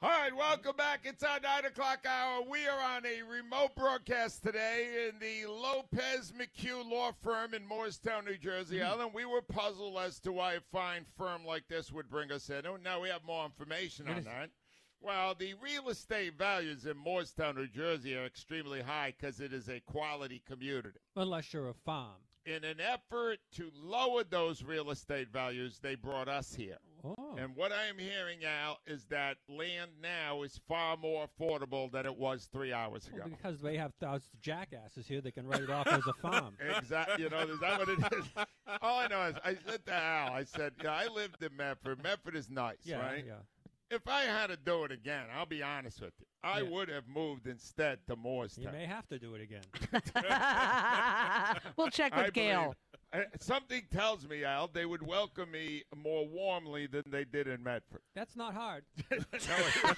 All 0.00 0.10
right, 0.10 0.34
welcome 0.34 0.76
back. 0.76 1.00
It's 1.02 1.24
our 1.24 1.40
9 1.40 1.64
o'clock 1.64 2.06
hour. 2.08 2.42
We 2.48 2.68
are 2.68 2.96
on 2.96 3.04
a 3.04 3.22
remote 3.28 3.74
broadcast 3.74 4.44
today 4.44 5.08
in 5.08 5.18
the 5.18 5.50
Lopez 5.50 6.32
McHugh 6.38 6.88
Law 6.88 7.10
Firm 7.20 7.52
in 7.52 7.66
Morristown, 7.66 8.26
New 8.26 8.36
Jersey. 8.36 8.76
Mm-hmm. 8.76 8.86
Ellen, 8.86 9.10
we 9.12 9.24
were 9.24 9.42
puzzled 9.42 9.98
as 9.98 10.20
to 10.20 10.30
why 10.30 10.52
a 10.52 10.60
fine 10.70 11.04
firm 11.16 11.44
like 11.44 11.66
this 11.66 11.90
would 11.90 12.08
bring 12.08 12.30
us 12.30 12.48
in. 12.48 12.64
Oh, 12.64 12.76
Now 12.76 13.00
we 13.00 13.08
have 13.08 13.24
more 13.26 13.44
information 13.44 14.06
on 14.08 14.22
that. 14.22 14.50
Well, 15.00 15.34
the 15.36 15.54
real 15.60 15.88
estate 15.88 16.38
values 16.38 16.86
in 16.86 16.96
Morristown, 16.96 17.56
New 17.56 17.66
Jersey 17.66 18.16
are 18.16 18.24
extremely 18.24 18.80
high 18.80 19.14
because 19.18 19.40
it 19.40 19.52
is 19.52 19.68
a 19.68 19.80
quality 19.80 20.42
community. 20.46 21.00
Unless 21.16 21.52
you're 21.52 21.70
a 21.70 21.74
farm. 21.74 22.18
In 22.46 22.62
an 22.62 22.80
effort 22.80 23.40
to 23.56 23.72
lower 23.82 24.22
those 24.22 24.62
real 24.62 24.92
estate 24.92 25.32
values, 25.32 25.80
they 25.82 25.96
brought 25.96 26.28
us 26.28 26.54
here. 26.54 26.78
Oh. 27.16 27.36
And 27.38 27.54
what 27.56 27.72
I 27.72 27.84
am 27.86 27.98
hearing, 27.98 28.44
Al, 28.44 28.78
is 28.86 29.04
that 29.06 29.36
land 29.48 29.90
now 30.02 30.42
is 30.42 30.60
far 30.68 30.96
more 30.96 31.26
affordable 31.26 31.90
than 31.90 32.04
it 32.06 32.16
was 32.16 32.48
three 32.52 32.72
hours 32.72 33.06
ago. 33.06 33.18
Well, 33.20 33.28
because 33.30 33.60
they 33.60 33.76
have 33.76 33.92
thousands 34.00 34.28
of 34.34 34.40
jackasses 34.40 35.06
here, 35.06 35.20
that 35.20 35.32
can 35.32 35.46
write 35.46 35.62
it 35.62 35.70
off 35.70 35.86
as 35.86 36.02
a 36.06 36.12
farm. 36.14 36.54
Exactly. 36.78 37.22
You 37.24 37.30
know, 37.30 37.38
is 37.40 37.60
that 37.60 37.78
what 37.78 37.88
it 37.88 37.98
is? 38.12 38.24
All 38.82 38.98
I 38.98 39.06
know 39.06 39.22
is 39.22 39.34
I 39.44 39.56
said 39.66 39.84
to 39.86 39.92
Al, 39.94 40.32
I 40.32 40.44
said, 40.44 40.72
yeah, 40.82 40.92
I 40.92 41.06
lived 41.08 41.42
in 41.42 41.56
Medford. 41.56 42.02
Medford 42.02 42.36
is 42.36 42.50
nice, 42.50 42.76
Yeah, 42.84 42.98
right? 43.00 43.24
yeah. 43.26 43.34
If 43.90 44.06
I 44.06 44.22
had 44.22 44.48
to 44.48 44.56
do 44.56 44.84
it 44.84 44.92
again, 44.92 45.24
I'll 45.34 45.46
be 45.46 45.62
honest 45.62 46.02
with 46.02 46.12
you, 46.20 46.26
I 46.42 46.60
Yeah. 46.60 46.68
would 46.70 46.88
have 46.90 47.08
moved 47.08 47.46
instead 47.46 48.00
to 48.06 48.12
You 48.14 48.22
Morristown. 48.22 48.72
may 48.72 48.84
have 48.84 49.08
to 49.08 49.18
do 49.18 49.34
it 49.34 49.40
again. 49.40 49.62
we'll 51.76 51.88
check 51.90 52.14
with 52.14 52.26
I 52.26 52.30
Gail. 52.30 52.60
believe- 52.62 52.74
Uh, 53.10 53.20
something 53.40 53.82
tells 53.90 54.28
me, 54.28 54.44
Al, 54.44 54.68
they 54.68 54.84
would 54.84 55.06
welcome 55.06 55.50
me 55.50 55.82
more 55.96 56.28
warmly 56.28 56.86
than 56.86 57.04
they 57.10 57.24
did 57.24 57.46
in 57.46 57.62
Medford. 57.62 58.02
That's 58.14 58.36
not 58.36 58.54
hard. 58.54 58.84
No, 59.10 59.16
it- 59.30 59.96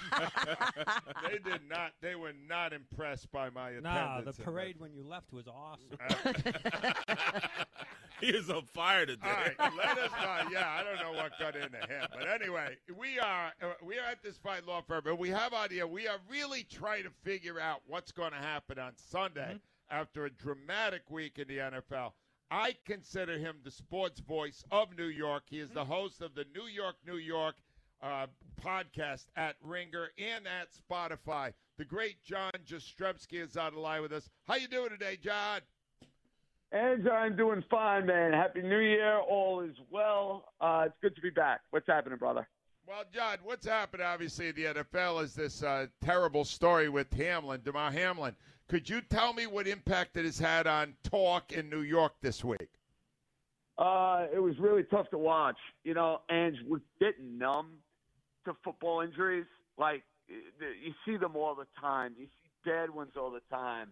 they 1.29 1.51
did 1.51 1.61
not. 1.69 1.91
They 2.01 2.15
were 2.15 2.33
not 2.47 2.73
impressed 2.73 3.31
by 3.31 3.49
my 3.49 3.71
attendance. 3.71 3.83
Nah, 3.83 4.21
the 4.21 4.33
parade 4.33 4.75
when 4.79 4.93
you 4.93 5.03
left 5.03 5.33
was 5.33 5.47
awesome. 5.47 5.97
Uh, 6.09 7.39
he 8.21 8.27
is 8.27 8.49
on 8.49 8.63
fire 8.65 9.05
today. 9.05 9.27
All 9.59 9.67
right, 9.67 9.77
let 9.77 9.97
us 9.97 10.11
know. 10.11 10.49
Yeah, 10.51 10.69
I 10.69 10.83
don't 10.83 10.99
know 11.01 11.17
what 11.19 11.37
got 11.39 11.55
into 11.55 11.77
him, 11.77 12.07
but 12.13 12.27
anyway, 12.29 12.77
we 12.97 13.19
are 13.19 13.51
uh, 13.61 13.73
we 13.83 13.97
are 13.97 14.05
at 14.09 14.23
this 14.23 14.37
fight 14.37 14.65
law 14.65 14.81
firm, 14.81 15.03
and 15.05 15.17
we 15.17 15.29
have 15.29 15.53
idea. 15.53 15.85
We 15.85 16.07
are 16.07 16.17
really 16.29 16.63
trying 16.63 17.03
to 17.03 17.11
figure 17.23 17.59
out 17.59 17.81
what's 17.87 18.11
going 18.11 18.31
to 18.31 18.37
happen 18.37 18.79
on 18.79 18.93
Sunday 18.95 19.55
mm-hmm. 19.55 19.99
after 19.99 20.25
a 20.25 20.29
dramatic 20.29 21.09
week 21.09 21.39
in 21.39 21.47
the 21.47 21.57
NFL. 21.57 22.11
I 22.51 22.75
consider 22.85 23.37
him 23.37 23.55
the 23.63 23.71
sports 23.71 24.19
voice 24.19 24.65
of 24.71 24.97
New 24.97 25.05
York. 25.05 25.43
He 25.49 25.59
is 25.59 25.69
the 25.69 25.85
host 25.85 26.21
of 26.21 26.35
the 26.35 26.43
New 26.53 26.67
York, 26.67 26.95
New 27.07 27.15
York 27.15 27.55
uh, 28.03 28.27
podcast 28.61 29.27
at 29.37 29.55
Ringer 29.63 30.09
and 30.17 30.45
at 30.45 30.67
Spotify. 30.73 31.53
The 31.77 31.85
great 31.85 32.21
John 32.25 32.51
Jastremski 32.67 33.41
is 33.41 33.55
on 33.55 33.73
the 33.73 33.79
line 33.79 34.01
with 34.01 34.11
us. 34.11 34.29
How 34.47 34.55
you 34.55 34.67
doing 34.67 34.89
today, 34.89 35.17
John? 35.23 35.61
And 36.73 37.07
I'm 37.07 37.37
doing 37.37 37.63
fine, 37.71 38.05
man. 38.05 38.33
Happy 38.33 38.61
New 38.61 38.79
Year. 38.79 39.19
All 39.19 39.61
is 39.61 39.75
well. 39.89 40.51
Uh, 40.59 40.83
it's 40.87 40.95
good 41.01 41.15
to 41.15 41.21
be 41.21 41.29
back. 41.29 41.61
What's 41.69 41.87
happening, 41.87 42.17
brother? 42.17 42.47
Well, 42.85 43.03
John, 43.13 43.37
what's 43.43 43.65
happened 43.65 44.03
obviously 44.03 44.49
in 44.49 44.55
the 44.55 44.63
NFL 44.63 45.23
is 45.23 45.33
this 45.33 45.63
uh, 45.63 45.87
terrible 46.01 46.43
story 46.43 46.89
with 46.89 47.13
Hamlin, 47.13 47.61
Damar 47.63 47.91
Hamlin. 47.91 48.35
Could 48.71 48.89
you 48.89 49.01
tell 49.01 49.33
me 49.33 49.47
what 49.47 49.67
impact 49.67 50.15
it 50.15 50.23
has 50.23 50.39
had 50.39 50.65
on 50.65 50.93
talk 51.03 51.51
in 51.51 51.69
New 51.69 51.81
York 51.81 52.13
this 52.21 52.41
week? 52.41 52.69
Uh, 53.77 54.27
it 54.33 54.39
was 54.39 54.57
really 54.59 54.83
tough 54.83 55.09
to 55.09 55.17
watch. 55.17 55.57
You 55.83 55.93
know, 55.93 56.21
and 56.29 56.55
we're 56.65 56.79
getting 56.97 57.37
numb 57.37 57.67
to 58.45 58.55
football 58.63 59.01
injuries. 59.01 59.43
Like, 59.77 60.03
you 60.29 60.93
see 61.05 61.17
them 61.17 61.35
all 61.35 61.53
the 61.53 61.67
time. 61.81 62.13
You 62.17 62.27
see 62.27 62.69
dead 62.69 62.89
ones 62.91 63.11
all 63.19 63.29
the 63.29 63.41
time. 63.53 63.89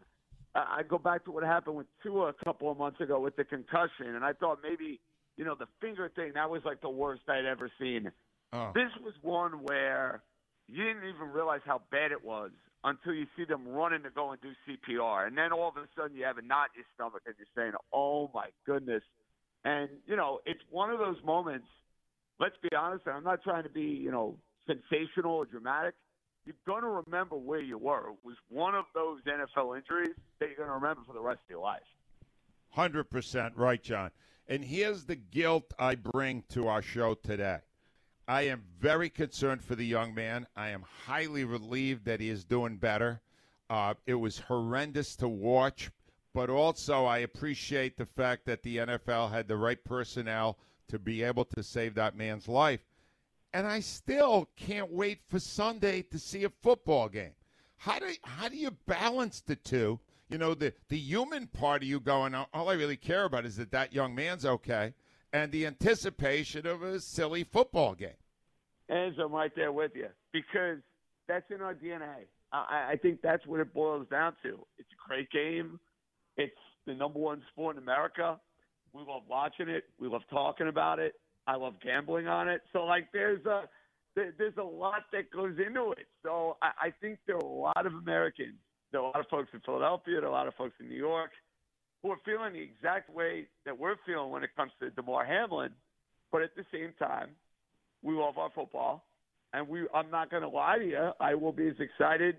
I 0.55 0.77
I 0.77 0.83
go 0.87 0.97
back 0.97 1.25
to 1.25 1.31
what 1.31 1.43
happened 1.43 1.75
with 1.75 1.87
Tua 2.01 2.29
a 2.29 2.45
couple 2.45 2.71
of 2.71 2.77
months 2.77 3.01
ago 3.01 3.19
with 3.19 3.35
the 3.35 3.43
concussion, 3.43 4.15
and 4.15 4.23
I 4.23 4.31
thought 4.31 4.59
maybe, 4.63 5.01
you 5.35 5.43
know, 5.43 5.55
the 5.55 5.67
finger 5.81 6.09
thing, 6.15 6.31
that 6.35 6.49
was 6.49 6.61
like 6.63 6.79
the 6.79 6.89
worst 6.89 7.23
I'd 7.27 7.43
ever 7.43 7.69
seen. 7.77 8.09
Oh. 8.53 8.71
This 8.73 8.91
was 9.03 9.13
one 9.23 9.61
where 9.63 10.21
you 10.69 10.85
didn't 10.85 11.03
even 11.03 11.33
realize 11.33 11.61
how 11.65 11.81
bad 11.91 12.13
it 12.13 12.23
was 12.23 12.51
until 12.83 13.13
you 13.13 13.25
see 13.35 13.45
them 13.45 13.67
running 13.67 14.03
to 14.03 14.09
go 14.09 14.31
and 14.31 14.41
do 14.41 14.51
CPR. 14.67 15.27
And 15.27 15.37
then 15.37 15.51
all 15.51 15.69
of 15.69 15.77
a 15.77 15.87
sudden 15.97 16.15
you 16.15 16.23
have 16.25 16.37
a 16.37 16.41
knot 16.41 16.69
in 16.75 16.79
your 16.81 16.85
stomach 16.95 17.23
and 17.25 17.35
you're 17.37 17.47
saying, 17.55 17.73
oh 17.93 18.29
my 18.33 18.47
goodness. 18.65 19.03
And, 19.65 19.89
you 20.05 20.15
know, 20.15 20.39
it's 20.45 20.61
one 20.69 20.89
of 20.89 20.99
those 20.99 21.17
moments, 21.25 21.67
let's 22.39 22.55
be 22.61 22.69
honest, 22.75 23.05
and 23.05 23.15
I'm 23.15 23.23
not 23.23 23.43
trying 23.43 23.63
to 23.63 23.69
be, 23.69 23.81
you 23.81 24.11
know, 24.11 24.37
sensational 24.65 25.33
or 25.33 25.45
dramatic. 25.45 25.95
You're 26.45 26.55
going 26.65 26.83
to 26.83 27.03
remember 27.05 27.35
where 27.35 27.59
you 27.59 27.77
were. 27.77 28.11
It 28.11 28.17
was 28.23 28.37
one 28.49 28.73
of 28.75 28.85
those 28.95 29.19
NFL 29.23 29.77
injuries 29.77 30.15
that 30.39 30.47
you're 30.47 30.55
going 30.55 30.69
to 30.69 30.75
remember 30.75 31.01
for 31.05 31.13
the 31.13 31.19
rest 31.19 31.41
of 31.45 31.49
your 31.49 31.59
life. 31.59 31.81
100% 32.77 33.51
right, 33.55 33.83
John. 33.83 34.11
And 34.47 34.63
here's 34.63 35.03
the 35.03 35.15
guilt 35.15 35.73
I 35.77 35.95
bring 35.95 36.43
to 36.49 36.67
our 36.67 36.81
show 36.81 37.13
today. 37.13 37.59
I 38.29 38.43
am 38.43 38.63
very 38.79 39.09
concerned 39.09 39.63
for 39.63 39.73
the 39.73 39.87
young 39.87 40.13
man. 40.13 40.45
I 40.55 40.69
am 40.69 40.83
highly 40.83 41.45
relieved 41.45 42.05
that 42.05 42.19
he 42.19 42.29
is 42.29 42.45
doing 42.45 42.77
better. 42.77 43.21
Uh, 43.71 43.95
it 44.05 44.13
was 44.13 44.37
horrendous 44.37 45.15
to 45.15 45.27
watch, 45.27 45.89
but 46.35 46.47
also 46.47 47.05
I 47.05 47.17
appreciate 47.19 47.97
the 47.97 48.05
fact 48.05 48.45
that 48.45 48.61
the 48.61 48.77
NFL 48.77 49.31
had 49.31 49.47
the 49.47 49.57
right 49.57 49.83
personnel 49.83 50.59
to 50.89 50.99
be 50.99 51.23
able 51.23 51.43
to 51.45 51.63
save 51.63 51.95
that 51.95 52.15
man's 52.15 52.47
life. 52.47 52.81
And 53.51 53.65
I 53.65 53.79
still 53.79 54.47
can't 54.55 54.91
wait 54.91 55.21
for 55.27 55.39
Sunday 55.39 56.03
to 56.03 56.19
see 56.19 56.43
a 56.43 56.51
football 56.61 57.09
game. 57.09 57.33
How 57.77 57.97
do 57.97 58.13
how 58.23 58.47
do 58.47 58.57
you 58.57 58.69
balance 58.85 59.41
the 59.41 59.55
two? 59.55 59.99
You 60.29 60.37
know, 60.37 60.53
the 60.53 60.71
the 60.89 60.99
human 60.99 61.47
part 61.47 61.81
of 61.81 61.87
you 61.87 61.99
going, 61.99 62.35
all 62.35 62.69
I 62.69 62.73
really 62.73 62.97
care 62.97 63.23
about 63.23 63.47
is 63.47 63.55
that 63.55 63.71
that 63.71 63.91
young 63.91 64.13
man's 64.13 64.45
okay, 64.45 64.93
and 65.33 65.51
the 65.51 65.65
anticipation 65.65 66.65
of 66.65 66.83
a 66.83 66.99
silly 66.99 67.43
football 67.43 67.93
game. 67.93 68.17
And 68.89 69.13
I'm 69.19 69.31
right 69.31 69.51
there 69.55 69.71
with 69.71 69.91
you 69.95 70.07
because 70.33 70.79
that's 71.27 71.49
in 71.51 71.61
our 71.61 71.75
DNA. 71.75 72.25
I, 72.51 72.91
I 72.93 72.95
think 73.01 73.21
that's 73.21 73.45
what 73.45 73.59
it 73.59 73.73
boils 73.73 74.07
down 74.09 74.33
to. 74.43 74.65
It's 74.79 74.89
a 74.91 75.07
great 75.07 75.29
game. 75.29 75.79
It's 76.37 76.51
the 76.87 76.95
number 76.95 77.19
one 77.19 77.43
sport 77.51 77.77
in 77.77 77.83
America. 77.83 78.39
We 78.93 79.03
love 79.07 79.23
watching 79.29 79.69
it. 79.69 79.83
We 79.99 80.07
love 80.07 80.23
talking 80.31 80.67
about 80.67 80.97
it. 80.97 81.13
I 81.45 81.55
love 81.55 81.75
gambling 81.83 82.27
on 82.27 82.49
it. 82.49 82.61
So 82.73 82.85
like, 82.85 83.09
there's 83.13 83.45
a 83.45 83.63
there, 84.15 84.33
there's 84.39 84.57
a 84.57 84.63
lot 84.63 85.03
that 85.13 85.29
goes 85.29 85.55
into 85.63 85.91
it. 85.91 86.07
So 86.23 86.57
I, 86.63 86.87
I 86.87 86.93
think 86.99 87.19
there 87.27 87.35
are 87.35 87.39
a 87.39 87.45
lot 87.45 87.85
of 87.85 87.93
Americans. 87.93 88.55
There 88.91 88.99
are 89.01 89.03
a 89.03 89.07
lot 89.07 89.19
of 89.19 89.27
folks 89.27 89.49
in 89.53 89.59
Philadelphia. 89.59 90.15
There 90.15 90.23
are 90.23 90.27
a 90.27 90.31
lot 90.31 90.47
of 90.47 90.55
folks 90.55 90.73
in 90.79 90.89
New 90.89 90.97
York 90.97 91.29
who 92.01 92.11
are 92.11 92.17
feeling 92.25 92.53
the 92.53 92.61
exact 92.61 93.09
way 93.09 93.47
that 93.65 93.77
we're 93.77 93.95
feeling 94.05 94.31
when 94.31 94.43
it 94.43 94.51
comes 94.55 94.71
to 94.79 94.89
Damar 94.91 95.25
Hamlin. 95.25 95.71
But 96.31 96.43
at 96.43 96.55
the 96.55 96.65
same 96.71 96.93
time, 96.99 97.29
we 98.01 98.13
love 98.13 98.37
our 98.37 98.49
football, 98.53 99.05
and 99.53 99.67
we. 99.67 99.87
I'm 99.93 100.09
not 100.11 100.29
going 100.29 100.43
to 100.43 100.49
lie 100.49 100.77
to 100.77 100.85
you. 100.85 101.11
I 101.19 101.33
will 101.35 101.51
be 101.51 101.67
as 101.67 101.79
excited 101.79 102.37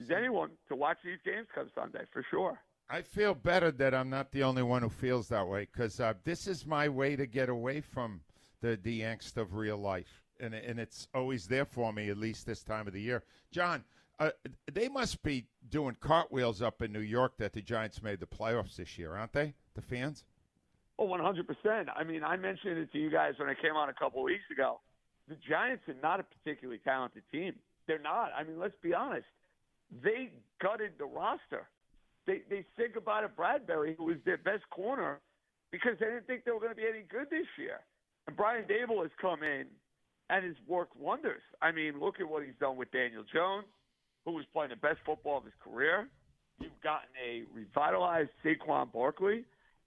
as 0.00 0.10
anyone 0.10 0.50
to 0.68 0.76
watch 0.76 0.98
these 1.04 1.18
games 1.24 1.48
come 1.54 1.68
Sunday 1.74 2.04
for 2.12 2.24
sure. 2.30 2.58
I 2.88 3.02
feel 3.02 3.34
better 3.34 3.70
that 3.72 3.94
I'm 3.94 4.08
not 4.08 4.32
the 4.32 4.44
only 4.44 4.62
one 4.62 4.80
who 4.82 4.88
feels 4.88 5.28
that 5.28 5.46
way 5.46 5.68
because 5.70 6.00
uh, 6.00 6.14
this 6.24 6.46
is 6.46 6.64
my 6.64 6.88
way 6.88 7.16
to 7.16 7.26
get 7.26 7.50
away 7.50 7.82
from 7.82 8.20
the, 8.62 8.78
the 8.82 9.00
angst 9.02 9.36
of 9.36 9.54
real 9.54 9.76
life. 9.76 10.22
and 10.40 10.54
and 10.54 10.78
it's 10.78 11.08
always 11.14 11.46
there 11.48 11.66
for 11.66 11.92
me 11.92 12.08
at 12.08 12.16
least 12.16 12.46
this 12.46 12.62
time 12.62 12.86
of 12.86 12.92
the 12.92 13.00
year. 13.00 13.22
John, 13.50 13.84
uh, 14.18 14.30
they 14.72 14.88
must 14.88 15.22
be 15.22 15.46
doing 15.68 15.96
cartwheels 16.00 16.60
up 16.60 16.82
in 16.82 16.92
New 16.92 17.00
York 17.00 17.36
that 17.38 17.52
the 17.52 17.62
Giants 17.62 18.02
made 18.02 18.20
the 18.20 18.26
playoffs 18.26 18.76
this 18.76 18.98
year, 18.98 19.14
aren't 19.14 19.32
they? 19.32 19.54
The 19.74 19.82
fans. 19.82 20.24
Oh, 20.98 21.06
100%. 21.06 21.86
I 21.94 22.02
mean, 22.02 22.24
I 22.24 22.36
mentioned 22.36 22.78
it 22.78 22.92
to 22.92 22.98
you 22.98 23.10
guys 23.10 23.34
when 23.38 23.48
I 23.48 23.54
came 23.54 23.76
on 23.76 23.88
a 23.88 23.94
couple 23.94 24.22
weeks 24.22 24.42
ago. 24.50 24.80
The 25.28 25.36
Giants 25.48 25.84
are 25.88 25.94
not 26.02 26.18
a 26.18 26.24
particularly 26.24 26.80
talented 26.82 27.22
team. 27.30 27.54
They're 27.86 28.00
not. 28.00 28.30
I 28.36 28.42
mean, 28.42 28.58
let's 28.58 28.74
be 28.82 28.94
honest. 28.94 29.26
They 30.02 30.30
gutted 30.60 30.92
the 30.98 31.04
roster. 31.04 31.68
They 32.26 32.42
they 32.50 32.64
said 32.76 32.92
goodbye 32.94 33.22
to 33.22 33.28
Bradberry, 33.28 33.96
who 33.96 34.04
was 34.04 34.16
their 34.24 34.36
best 34.36 34.68
corner, 34.70 35.20
because 35.70 35.92
they 36.00 36.06
didn't 36.06 36.26
think 36.26 36.44
they 36.44 36.50
were 36.50 36.60
going 36.60 36.72
to 36.72 36.76
be 36.76 36.86
any 36.88 37.04
good 37.08 37.30
this 37.30 37.46
year. 37.56 37.80
And 38.26 38.36
Brian 38.36 38.64
Daboll 38.64 39.02
has 39.02 39.12
come 39.20 39.42
in 39.42 39.66
and 40.28 40.44
has 40.44 40.56
worked 40.66 40.96
wonders. 40.96 41.42
I 41.62 41.72
mean, 41.72 42.00
look 42.00 42.20
at 42.20 42.28
what 42.28 42.44
he's 42.44 42.58
done 42.60 42.76
with 42.76 42.90
Daniel 42.90 43.24
Jones, 43.32 43.66
who 44.28 44.34
was 44.36 44.44
playing 44.52 44.68
the 44.70 44.76
best 44.76 44.98
football 45.06 45.38
of 45.38 45.44
his 45.44 45.54
career. 45.64 46.06
You've 46.60 46.78
gotten 46.82 47.08
a 47.24 47.44
revitalized 47.54 48.30
Saquon 48.44 48.92
Barkley, 48.92 49.44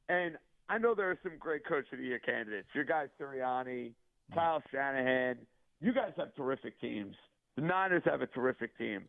and 0.10 0.38
I 0.70 0.78
know 0.78 0.96
there 0.96 1.12
are 1.12 1.20
some 1.22 1.34
great 1.40 1.66
coach 1.66 1.86
of 1.92 2.00
the 2.00 2.06
year 2.06 2.20
candidates. 2.20 2.68
Your 2.74 2.86
guy 2.86 3.06
Sirianni, 3.20 3.92
Kyle 4.34 4.64
Shanahan. 4.72 5.38
You 5.80 5.94
guys 5.94 6.14
have 6.18 6.34
terrific 6.36 6.80
teams. 6.80 7.16
The 7.56 7.62
Niners 7.62 8.04
have 8.06 8.22
a 8.22 8.28
terrific 8.28 8.76
team. 8.78 9.04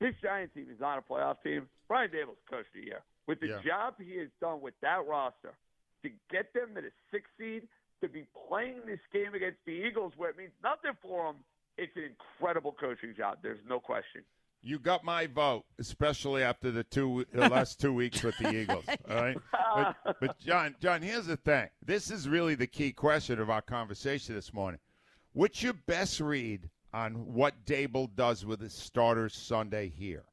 This 0.00 0.14
Giants 0.22 0.54
team 0.54 0.66
is 0.72 0.80
not 0.80 0.98
a 0.98 1.02
playoff 1.02 1.36
team. 1.44 1.68
Brian 1.86 2.10
Daboll's 2.10 2.38
coach 2.50 2.66
of 2.66 2.72
the 2.74 2.86
year. 2.86 3.02
With 3.28 3.38
the 3.40 3.48
Yeah. 3.48 3.60
job 3.62 4.00
he 4.00 4.16
has 4.16 4.30
done 4.40 4.60
with 4.60 4.74
that 4.80 5.06
roster, 5.06 5.54
to 6.02 6.08
get 6.30 6.52
them 6.54 6.74
to 6.74 6.80
the 6.80 6.92
sixth 7.12 7.30
seed, 7.38 7.68
to 8.00 8.08
be 8.08 8.26
playing 8.48 8.84
this 8.86 8.98
game 9.12 9.34
against 9.34 9.64
the 9.64 9.72
Eagles 9.72 10.16
where 10.16 10.30
it 10.30 10.36
means 10.36 10.52
nothing 10.62 10.94
for 11.00 11.32
them, 11.32 11.44
it's 11.76 11.94
an 11.96 12.02
incredible 12.04 12.72
coaching 12.72 13.14
job. 13.14 13.38
There's 13.42 13.64
no 13.68 13.78
question. 13.78 14.24
You 14.64 14.78
got 14.78 15.02
my 15.02 15.26
vote, 15.26 15.64
especially 15.80 16.44
after 16.44 16.70
the 16.70 16.84
two 16.84 17.26
the 17.32 17.48
last 17.50 17.80
two 17.80 17.92
weeks 17.92 18.22
with 18.22 18.38
the 18.38 18.54
Eagles. 18.54 18.84
All 19.10 19.16
right, 19.16 19.36
but, 20.04 20.16
but 20.20 20.38
John, 20.38 20.76
John, 20.80 21.02
here's 21.02 21.26
the 21.26 21.36
thing. 21.36 21.68
This 21.84 22.10
is 22.10 22.28
really 22.28 22.54
the 22.54 22.68
key 22.68 22.92
question 22.92 23.40
of 23.40 23.50
our 23.50 23.62
conversation 23.62 24.36
this 24.36 24.54
morning. 24.54 24.78
What's 25.32 25.62
your 25.62 25.72
best 25.72 26.20
read 26.20 26.70
on 26.94 27.34
what 27.34 27.64
Daboll 27.66 28.14
does 28.14 28.46
with 28.46 28.60
his 28.60 28.72
starters 28.72 29.34
Sunday 29.34 29.88
here? 29.88 30.24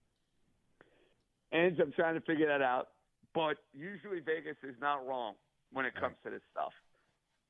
And 1.52 1.80
I'm 1.80 1.92
trying 1.92 2.14
to 2.14 2.22
figure 2.22 2.48
that 2.48 2.62
out. 2.62 2.90
But 3.34 3.58
usually 3.74 4.20
Vegas 4.20 4.58
is 4.64 4.76
not 4.82 5.08
wrong 5.08 5.36
when 5.72 5.86
it 5.86 5.96
comes 5.96 6.16
to 6.24 6.30
this 6.30 6.42
stuff. 6.52 6.74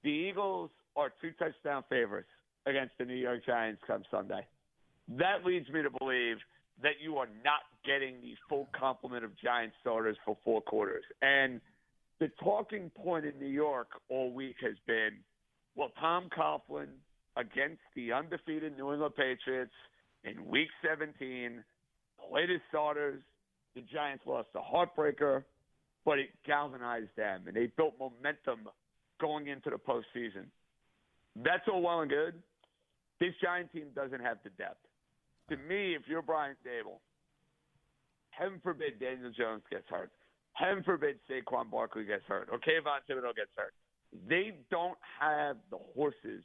The 0.03 0.09
Eagles 0.09 0.69
are 0.95 1.11
two 1.21 1.31
touchdown 1.39 1.83
favorites 1.89 2.29
against 2.65 2.93
the 2.97 3.05
New 3.05 3.15
York 3.15 3.45
Giants 3.45 3.81
come 3.85 4.03
Sunday. 4.11 4.45
That 5.09 5.43
leads 5.45 5.69
me 5.69 5.81
to 5.81 5.89
believe 5.89 6.37
that 6.81 6.93
you 7.01 7.17
are 7.17 7.27
not 7.43 7.61
getting 7.85 8.21
the 8.21 8.35
full 8.47 8.67
complement 8.77 9.23
of 9.23 9.31
Giants 9.37 9.75
starters 9.81 10.17
for 10.25 10.37
four 10.43 10.61
quarters. 10.61 11.03
And 11.21 11.59
the 12.19 12.29
talking 12.41 12.91
point 12.95 13.25
in 13.25 13.37
New 13.39 13.47
York 13.47 13.87
all 14.09 14.31
week 14.31 14.55
has 14.61 14.75
been, 14.87 15.11
well, 15.75 15.91
Tom 15.99 16.29
Coughlin 16.37 16.87
against 17.37 17.81
the 17.95 18.11
undefeated 18.11 18.77
New 18.77 18.93
England 18.93 19.15
Patriots 19.15 19.71
in 20.23 20.45
Week 20.45 20.67
17 20.87 21.63
played 22.29 22.49
his 22.49 22.61
starters. 22.69 23.21
The 23.75 23.81
Giants 23.81 24.23
lost 24.25 24.49
a 24.55 24.59
heartbreaker, 24.59 25.43
but 26.05 26.19
it 26.19 26.29
galvanized 26.45 27.15
them, 27.15 27.43
and 27.47 27.55
they 27.55 27.67
built 27.77 27.93
momentum 27.99 28.67
going 29.21 29.47
into 29.47 29.69
the 29.69 29.77
postseason. 29.77 30.45
That's 31.35 31.63
all 31.71 31.81
well 31.81 32.01
and 32.01 32.09
good. 32.09 32.33
This 33.19 33.33
Giant 33.41 33.71
team 33.71 33.87
doesn't 33.95 34.21
have 34.21 34.37
the 34.43 34.49
depth. 34.51 34.79
To 35.49 35.57
me, 35.57 35.95
if 35.95 36.03
you're 36.07 36.21
Brian 36.21 36.55
Daboll, 36.65 36.99
heaven 38.29 38.59
forbid 38.63 38.99
Daniel 38.99 39.31
Jones 39.31 39.63
gets 39.71 39.85
hurt. 39.89 40.11
Heaven 40.53 40.83
forbid 40.83 41.17
Saquon 41.29 41.71
Barkley 41.71 42.05
gets 42.05 42.23
hurt 42.27 42.49
or 42.51 42.59
Kayvon 42.59 42.99
Thibodeaux 43.09 43.35
gets 43.35 43.49
hurt. 43.55 43.73
They 44.27 44.57
don't 44.69 44.97
have 45.19 45.57
the 45.71 45.77
horses 45.95 46.43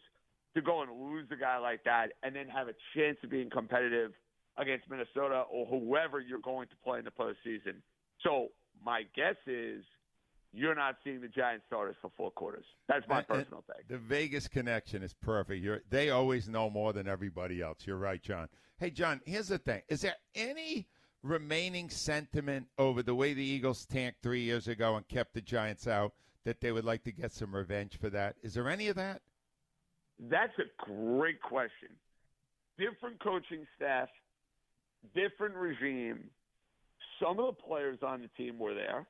to 0.55 0.63
go 0.63 0.83
and 0.83 0.91
lose 0.91 1.27
a 1.33 1.37
guy 1.37 1.59
like 1.59 1.85
that 1.85 2.09
and 2.23 2.35
then 2.35 2.49
have 2.49 2.69
a 2.69 2.75
chance 2.97 3.19
of 3.25 3.31
being 3.31 3.51
competitive 3.51 4.13
against 4.57 4.89
Minnesota 4.89 5.45
or 5.51 5.67
whoever 5.67 6.21
you're 6.21 6.41
going 6.41 6.69
to 6.69 6.77
play 6.85 6.99
in 6.99 7.05
the 7.05 7.11
postseason. 7.11 7.77
So 8.23 8.49
my 8.85 9.03
guess 9.17 9.37
is 9.47 9.83
you're 10.55 10.75
not 10.75 10.97
seeing 11.03 11.21
the 11.21 11.29
Giants 11.29 11.65
starters 11.67 11.97
for 12.01 12.11
four 12.17 12.31
quarters. 12.31 12.65
That's 12.87 13.07
my 13.09 13.19
And- 13.19 13.27
and 13.29 13.39
personal 13.41 13.65
take. 13.77 13.89
The 13.89 13.99
Vegas 13.99 14.47
connection 14.49 15.03
is 15.03 15.13
perfect. 15.15 15.63
You're, 15.63 15.83
they 15.91 16.11
always 16.11 16.49
know 16.49 16.71
more 16.71 16.93
than 16.93 17.09
everybody 17.09 17.61
else. 17.61 17.87
You're 17.87 17.97
right, 17.99 18.23
John. 18.23 18.49
Hey, 18.79 18.91
John, 18.91 19.21
here's 19.27 19.49
the 19.49 19.59
thing. 19.59 19.83
Is 19.89 20.03
there 20.03 20.17
any 20.35 20.89
remaining 21.23 21.89
sentiment 21.91 22.69
over 22.79 23.03
the 23.03 23.15
way 23.15 23.35
the 23.35 23.43
Eagles 23.45 23.85
tanked 23.87 24.23
three 24.23 24.43
years 24.43 24.69
ago 24.69 24.97
and 24.97 25.07
kept 25.09 25.35
the 25.35 25.41
Giants 25.41 25.87
out 25.89 26.13
that 26.45 26.61
they 26.61 26.71
would 26.71 26.85
like 26.85 27.03
to 27.05 27.13
get 27.13 27.33
some 27.33 27.55
revenge 27.55 27.99
for 27.99 28.11
that? 28.11 28.37
Is 28.43 28.55
there 28.55 28.69
any 28.69 28.89
of 28.89 28.97
that? 28.97 29.23
That's 30.21 30.57
a 30.59 30.85
great 30.85 31.41
question. 31.41 31.89
Different 32.79 33.21
coaching 33.23 33.67
staff, 33.77 34.09
different 35.15 35.55
regime. 35.57 36.31
Some 37.21 37.39
of 37.41 37.57
the 37.57 37.63
players 37.63 37.99
on 38.03 38.21
the 38.23 38.29
team 38.37 38.59
were 38.59 38.75
there. 38.75 39.07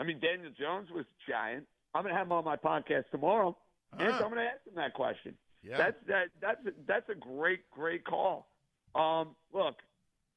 I 0.00 0.04
mean, 0.04 0.18
Daniel 0.20 0.50
Jones 0.58 0.88
was 0.90 1.04
a 1.06 1.30
giant. 1.30 1.66
I'm 1.94 2.02
going 2.02 2.12
to 2.14 2.18
have 2.18 2.26
him 2.26 2.32
on 2.32 2.44
my 2.44 2.56
podcast 2.56 3.04
tomorrow, 3.10 3.56
and 3.98 4.08
Ah. 4.08 4.18
so 4.18 4.24
I'm 4.24 4.30
going 4.32 4.44
to 4.44 4.50
ask 4.50 4.66
him 4.66 4.74
that 4.76 4.94
question. 4.94 5.34
Yeah. 5.62 5.76
That's 5.78 5.96
that. 6.08 6.28
That's 6.40 6.66
a, 6.66 6.70
that's 6.86 7.08
a 7.08 7.14
great, 7.14 7.70
great 7.70 8.04
call. 8.04 8.48
Um, 8.94 9.36
look, 9.52 9.76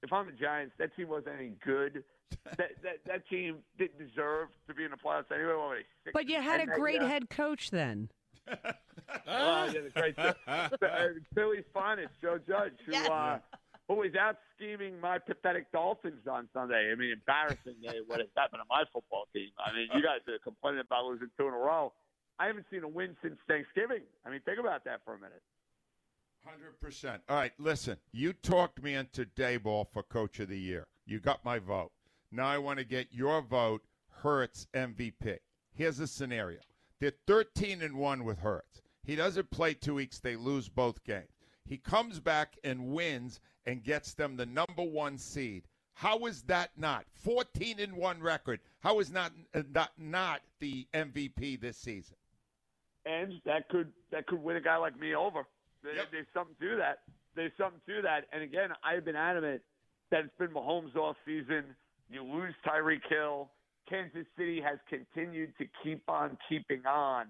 if 0.04 0.14
I'm 0.14 0.28
the 0.28 0.32
Giants, 0.34 0.74
that 0.78 0.96
team 0.96 1.08
wasn't 1.08 1.36
any 1.40 1.54
good. 1.66 2.04
that, 2.58 2.72
that 2.84 2.98
that 3.06 3.28
team 3.30 3.58
didn't 3.78 3.98
deserve 4.00 4.50
to 4.68 4.74
be 4.74 4.84
in 4.84 4.92
the 4.92 4.98
playoffs 4.98 5.32
anyway. 5.34 5.54
What 5.54 5.78
six 6.04 6.14
But 6.14 6.28
you 6.30 6.42
had 6.42 6.56
a 6.56 6.66
ten 6.66 6.70
that 6.70 6.80
great 6.80 7.02
head 7.02 7.30
coach 7.30 7.72
then. 7.72 8.10
Uh, 9.28 9.70
yeah, 9.74 9.82
the 9.82 9.90
great 9.92 10.16
uh, 10.48 11.08
Philly's 11.36 11.64
finest, 11.74 12.10
Joe 12.22 12.40
Judge, 12.48 12.74
who 12.86 12.92
Yes. 12.92 13.08
uh, 13.10 13.38
who 13.88 13.96
was 13.96 14.16
out 14.20 14.38
scheming 14.56 15.00
my 15.00 15.20
pathetic 15.20 15.72
Dolphins 15.72 16.28
on 16.30 16.48
Sunday. 16.54 16.92
I 16.92 16.96
mean, 16.96 17.12
embarrassing 17.12 17.76
day 17.82 18.02
what 18.08 18.20
has 18.20 18.30
happened 18.36 18.62
to 18.62 18.68
my 18.70 18.84
football 18.92 19.28
team. 19.34 19.50
I 19.64 19.74
mean, 19.74 19.88
you 19.94 20.02
guys 20.02 20.22
are 20.28 20.40
complaining 20.44 20.82
about 20.82 21.06
losing 21.06 21.30
two 21.38 21.48
in 21.48 21.54
a 21.54 21.58
row. 21.58 21.94
I 22.40 22.48
haven't 22.48 22.66
seen 22.72 22.84
a 22.84 22.88
win 22.88 23.16
since 23.22 23.38
Thanksgiving. 23.48 24.02
I 24.26 24.30
mean, 24.30 24.42
think 24.46 24.60
about 24.60 24.84
that 24.86 25.02
for 25.06 25.14
a 25.14 25.18
minute. 25.18 25.42
Hundred 26.44 26.80
percent. 26.80 27.22
All 27.30 27.38
right, 27.38 27.54
listen. 27.58 27.98
You 28.12 28.34
talked 28.34 28.82
me 28.82 28.94
into 28.94 29.26
Daboll 29.26 29.88
for 29.92 30.04
Coach 30.04 30.40
of 30.40 30.50
the 30.50 30.60
Year. 30.60 30.86
You 31.06 31.20
got 31.20 31.44
my 31.44 31.60
vote. 31.60 31.92
Now 32.32 32.46
I 32.48 32.58
want 32.58 32.80
to 32.80 32.86
get 32.86 33.08
your 33.12 33.42
vote. 33.42 33.82
Hurts 34.10 34.68
MVP. 34.74 35.38
Here's 35.74 35.98
the 35.98 36.08
scenario: 36.08 36.60
they're 37.00 37.14
thirteen 37.26 37.82
and 37.82 37.96
one 37.96 38.24
with 38.24 38.40
Hurts. 38.40 38.82
He 39.04 39.16
doesn't 39.16 39.52
play 39.52 39.74
two 39.74 39.96
weeks. 39.96 40.20
They 40.20 40.36
lose 40.36 40.70
both 40.70 41.04
games. 41.04 41.30
He 41.64 41.78
comes 41.78 42.20
back 42.20 42.58
and 42.64 42.88
wins 42.94 43.40
and 43.66 43.84
gets 43.84 44.14
them 44.14 44.36
the 44.36 44.46
number 44.46 44.84
one 44.84 45.18
seed. 45.18 45.64
How 45.94 46.26
is 46.26 46.44
that 46.44 46.72
not 46.78 47.06
fourteen 47.14 47.80
and 47.80 47.94
one 47.94 48.22
record? 48.22 48.60
How 48.82 49.00
is 49.00 49.12
not 49.12 49.32
uh, 49.54 49.64
not 49.74 49.92
not 49.98 50.42
the 50.60 50.88
MVP 50.94 51.60
this 51.60 51.78
season? 51.78 52.16
and 53.06 53.34
that 53.46 53.70
could 53.70 53.92
that 54.12 54.28
could 54.28 54.42
win 54.42 54.58
a 54.58 54.62
guy 54.62 54.78
like 54.78 55.00
me 55.00 55.16
over. 55.16 55.46
Yep. 55.84 56.08
There's 56.12 56.28
something 56.34 56.56
to 56.60 56.78
that. 56.78 57.00
There's 57.36 57.52
something 57.58 57.82
to 57.88 58.02
that. 58.02 58.26
And 58.34 58.42
again, 58.42 58.70
I've 58.84 59.06
been 59.06 59.16
adamant 59.16 59.62
that 60.10 60.22
it's 60.22 60.34
been 60.40 60.50
Mahomes 60.50 60.96
off 60.96 61.16
season. 61.26 61.64
You 62.10 62.24
lose 62.24 62.56
Tyreek 62.66 63.02
Hill. 63.10 63.52
Kansas 63.88 64.26
City 64.36 64.62
has 64.62 64.80
continued 64.90 65.54
to 65.60 65.66
keep 65.84 66.02
on 66.10 66.38
keeping 66.50 66.82
on. 66.88 67.28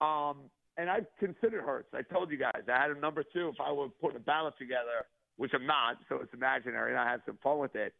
Um, 0.00 0.42
and 0.76 0.88
I've 0.88 1.06
considered 1.18 1.64
Hurts. 1.64 1.88
I 1.92 2.02
told 2.02 2.30
you 2.30 2.38
guys 2.38 2.62
I 2.68 2.80
had 2.80 2.92
him 2.92 3.00
number 3.00 3.24
two 3.24 3.48
if 3.48 3.56
I 3.60 3.72
were 3.72 3.88
putting 4.00 4.16
a 4.16 4.20
ballot 4.20 4.54
together, 4.58 5.06
which 5.38 5.52
I'm 5.54 5.66
not, 5.66 5.96
so 6.08 6.18
it's 6.22 6.34
imaginary, 6.34 6.90
and 6.90 7.00
I 7.00 7.10
have 7.10 7.20
some 7.24 7.38
fun 7.42 7.58
with 7.58 7.74
it. 7.74 7.94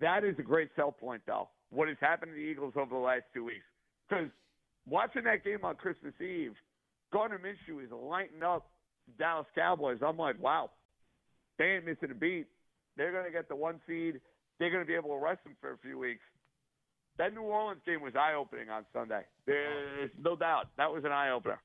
That 0.00 0.24
is 0.24 0.36
a 0.38 0.42
great 0.42 0.68
sell 0.76 0.92
point, 0.92 1.22
though. 1.26 1.48
What 1.70 1.88
has 1.88 1.96
happened 2.00 2.32
to 2.32 2.36
the 2.36 2.40
Eagles 2.40 2.74
over 2.76 2.94
the 2.94 3.00
last 3.00 3.24
two 3.32 3.44
weeks? 3.44 3.64
Because 4.08 4.28
watching 4.86 5.24
that 5.24 5.42
game 5.42 5.64
on 5.64 5.74
Christmas 5.76 6.14
Eve, 6.20 6.54
Gardner 7.12 7.40
Minshew 7.40 7.82
is 7.82 7.90
lighting 7.90 8.42
up 8.42 8.70
Dallas 9.18 9.46
Cowboys. 9.54 9.98
I'm 10.06 10.18
like, 10.18 10.40
wow, 10.40 10.70
they 11.58 11.64
ain't 11.64 11.86
missing 11.86 12.10
a 12.10 12.14
beat. 12.14 12.46
They're 12.96 13.12
going 13.12 13.24
to 13.24 13.30
get 13.30 13.48
the 13.48 13.56
one 13.56 13.80
seed. 13.86 14.20
They're 14.58 14.70
going 14.70 14.82
to 14.82 14.86
be 14.86 14.94
able 14.94 15.10
to 15.10 15.24
rest 15.24 15.42
them 15.44 15.56
for 15.60 15.72
a 15.72 15.78
few 15.78 15.98
weeks. 15.98 16.22
That 17.16 17.32
New 17.32 17.42
Orleans 17.42 17.80
game 17.86 18.02
was 18.02 18.14
eye 18.16 18.34
opening 18.34 18.68
on 18.70 18.84
Sunday. 18.92 19.22
There's 19.46 20.10
no 20.20 20.36
doubt 20.36 20.68
that 20.76 20.92
was 20.92 21.04
an 21.04 21.12
eye 21.12 21.30
opener. 21.30 21.60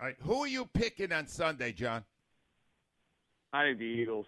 All 0.00 0.06
right, 0.06 0.16
who 0.20 0.42
are 0.42 0.48
you 0.48 0.66
picking 0.66 1.12
on 1.12 1.26
Sunday, 1.26 1.72
John? 1.72 2.04
I 3.56 3.64
think 3.64 3.78
the 3.78 3.84
Eagles. 3.84 4.26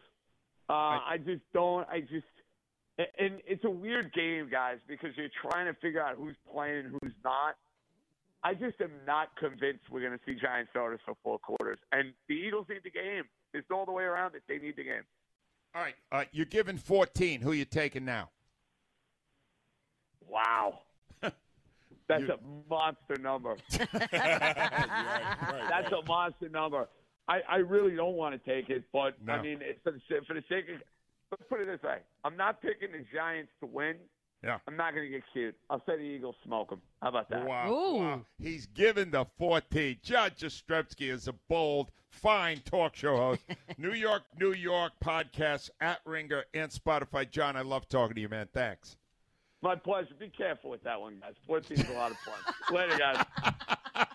Uh, 0.68 0.72
I 0.72 1.16
just 1.24 1.42
don't. 1.52 1.86
I 1.88 2.00
just. 2.00 2.26
And 3.18 3.40
it's 3.46 3.64
a 3.64 3.70
weird 3.70 4.12
game, 4.12 4.48
guys, 4.50 4.78
because 4.88 5.10
you're 5.16 5.28
trying 5.42 5.66
to 5.72 5.74
figure 5.80 6.02
out 6.02 6.16
who's 6.16 6.34
playing 6.52 6.86
and 6.86 6.96
who's 7.00 7.12
not. 7.24 7.54
I 8.42 8.54
just 8.54 8.80
am 8.80 8.90
not 9.06 9.28
convinced 9.36 9.84
we're 9.90 10.00
going 10.00 10.12
to 10.18 10.20
see 10.26 10.34
Giant 10.40 10.68
starters 10.70 11.00
for 11.04 11.14
four 11.22 11.38
quarters. 11.38 11.78
And 11.92 12.12
the 12.28 12.34
Eagles 12.34 12.66
need 12.68 12.80
the 12.84 12.90
game. 12.90 13.24
It's 13.54 13.66
all 13.70 13.84
the 13.86 13.92
way 13.92 14.02
around 14.04 14.34
it. 14.34 14.42
They 14.48 14.58
need 14.58 14.76
the 14.76 14.84
game. 14.84 15.02
All 15.74 15.82
right, 15.82 15.94
uh, 16.10 16.24
you're 16.32 16.46
giving 16.46 16.76
14. 16.76 17.40
Who 17.40 17.52
you 17.52 17.64
taking 17.64 18.04
now? 18.04 18.30
Wow. 20.28 20.80
That's 21.22 22.22
You- 22.22 22.32
a 22.32 22.38
monster 22.68 23.16
number. 23.20 23.56
That's 24.10 25.92
a 25.92 26.02
monster 26.06 26.48
number. 26.48 26.88
I, 27.28 27.40
I 27.48 27.56
really 27.56 27.94
don't 27.94 28.14
want 28.14 28.42
to 28.42 28.50
take 28.50 28.70
it, 28.70 28.84
but 28.92 29.14
No. 29.24 29.34
I 29.34 29.42
mean, 29.42 29.58
it's 29.60 29.80
for 29.82 29.92
the, 29.92 30.00
for 30.26 30.34
the 30.34 30.42
sake 30.48 30.64
of. 30.74 30.80
Let's 31.30 31.42
put 31.48 31.60
it 31.60 31.66
this 31.66 31.82
way: 31.82 31.98
I'm 32.24 32.36
not 32.36 32.62
picking 32.62 32.90
the 32.92 33.04
Giants 33.14 33.50
to 33.60 33.66
win. 33.66 33.96
Yeah. 34.42 34.58
I'm 34.66 34.76
not 34.76 34.94
going 34.94 35.04
to 35.04 35.10
get 35.10 35.22
cute. 35.32 35.54
I'll 35.68 35.82
say 35.84 35.96
the 35.96 36.02
Eagles 36.02 36.36
smoke 36.44 36.70
them. 36.70 36.80
How 37.02 37.08
about 37.08 37.28
that? 37.30 37.44
Wow. 37.44 37.70
Ooh. 37.70 37.94
wow. 37.96 38.20
He's 38.40 38.66
given 38.66 39.10
the 39.10 39.26
14. 39.36 39.98
Judge 40.02 40.40
Jastremski 40.40 41.10
is 41.10 41.26
a 41.26 41.32
bold, 41.48 41.90
fine 42.08 42.60
talk 42.64 42.94
show 42.94 43.16
host. 43.16 43.42
New 43.78 43.92
York, 43.94 44.22
New 44.38 44.52
York 44.52 44.92
podcast 45.04 45.70
at 45.80 45.98
Ringer 46.04 46.44
and 46.54 46.70
Spotify. 46.70 47.28
John, 47.28 47.56
I 47.56 47.62
love 47.62 47.88
talking 47.88 48.14
to 48.14 48.20
you, 48.20 48.28
man. 48.28 48.48
Thanks. 48.52 48.96
My 49.60 49.74
pleasure. 49.74 50.14
Be 50.18 50.28
careful 50.28 50.70
with 50.70 50.84
that 50.84 51.00
one, 51.00 51.18
guys. 51.20 51.34
14 51.46 51.80
is 51.80 51.90
a 51.90 51.92
lot 51.94 52.12
of 52.12 52.16
fun. 52.18 52.54
Later, 52.74 52.96
guys. 52.96 54.06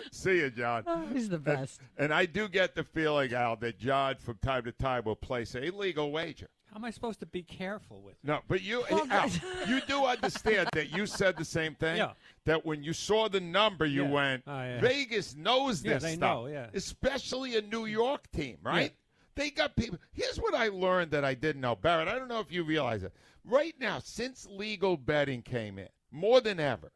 See 0.12 0.36
you, 0.38 0.50
John. 0.50 0.84
Oh, 0.86 1.04
he's 1.12 1.28
the 1.28 1.38
best. 1.38 1.80
And 1.98 2.12
I 2.12 2.26
do 2.26 2.48
get 2.48 2.74
the 2.74 2.84
feeling, 2.84 3.32
Al, 3.34 3.56
that 3.56 3.78
John 3.78 4.16
from 4.18 4.36
time 4.38 4.64
to 4.64 4.72
time 4.72 5.04
will 5.04 5.16
place 5.16 5.54
a 5.54 5.70
legal 5.70 6.10
wager. 6.12 6.48
How 6.70 6.76
am 6.76 6.84
I 6.86 6.90
supposed 6.90 7.20
to 7.20 7.26
be 7.26 7.42
careful 7.42 8.00
with? 8.00 8.14
No, 8.24 8.40
but 8.48 8.62
you, 8.62 8.82
Well, 8.90 9.06
Al, 9.10 9.28
you 9.68 9.82
do 9.86 10.06
understand 10.06 10.70
that 10.72 10.90
you 10.90 11.04
said 11.06 11.36
the 11.36 11.44
same 11.44 11.74
thing. 11.74 11.98
Yeah. 11.98 12.12
That 12.46 12.64
when 12.64 12.82
you 12.82 12.94
saw 12.94 13.28
the 13.28 13.40
number, 13.40 13.84
you 13.84 14.04
Yeah. 14.04 14.10
went, 14.10 14.42
Oh, 14.46 14.52
yeah. 14.62 14.80
Vegas 14.80 15.36
knows 15.36 15.84
Yeah, 15.84 15.94
this 15.94 16.02
they 16.02 16.14
stuff, 16.14 16.20
know, 16.20 16.46
yeah. 16.46 16.68
especially 16.72 17.56
a 17.56 17.60
New 17.62 17.84
York 17.84 18.30
team, 18.32 18.56
right? 18.62 18.94
They 19.34 19.50
got 19.50 19.76
people. 19.76 19.98
Here's 20.12 20.38
what 20.38 20.54
I 20.54 20.68
learned 20.68 21.10
that 21.10 21.24
I 21.26 21.34
didn't 21.34 21.60
know, 21.60 21.74
Barrett. 21.76 22.08
I 22.08 22.14
don't 22.18 22.28
know 22.28 22.40
if 22.40 22.50
you 22.50 22.64
realize 22.64 23.02
it. 23.02 23.12
Right 23.44 23.74
now, 23.78 23.98
since 23.98 24.46
legal 24.46 24.96
betting 24.96 25.42
came 25.42 25.78
in, 25.78 25.88
more 26.10 26.40
than 26.40 26.58
ever, 26.60 26.90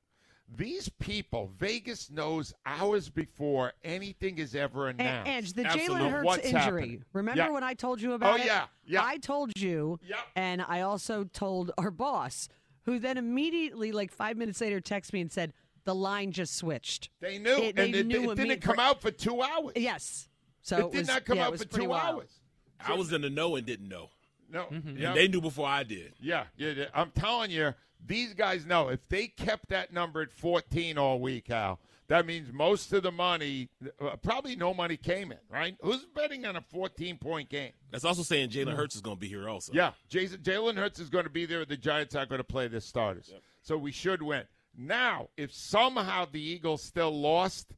these 0.54 0.88
people, 0.88 1.50
Vegas 1.58 2.10
knows 2.10 2.54
hours 2.64 3.08
before 3.08 3.72
anything 3.84 4.38
is 4.38 4.54
ever 4.54 4.88
And, 4.88 5.00
announced. 5.00 5.28
Ange, 5.28 5.52
the 5.54 5.62
Jalen 5.64 6.10
Hurts 6.10 6.36
injury. 6.44 6.52
happening. 6.60 7.04
Remember 7.12 7.42
Yeah. 7.42 7.50
when 7.50 7.64
I 7.64 7.74
told 7.74 8.00
you 8.00 8.12
about 8.12 8.34
Oh, 8.38 8.42
it? 8.42 8.46
yeah, 8.46 8.66
yeah. 8.86 9.04
I 9.04 9.18
told 9.18 9.52
you, 9.58 9.98
Yep. 10.06 10.18
and 10.36 10.62
I 10.62 10.82
also 10.82 11.24
told 11.24 11.72
our 11.78 11.90
boss, 11.90 12.48
who 12.84 12.98
then 12.98 13.16
immediately, 13.18 13.90
like 13.92 14.12
five 14.12 14.36
minutes 14.36 14.60
later, 14.60 14.80
texted 14.80 15.12
me 15.14 15.20
and 15.22 15.32
said 15.32 15.52
the 15.84 15.94
line 15.94 16.32
just 16.32 16.54
switched. 16.54 17.10
They 17.20 17.38
knew, 17.38 17.50
It- 17.62 17.76
they 17.76 17.86
and 17.86 17.94
it, 17.94 18.06
knew 18.06 18.30
it 18.30 18.36
didn't 18.36 18.60
come 18.60 18.78
out 18.78 19.00
for 19.02 19.10
two 19.10 19.42
hours. 19.42 19.72
Yes. 19.76 20.28
So 20.62 20.86
it 20.88 20.92
did 20.92 20.98
was, 21.00 21.08
not 21.08 21.24
come 21.24 21.36
yeah, 21.38 21.46
out 21.46 21.52
for 21.58 21.66
pretty 21.66 21.84
two 21.86 21.90
wild. 21.90 22.16
hours. 22.16 22.40
I 22.80 22.94
was 22.94 23.12
in 23.12 23.22
the 23.22 23.30
know 23.30 23.56
and 23.56 23.66
didn't 23.66 23.88
know. 23.88 24.10
No, 24.50 24.64
Mm-hmm. 24.66 24.96
yeah, 24.98 25.08
And 25.08 25.16
they 25.16 25.28
knew 25.28 25.40
before 25.40 25.66
I 25.66 25.82
did. 25.82 26.14
yeah, 26.20 26.44
yeah, 26.56 26.70
yeah. 26.70 26.84
I'm 26.94 27.10
telling 27.10 27.50
you, 27.50 27.74
these 28.04 28.34
guys 28.34 28.64
know 28.66 28.88
if 28.88 29.08
they 29.08 29.26
kept 29.26 29.68
that 29.70 29.92
number 29.92 30.22
at 30.22 30.30
14 30.32 30.98
all 30.98 31.18
week, 31.20 31.50
Al. 31.50 31.80
That 32.08 32.24
means 32.24 32.52
most 32.52 32.92
of 32.92 33.02
the 33.02 33.10
money, 33.10 33.68
uh, 34.00 34.14
probably 34.22 34.54
no 34.54 34.72
money 34.72 34.96
came 34.96 35.32
in, 35.32 35.38
right? 35.50 35.76
Who's 35.80 36.04
betting 36.14 36.46
on 36.46 36.54
a 36.54 36.60
14 36.60 37.18
point 37.18 37.48
game? 37.48 37.72
That's 37.90 38.04
also 38.04 38.22
saying 38.22 38.50
Jalen 38.50 38.76
Hurts 38.76 38.94
is 38.94 39.00
going 39.00 39.16
to 39.16 39.20
be 39.20 39.26
here 39.26 39.48
also. 39.48 39.72
Yeah, 39.72 39.90
Jason 40.08 40.38
Jalen 40.38 40.76
Hurts 40.76 41.00
is 41.00 41.10
going 41.10 41.24
to 41.24 41.30
be 41.30 41.46
there. 41.46 41.64
The 41.64 41.76
Giants 41.76 42.14
are 42.14 42.24
going 42.24 42.38
to 42.38 42.44
play 42.44 42.68
their 42.68 42.78
starters, 42.78 43.32
so 43.60 43.76
we 43.76 43.90
should 43.90 44.22
win. 44.22 44.44
Now, 44.78 45.30
if 45.36 45.52
somehow 45.52 46.26
the 46.30 46.40
Eagles 46.40 46.82
still 46.84 47.10
lost, 47.10 47.74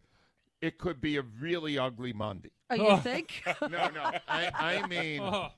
it 0.60 0.76
could 0.76 1.00
be 1.00 1.16
a 1.16 1.22
really 1.40 1.78
ugly 1.78 2.12
Monday. 2.12 2.50
Oh, 2.68 2.74
you 2.74 2.96
think? 3.02 3.42
No, 3.62 3.88
no, 3.88 4.12
I, 4.28 4.50
I 4.82 4.86
mean 4.88 5.20
Oh, 5.22 5.48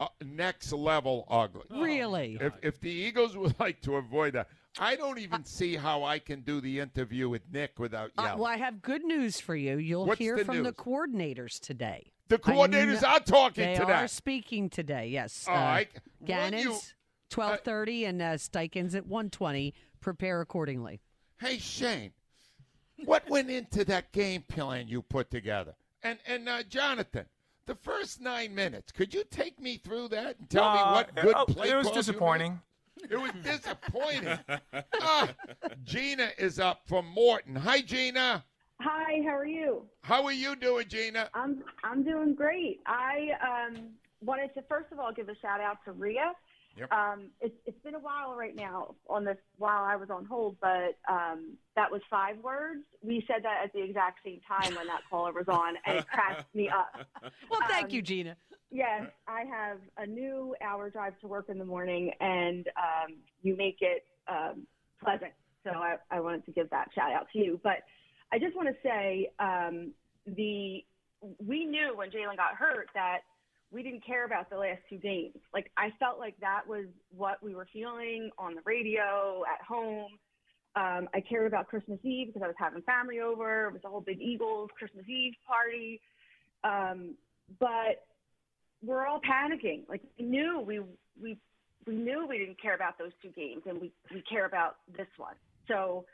uh, 0.00 0.08
next 0.24 0.72
level 0.72 1.26
ugly. 1.28 1.62
really? 1.70 2.38
If, 2.40 2.52
if 2.62 2.80
the 2.80 2.90
Eagles 2.90 3.36
would 3.36 3.58
like 3.60 3.80
to 3.82 3.96
avoid 3.96 4.32
that, 4.34 4.48
I 4.78 4.96
don't 4.96 5.18
even 5.18 5.44
see 5.44 5.76
how 5.76 6.02
I 6.02 6.18
can 6.18 6.40
do 6.40 6.60
the 6.60 6.80
interview 6.80 7.28
with 7.28 7.42
Nick 7.52 7.78
without 7.78 8.10
Uh, 8.18 8.34
well, 8.36 8.46
I 8.46 8.56
have 8.56 8.82
good 8.82 9.04
news 9.04 9.38
for 9.40 9.54
you. 9.54 9.76
You'll 9.78 10.06
What's 10.06 10.18
hear 10.18 10.36
the 10.36 10.44
from 10.44 10.62
the 10.64 10.72
coordinators 10.72 11.60
today. 11.60 12.10
the 12.28 12.36
I 12.36 12.38
coordinators 12.52 13.00
kn- 13.00 13.04
are 13.12 13.20
talking 13.20 13.64
They 13.66 13.74
today. 13.74 13.86
They 13.86 13.92
are 13.92 14.08
speaking 14.08 14.68
today. 14.70 15.08
Yes. 15.08 15.44
Oh, 15.48 15.52
uh, 15.52 15.56
I- 15.56 15.88
Gannon's 16.24 16.64
you- 16.64 16.78
twelve 17.30 17.60
thirty 17.60 18.04
and 18.04 18.20
uh, 18.20 18.34
Steichen's 18.34 18.94
at 18.94 19.06
one 19.06 19.30
twenty. 19.30 19.74
Prepare 20.00 20.40
accordingly. 20.40 21.00
Hey 21.40 21.58
Shane, 21.58 22.12
what 23.04 23.28
went 23.28 23.50
into 23.50 23.84
that 23.84 24.12
game 24.12 24.42
plan 24.48 24.88
you 24.88 25.02
put 25.02 25.30
together? 25.30 25.74
And 26.02 26.18
and 26.26 26.48
uh, 26.48 26.62
Jonathan, 26.64 27.26
the 27.66 27.74
first 27.74 28.20
nine 28.20 28.54
minutes, 28.54 28.92
could 28.92 29.14
you 29.14 29.24
take 29.30 29.60
me 29.60 29.76
through 29.76 30.08
that 30.08 30.38
and 30.38 30.50
tell 30.50 30.72
me 30.72 30.78
Uh, 30.80 30.92
what 30.92 31.14
good 31.14 31.34
oh, 31.36 31.46
play 31.46 31.70
It 31.70 31.76
was 31.76 31.90
disappointing. 31.90 32.60
It 33.10 33.20
was 33.20 33.32
disappointing. 33.42 34.38
ah, 35.00 35.28
Gina 35.82 36.30
is 36.38 36.58
up 36.58 36.86
from 36.86 37.06
Morton. 37.06 37.56
Hi, 37.56 37.80
Gina. 37.80 38.44
Hi, 38.80 39.22
how 39.22 39.36
are 39.36 39.46
you? 39.46 39.82
How 40.02 40.24
are 40.24 40.32
you 40.32 40.56
doing, 40.56 40.86
Gina? 40.88 41.30
I'm 41.34 41.62
I'm 41.82 42.02
doing 42.02 42.34
great. 42.34 42.80
I 42.86 43.30
um, 43.42 43.90
wanted 44.20 44.52
to 44.54 44.62
first 44.62 44.90
of 44.92 44.98
all 44.98 45.12
give 45.12 45.28
a 45.28 45.36
shout 45.36 45.60
out 45.60 45.78
to 45.84 45.92
Rhea. 45.92 46.32
Yep. 46.76 46.92
Um, 46.92 47.30
it's 47.40 47.54
it's 47.66 47.78
been 47.84 47.94
a 47.94 48.00
while 48.00 48.34
right 48.34 48.54
now 48.54 48.94
on 49.08 49.24
this 49.24 49.36
while 49.58 49.84
I 49.84 49.96
was 49.96 50.10
on 50.10 50.24
hold, 50.24 50.56
but 50.60 50.98
um, 51.08 51.56
that 51.76 51.90
was 51.90 52.00
five 52.10 52.36
words. 52.38 52.80
We 53.02 53.24
said 53.28 53.44
that 53.44 53.60
at 53.64 53.72
the 53.72 53.82
exact 53.82 54.20
same 54.24 54.40
time 54.46 54.74
when 54.74 54.86
that 54.88 55.02
caller 55.08 55.32
was 55.32 55.46
on, 55.48 55.74
and 55.86 55.98
it 55.98 56.06
cracked 56.08 56.46
me 56.54 56.68
up. 56.68 57.06
Well, 57.48 57.60
thank 57.68 57.86
Um, 57.86 57.90
you, 57.90 58.02
Gina. 58.02 58.36
Yes, 58.70 59.06
I 59.28 59.42
have 59.44 59.78
a 59.98 60.06
new 60.06 60.56
hour 60.60 60.90
drive 60.90 61.18
to 61.20 61.28
work 61.28 61.48
in 61.48 61.58
the 61.58 61.64
morning, 61.64 62.10
and 62.20 62.66
um, 62.76 63.14
you 63.42 63.56
make 63.56 63.78
it 63.80 64.04
um, 64.26 64.66
pleasant. 65.02 65.32
So 65.62 65.70
I, 65.70 65.96
I 66.10 66.18
wanted 66.20 66.44
to 66.46 66.50
give 66.52 66.68
that 66.70 66.90
shout 66.92 67.12
out 67.12 67.28
to 67.34 67.38
you. 67.38 67.60
But 67.62 67.84
I 68.32 68.38
just 68.40 68.56
want 68.56 68.68
to 68.68 68.74
say 68.82 69.30
um, 69.38 69.92
the 70.26 70.84
we 71.46 71.64
knew 71.64 71.96
when 71.96 72.10
Jalen 72.10 72.36
got 72.36 72.54
hurt 72.54 72.88
that 72.94 73.20
we 73.70 73.82
didn't 73.82 74.04
care 74.04 74.24
about 74.24 74.50
the 74.50 74.56
last 74.56 74.80
two 74.88 74.98
games. 74.98 75.36
Like 75.52 75.70
I 75.76 75.90
felt 75.98 76.18
like 76.18 76.38
that 76.40 76.62
was 76.66 76.86
what 77.16 77.42
we 77.42 77.54
were 77.54 77.66
feeling 77.72 78.30
on 78.38 78.54
the 78.54 78.60
radio 78.64 79.42
at 79.52 79.64
home. 79.66 80.12
Um, 80.76 81.08
I 81.14 81.20
cared 81.20 81.46
about 81.46 81.68
Christmas 81.68 81.98
Eve 82.02 82.28
because 82.28 82.42
I 82.42 82.46
was 82.46 82.56
having 82.58 82.82
family 82.82 83.20
over. 83.20 83.66
It 83.68 83.72
was 83.74 83.82
a 83.84 83.88
whole 83.88 84.00
big 84.00 84.20
Eagles 84.20 84.70
Christmas 84.76 85.04
Eve 85.08 85.34
party. 85.46 86.00
Um, 86.64 87.14
but 87.60 88.06
we're 88.82 89.06
all 89.06 89.20
panicking. 89.20 89.88
Like 89.88 90.02
we 90.18 90.24
knew 90.24 90.60
we 90.60 90.80
we 91.20 91.38
we 91.86 91.94
knew 91.94 92.26
we 92.26 92.38
didn't 92.38 92.60
care 92.60 92.74
about 92.74 92.98
those 92.98 93.12
two 93.22 93.30
games, 93.30 93.62
and 93.66 93.80
we 93.80 93.92
we 94.12 94.22
care 94.22 94.46
about 94.46 94.76
this 94.96 95.08
one. 95.16 95.34
So 95.68 96.06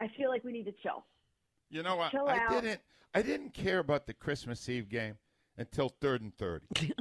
I 0.00 0.08
feel 0.16 0.28
like 0.28 0.44
we 0.44 0.52
need 0.52 0.64
to 0.66 0.74
chill. 0.82 1.04
You 1.70 1.82
know 1.82 1.96
what? 1.96 2.10
Chill 2.10 2.28
I 2.28 2.38
out. 2.38 2.50
didn't. 2.50 2.80
I 3.14 3.22
didn't 3.22 3.54
care 3.54 3.78
about 3.78 4.06
the 4.06 4.12
Christmas 4.12 4.68
Eve 4.68 4.88
game 4.88 5.16
until 5.58 5.88
third 6.00 6.22
and 6.22 6.34
thirty. 6.36 6.66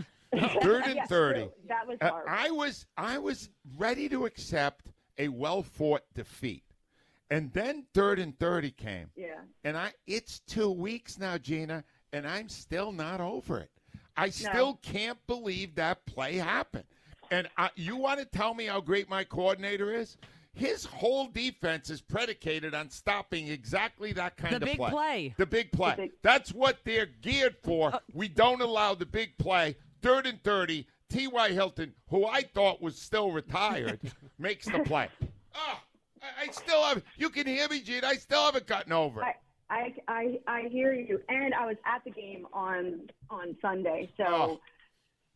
third 0.61 0.83
and 0.85 0.95
Yes, 0.95 1.07
thirty. 1.09 1.41
true. 1.41 1.51
That 1.67 1.87
was 1.87 1.97
Uh, 2.01 2.09
hard. 2.09 2.25
I 2.27 2.49
was 2.51 2.85
I 2.97 3.17
was 3.17 3.49
ready 3.77 4.09
to 4.09 4.25
accept 4.25 4.87
a 5.17 5.29
well 5.29 5.63
fought 5.63 6.03
defeat, 6.13 6.63
and 7.29 7.51
then 7.53 7.85
third 7.93 8.19
and 8.19 8.37
thirty 8.37 8.71
came, 8.71 9.09
yeah. 9.15 9.39
and 9.63 9.77
I 9.77 9.93
it's 10.05 10.39
two 10.41 10.69
weeks 10.71 11.17
now, 11.17 11.37
Gina, 11.37 11.83
and 12.13 12.27
I'm 12.27 12.49
still 12.49 12.91
not 12.91 13.21
over 13.21 13.59
it. 13.59 13.71
I 14.15 14.29
still 14.29 14.79
can't 14.81 15.19
believe 15.27 15.75
that 15.75 16.05
play 16.07 16.35
happened. 16.37 16.85
And 17.29 17.47
I, 17.57 17.69
you 17.75 17.95
want 17.97 18.19
to 18.19 18.25
tell 18.25 18.53
me 18.55 18.65
how 18.65 18.79
great 18.81 19.07
my 19.09 19.23
coordinator 19.25 19.93
is? 19.93 20.17
His 20.57 20.85
whole 20.85 21.27
defense 21.27 21.89
is 21.89 22.01
predicated 22.01 22.73
on 22.73 22.89
stopping 22.89 23.47
exactly 23.47 24.11
that 24.13 24.37
kind 24.37 24.53
The 24.53 24.57
of 24.57 24.61
big 24.63 24.77
play. 24.77 24.89
play. 24.89 25.35
The 25.37 25.45
big 25.45 25.71
play. 25.71 25.91
The 25.91 26.01
big- 26.03 26.11
That's 26.23 26.51
what 26.53 26.79
they're 26.83 27.05
geared 27.05 27.55
for. 27.63 27.93
Uh, 27.95 27.99
we 28.13 28.27
don't 28.27 28.61
allow 28.61 28.95
the 28.95 29.05
big 29.05 29.37
play. 29.37 29.75
Third 30.01 30.25
and 30.25 30.41
30, 30.43 30.87
T.Y. 31.09 31.49
Hilton, 31.51 31.93
who 32.09 32.25
I 32.25 32.41
thought 32.41 32.81
was 32.81 32.97
still 32.99 33.31
retired, 33.31 33.99
makes 34.39 34.65
the 34.65 34.79
play. 34.79 35.09
Oh, 35.55 35.79
I, 36.21 36.47
I 36.47 36.51
still 36.51 36.81
have, 36.83 37.03
you 37.17 37.29
can 37.29 37.45
hear 37.47 37.67
me, 37.69 37.81
Gene. 37.81 38.03
I 38.03 38.15
still 38.15 38.43
haven't 38.43 38.67
gotten 38.67 38.91
over 38.93 39.21
it. 39.21 39.35
I, 39.69 39.75
I 39.75 39.93
I 40.07 40.39
I 40.47 40.67
hear 40.69 40.93
you, 40.93 41.19
and 41.29 41.53
I 41.53 41.65
was 41.65 41.75
at 41.85 42.01
the 42.05 42.09
game 42.11 42.47
on 42.53 43.09
on 43.29 43.55
Sunday, 43.61 44.09
so. 44.17 44.23
Oh. 44.25 44.59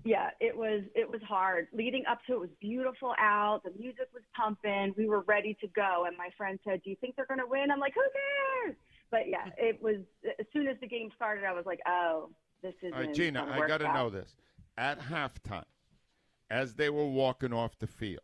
Yeah, 0.03 0.29
it 0.39 0.55
was 0.55 0.81
it 0.95 1.09
was 1.09 1.21
hard. 1.27 1.67
Leading 1.73 2.03
up 2.09 2.19
to 2.27 2.33
it 2.33 2.39
was 2.39 2.49
beautiful 2.59 3.13
out. 3.19 3.61
The 3.63 3.71
music 3.77 4.07
was 4.13 4.23
pumping. 4.35 4.93
We 4.97 5.07
were 5.07 5.21
ready 5.21 5.55
to 5.61 5.67
go. 5.67 6.05
And 6.07 6.17
my 6.17 6.29
friend 6.37 6.59
said, 6.63 6.81
"Do 6.83 6.89
you 6.89 6.95
think 6.99 7.15
they're 7.15 7.27
going 7.27 7.39
to 7.39 7.47
win?" 7.47 7.69
I'm 7.71 7.79
like, 7.79 7.93
"Who 7.93 8.01
cares?" 8.01 8.75
But 9.11 9.27
yeah, 9.27 9.45
mm. 9.45 9.51
it 9.57 9.81
was 9.81 9.97
as 10.39 10.45
soon 10.53 10.67
as 10.67 10.77
the 10.81 10.87
game 10.87 11.09
started, 11.15 11.43
I 11.43 11.53
was 11.53 11.65
like, 11.65 11.79
"Oh, 11.87 12.29
this 12.63 12.73
is." 12.81 12.93
Right, 12.93 13.13
Gina, 13.13 13.47
I 13.51 13.67
got 13.67 13.79
to 13.79 13.93
know 13.93 14.09
this. 14.09 14.35
At 14.77 14.99
halftime, 14.99 15.65
as 16.49 16.75
they 16.75 16.89
were 16.89 17.05
walking 17.05 17.53
off 17.53 17.77
the 17.77 17.87
field, 17.87 18.21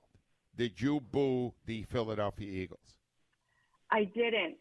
did 0.55 0.81
you 0.81 0.99
boo 0.99 1.53
the 1.65 1.83
Philadelphia 1.83 2.49
Eagles? 2.49 2.97
I 3.91 4.05
didn't. 4.05 4.57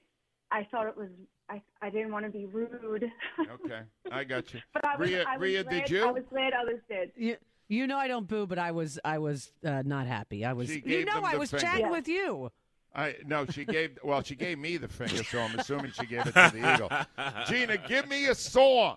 I 0.56 0.66
thought 0.70 0.86
it 0.86 0.96
was. 0.96 1.10
I 1.50 1.60
I 1.82 1.90
didn't 1.90 2.12
want 2.12 2.24
to 2.24 2.30
be 2.30 2.46
rude. 2.46 3.04
Okay, 3.38 3.82
I 4.10 4.24
got 4.24 4.54
you. 4.54 4.60
but 4.72 4.84
I 4.86 4.96
was, 4.96 5.10
Rhea, 5.10 5.24
I 5.28 5.36
was 5.36 5.42
Rhea, 5.42 5.62
glad, 5.64 5.70
did 5.82 5.90
you? 5.90 6.08
I 6.08 6.10
was 6.10 6.24
glad 6.30 6.52
others 6.54 6.80
did. 6.88 7.12
You, 7.14 7.36
you 7.68 7.86
know 7.86 7.98
I 7.98 8.08
don't 8.08 8.26
boo, 8.26 8.46
but 8.46 8.58
I 8.58 8.70
was 8.70 8.98
I 9.04 9.18
was 9.18 9.52
uh, 9.64 9.82
not 9.84 10.06
happy. 10.06 10.46
I 10.46 10.54
was. 10.54 10.74
You 10.74 11.04
know 11.04 11.20
I 11.22 11.36
was 11.36 11.50
finger. 11.50 11.66
chatting 11.66 11.86
Yeah. 11.86 11.90
with 11.90 12.08
you. 12.08 12.50
I 12.94 13.16
no, 13.26 13.44
she 13.44 13.66
gave 13.66 13.98
well, 14.02 14.22
she 14.22 14.34
gave 14.34 14.58
me 14.58 14.78
the 14.78 14.88
finger, 14.88 15.22
so 15.24 15.40
I'm 15.40 15.58
assuming 15.58 15.92
she 15.92 16.06
gave 16.06 16.26
it 16.26 16.32
to 16.32 16.50
the 16.54 16.74
eagle. 16.74 16.90
Gina, 17.46 17.76
give 17.76 18.08
me 18.08 18.26
a 18.28 18.34
song. 18.34 18.96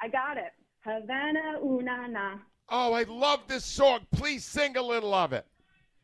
I 0.00 0.08
got 0.08 0.38
it. 0.38 0.52
Havana 0.80 1.58
una 1.62 2.08
na. 2.08 2.34
Oh, 2.70 2.94
I 2.94 3.02
love 3.02 3.40
this 3.46 3.66
song. 3.66 4.00
Please 4.10 4.42
sing 4.44 4.78
a 4.78 4.82
little 4.82 5.12
of 5.12 5.34
it. 5.34 5.46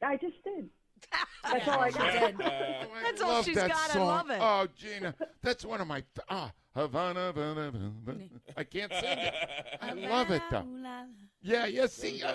I 0.02 0.16
just 0.18 0.42
did. 0.44 0.68
That's 1.50 1.68
all 1.68 1.80
I 1.80 1.90
got. 1.90 2.14
Oh, 2.14 2.44
I 2.44 3.02
That's 3.02 3.22
all 3.22 3.28
love 3.28 3.44
she's 3.44 3.56
that 3.56 3.70
got. 3.70 3.90
I 3.90 3.94
Song. 3.94 4.06
love 4.06 4.30
it. 4.30 4.38
Oh, 4.40 4.66
Gina, 4.76 5.14
that's 5.42 5.64
one 5.64 5.80
of 5.80 5.86
my 5.86 6.02
ah 6.28 6.50
Havana. 6.74 7.26
Havana, 7.26 7.64
Havana. 7.66 7.90
I 8.56 8.64
can't 8.64 8.92
sing 8.92 9.18
it. 9.18 9.34
I 9.80 9.92
love 9.92 10.30
it 10.30 10.42
though. 10.50 10.66
Yeah, 11.42 11.66
yeah. 11.66 11.86
See, 11.86 12.22
uh, 12.22 12.32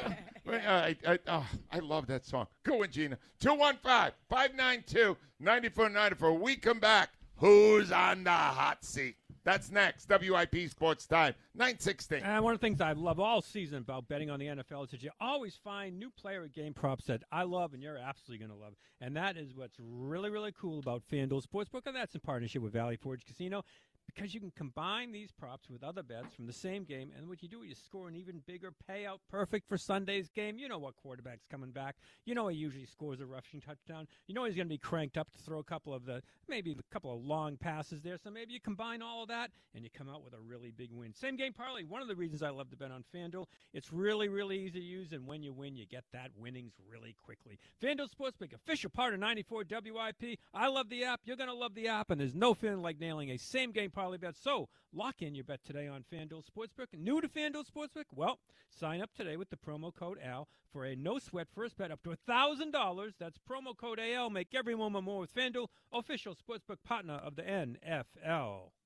I, 0.47 0.95
I, 1.07 1.19
oh, 1.27 1.45
I 1.71 1.79
love 1.79 2.05
that 2.07 2.25
song. 2.25 2.47
Go 2.63 2.83
in, 2.83 2.91
Gina. 2.91 3.17
215-592-9494. 3.41 6.39
We 6.39 6.55
come 6.55 6.79
back. 6.79 7.09
Who's 7.37 7.91
on 7.91 8.23
the 8.23 8.29
hot 8.31 8.85
seat? 8.85 9.15
That's 9.49 9.71
next. 9.71 10.07
WIP 10.07 10.69
Sports 10.69 11.07
Time, 11.07 11.33
916. 11.55 12.19
And 12.19 12.43
one 12.43 12.53
of 12.53 12.59
the 12.59 12.67
things 12.67 12.81
I 12.81 12.91
love 12.91 13.19
all 13.19 13.41
season 13.41 13.79
about 13.79 14.07
betting 14.07 14.29
on 14.29 14.39
the 14.39 14.45
NFL 14.45 14.83
is 14.83 14.91
that 14.91 15.01
you 15.01 15.09
always 15.19 15.55
find 15.63 15.97
new 15.97 16.11
player 16.11 16.47
game 16.47 16.71
props 16.71 17.05
that 17.05 17.23
I 17.31 17.43
love 17.43 17.73
and 17.73 17.81
you're 17.81 17.97
absolutely 17.97 18.45
going 18.45 18.55
to 18.55 18.63
love. 18.63 18.75
And 19.01 19.15
that 19.15 19.37
is 19.37 19.55
what's 19.55 19.75
really, 19.79 20.29
really 20.29 20.51
cool 20.51 20.77
about 20.77 21.01
FanDuel 21.11 21.41
Sportsbook, 21.43 21.87
and 21.87 21.95
that's 21.95 22.13
in 22.13 22.21
partnership 22.21 22.61
with 22.61 22.73
Valley 22.73 22.95
Forge 22.95 23.25
Casino. 23.25 23.63
Because 24.19 24.33
you 24.33 24.41
can 24.41 24.51
combine 24.51 25.13
these 25.13 25.31
props 25.31 25.69
with 25.69 25.81
other 25.81 26.03
bets 26.03 26.35
from 26.35 26.45
the 26.45 26.51
same 26.51 26.83
game, 26.83 27.09
and 27.17 27.29
what 27.29 27.41
you 27.41 27.47
do 27.47 27.61
is 27.61 27.69
you 27.69 27.75
score 27.75 28.09
an 28.09 28.17
even 28.17 28.41
bigger 28.45 28.73
payout, 28.89 29.19
perfect 29.31 29.69
for 29.69 29.77
Sunday's 29.77 30.27
game. 30.27 30.59
You 30.59 30.67
know 30.67 30.77
what 30.77 30.97
quarterback's 30.97 31.45
coming 31.49 31.71
back. 31.71 31.95
You 32.25 32.35
know 32.35 32.49
he 32.49 32.57
usually 32.57 32.85
scores 32.85 33.21
a 33.21 33.25
rushing 33.25 33.61
touchdown. 33.61 34.09
You 34.27 34.35
know 34.35 34.43
he's 34.43 34.57
going 34.57 34.67
to 34.67 34.73
be 34.73 34.77
cranked 34.77 35.17
up 35.17 35.31
to 35.31 35.39
throw 35.39 35.59
a 35.59 35.63
couple 35.63 35.93
of 35.93 36.03
the 36.03 36.21
maybe 36.49 36.71
a 36.71 36.93
couple 36.93 37.15
of 37.15 37.23
long 37.23 37.55
passes 37.55 38.01
there. 38.01 38.17
So 38.21 38.29
maybe 38.29 38.51
you 38.51 38.59
combine 38.59 39.01
all 39.01 39.23
of 39.23 39.29
that 39.29 39.51
and 39.73 39.85
you 39.85 39.89
come 39.89 40.09
out 40.09 40.21
with 40.21 40.33
a 40.33 40.39
really 40.45 40.71
big 40.71 40.89
win. 40.91 41.13
Same 41.13 41.37
game 41.37 41.53
parlay. 41.53 41.85
One 41.85 42.01
of 42.01 42.09
the 42.09 42.15
reasons 42.15 42.43
I 42.43 42.49
love 42.49 42.69
to 42.71 42.75
bet 42.75 42.91
on 42.91 43.05
FanDuel. 43.15 43.45
It's 43.73 43.93
really 43.93 44.27
really 44.27 44.59
easy 44.59 44.81
to 44.81 44.85
use, 44.85 45.13
and 45.13 45.27
when 45.27 45.43
you 45.43 45.53
win, 45.53 45.77
you 45.77 45.85
get 45.85 46.03
that 46.11 46.31
winnings 46.37 46.73
really 46.91 47.15
quickly. 47.23 47.57
FanDuel 47.81 48.09
Sportsbook, 48.09 48.53
official 48.53 48.89
part 48.89 49.13
of 49.13 49.21
94 49.21 49.63
WIP. 49.69 50.39
I 50.53 50.67
love 50.67 50.89
the 50.89 51.05
app. 51.05 51.21
You're 51.23 51.37
going 51.37 51.49
to 51.49 51.55
love 51.55 51.73
the 51.73 51.87
app, 51.87 52.11
and 52.11 52.19
there's 52.19 52.35
no 52.35 52.53
feeling 52.53 52.81
like 52.81 52.99
nailing 52.99 53.31
a 53.31 53.37
same 53.37 53.71
game 53.71 53.91
parlay 53.91 54.08
bet. 54.17 54.35
So 54.35 54.69
lock 54.91 55.21
in 55.21 55.35
your 55.35 55.43
bet 55.43 55.63
today 55.63 55.87
on 55.87 56.03
FanDuel 56.11 56.43
Sportsbook. 56.43 56.97
New 56.97 57.21
to 57.21 57.27
FanDuel 57.27 57.65
Sportsbook? 57.65 58.05
Well, 58.13 58.39
sign 58.69 59.01
up 59.01 59.11
today 59.13 59.37
with 59.37 59.49
the 59.49 59.57
promo 59.57 59.93
code 59.93 60.17
AL 60.23 60.47
for 60.71 60.85
a 60.85 60.95
no 60.95 61.19
sweat 61.19 61.47
first 61.53 61.77
bet 61.77 61.91
up 61.91 62.01
to 62.03 62.15
$1,000. 62.27 63.13
That's 63.19 63.37
promo 63.37 63.77
code 63.77 63.99
AL. 63.99 64.29
Make 64.29 64.55
every 64.55 64.75
moment 64.75 65.05
more 65.05 65.19
with 65.19 65.33
FanDuel, 65.33 65.67
official 65.91 66.35
sportsbook 66.35 66.83
partner 66.83 67.15
of 67.15 67.35
the 67.35 67.43
NFL.'" 67.43 68.71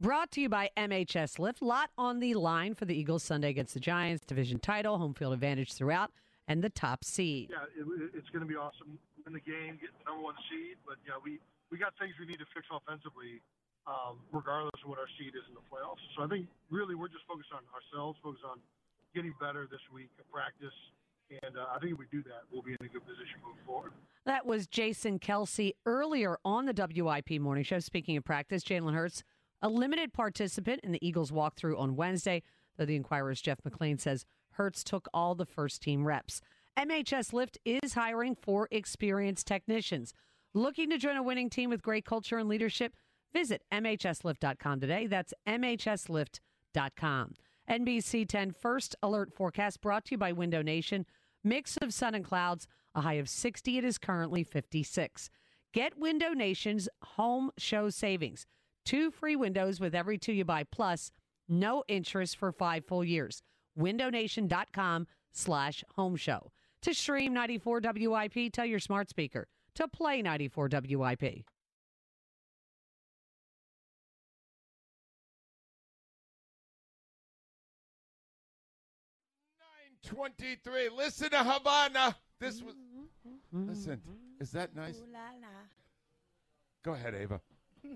Brought 0.00 0.30
to 0.32 0.40
you 0.40 0.48
by 0.48 0.70
MHS 0.78 1.38
Lift. 1.38 1.60
Lot 1.60 1.90
on 1.98 2.20
the 2.20 2.32
line 2.32 2.72
for 2.72 2.86
the 2.86 2.96
Eagles 2.96 3.22
Sunday 3.22 3.50
against 3.50 3.74
the 3.74 3.80
Giants. 3.84 4.24
Division 4.24 4.58
title, 4.58 4.96
home 4.96 5.12
field 5.12 5.34
advantage 5.34 5.74
throughout, 5.74 6.10
and 6.48 6.64
the 6.64 6.70
top 6.70 7.04
seed. 7.04 7.52
Yeah, 7.52 7.68
it, 7.76 7.84
it's 8.16 8.30
going 8.32 8.40
to 8.40 8.48
be 8.48 8.56
awesome 8.56 8.96
in 9.26 9.34
the 9.36 9.44
game, 9.44 9.76
get 9.76 9.92
the 9.92 10.08
number 10.08 10.24
one 10.24 10.40
seed. 10.48 10.80
But 10.88 10.96
yeah, 11.04 11.20
we 11.20 11.36
we 11.68 11.76
got 11.76 11.92
things 12.00 12.16
we 12.16 12.24
need 12.24 12.40
to 12.40 12.48
fix 12.56 12.64
offensively, 12.72 13.44
um, 13.84 14.16
regardless 14.32 14.80
of 14.80 14.88
what 14.88 14.96
our 14.96 15.10
seed 15.20 15.36
is 15.36 15.44
in 15.52 15.54
the 15.54 15.66
playoffs. 15.68 16.00
So 16.16 16.24
I 16.24 16.28
think 16.32 16.48
really 16.72 16.96
we're 16.96 17.12
just 17.12 17.28
focused 17.28 17.52
on 17.52 17.60
ourselves, 17.76 18.16
focused 18.24 18.48
on 18.48 18.56
getting 19.12 19.36
better 19.36 19.68
this 19.68 19.84
week 19.92 20.08
practice, 20.32 20.72
and 21.44 21.60
uh, 21.60 21.76
I 21.76 21.78
think 21.78 21.92
if 21.92 21.98
we 22.00 22.08
do 22.08 22.24
that, 22.24 22.48
we'll 22.48 22.64
be 22.64 22.72
in 22.72 22.80
a 22.80 22.88
good 22.88 23.04
position 23.04 23.36
moving 23.44 23.60
forward. 23.68 23.92
That 24.24 24.46
was 24.46 24.66
Jason 24.66 25.18
Kelce 25.18 25.76
earlier 25.84 26.38
on 26.44 26.64
the 26.64 26.72
WIP 26.72 27.36
morning 27.36 27.64
show. 27.64 27.80
Speaking 27.80 28.16
of 28.16 28.24
practice, 28.24 28.64
Jalen 28.64 28.94
Hurts, 28.94 29.24
a 29.62 29.68
limited 29.68 30.12
participant 30.12 30.80
in 30.82 30.92
the 30.92 31.06
Eagles 31.06 31.30
walkthrough 31.30 31.78
on 31.78 31.96
Wednesday, 31.96 32.42
though 32.76 32.84
the 32.84 32.96
Inquirer's 32.96 33.40
Jeff 33.40 33.58
McLane 33.62 34.00
says 34.00 34.24
Hurts 34.52 34.82
took 34.84 35.08
all 35.14 35.34
the 35.34 35.46
first 35.46 35.82
team 35.82 36.06
reps. 36.06 36.40
MHS 36.78 37.32
Lift 37.32 37.58
is 37.64 37.94
hiring 37.94 38.34
for 38.34 38.68
experienced 38.70 39.46
technicians. 39.46 40.12
Looking 40.54 40.90
to 40.90 40.98
join 40.98 41.16
a 41.16 41.22
winning 41.22 41.50
team 41.50 41.70
with 41.70 41.82
great 41.82 42.04
culture 42.04 42.38
and 42.38 42.48
leadership? 42.48 42.94
Visit 43.32 43.62
MHSLift.com 43.72 44.80
today. 44.80 45.06
That's 45.06 45.32
MHSLift.com. 45.46 47.34
NBC 47.70 48.28
10 48.28 48.50
First 48.50 48.96
Alert 49.02 49.32
Forecast 49.32 49.80
brought 49.80 50.06
to 50.06 50.12
you 50.12 50.18
by 50.18 50.32
Window 50.32 50.62
Nation. 50.62 51.06
Mix 51.44 51.76
of 51.76 51.94
sun 51.94 52.14
and 52.14 52.24
clouds, 52.24 52.66
a 52.94 53.02
high 53.02 53.14
of 53.14 53.28
60. 53.28 53.78
It 53.78 53.84
is 53.84 53.96
currently 53.96 54.42
56. 54.42 55.30
Get 55.72 55.98
Window 55.98 56.30
Nation's 56.30 56.88
home 57.02 57.52
show 57.56 57.88
savings. 57.90 58.46
Two 58.84 59.10
free 59.10 59.36
windows 59.36 59.80
with 59.80 59.94
every 59.94 60.18
two 60.18 60.32
you 60.32 60.44
buy, 60.44 60.64
plus 60.64 61.12
no 61.48 61.84
interest 61.88 62.36
for 62.36 62.52
five 62.52 62.84
full 62.84 63.04
years. 63.04 63.42
WindowNation.com 63.78 65.06
slash 65.32 65.84
home 65.96 66.16
show. 66.16 66.50
To 66.82 66.94
stream 66.94 67.34
94 67.34 67.80
WIP, 67.82 68.52
tell 68.52 68.64
your 68.64 68.78
smart 68.78 69.10
speaker 69.10 69.46
to 69.74 69.86
play 69.88 70.22
94 70.22 70.68
WIP. 70.72 71.44
23. 80.10 80.88
Listen 80.96 81.30
to 81.30 81.38
Havana. 81.38 82.16
This 82.40 82.62
was. 82.62 82.74
Listen, 83.52 84.00
is 84.40 84.50
that 84.52 84.74
nice? 84.74 84.96
Go 86.84 86.92
ahead, 86.92 87.14
Ava. 87.14 87.40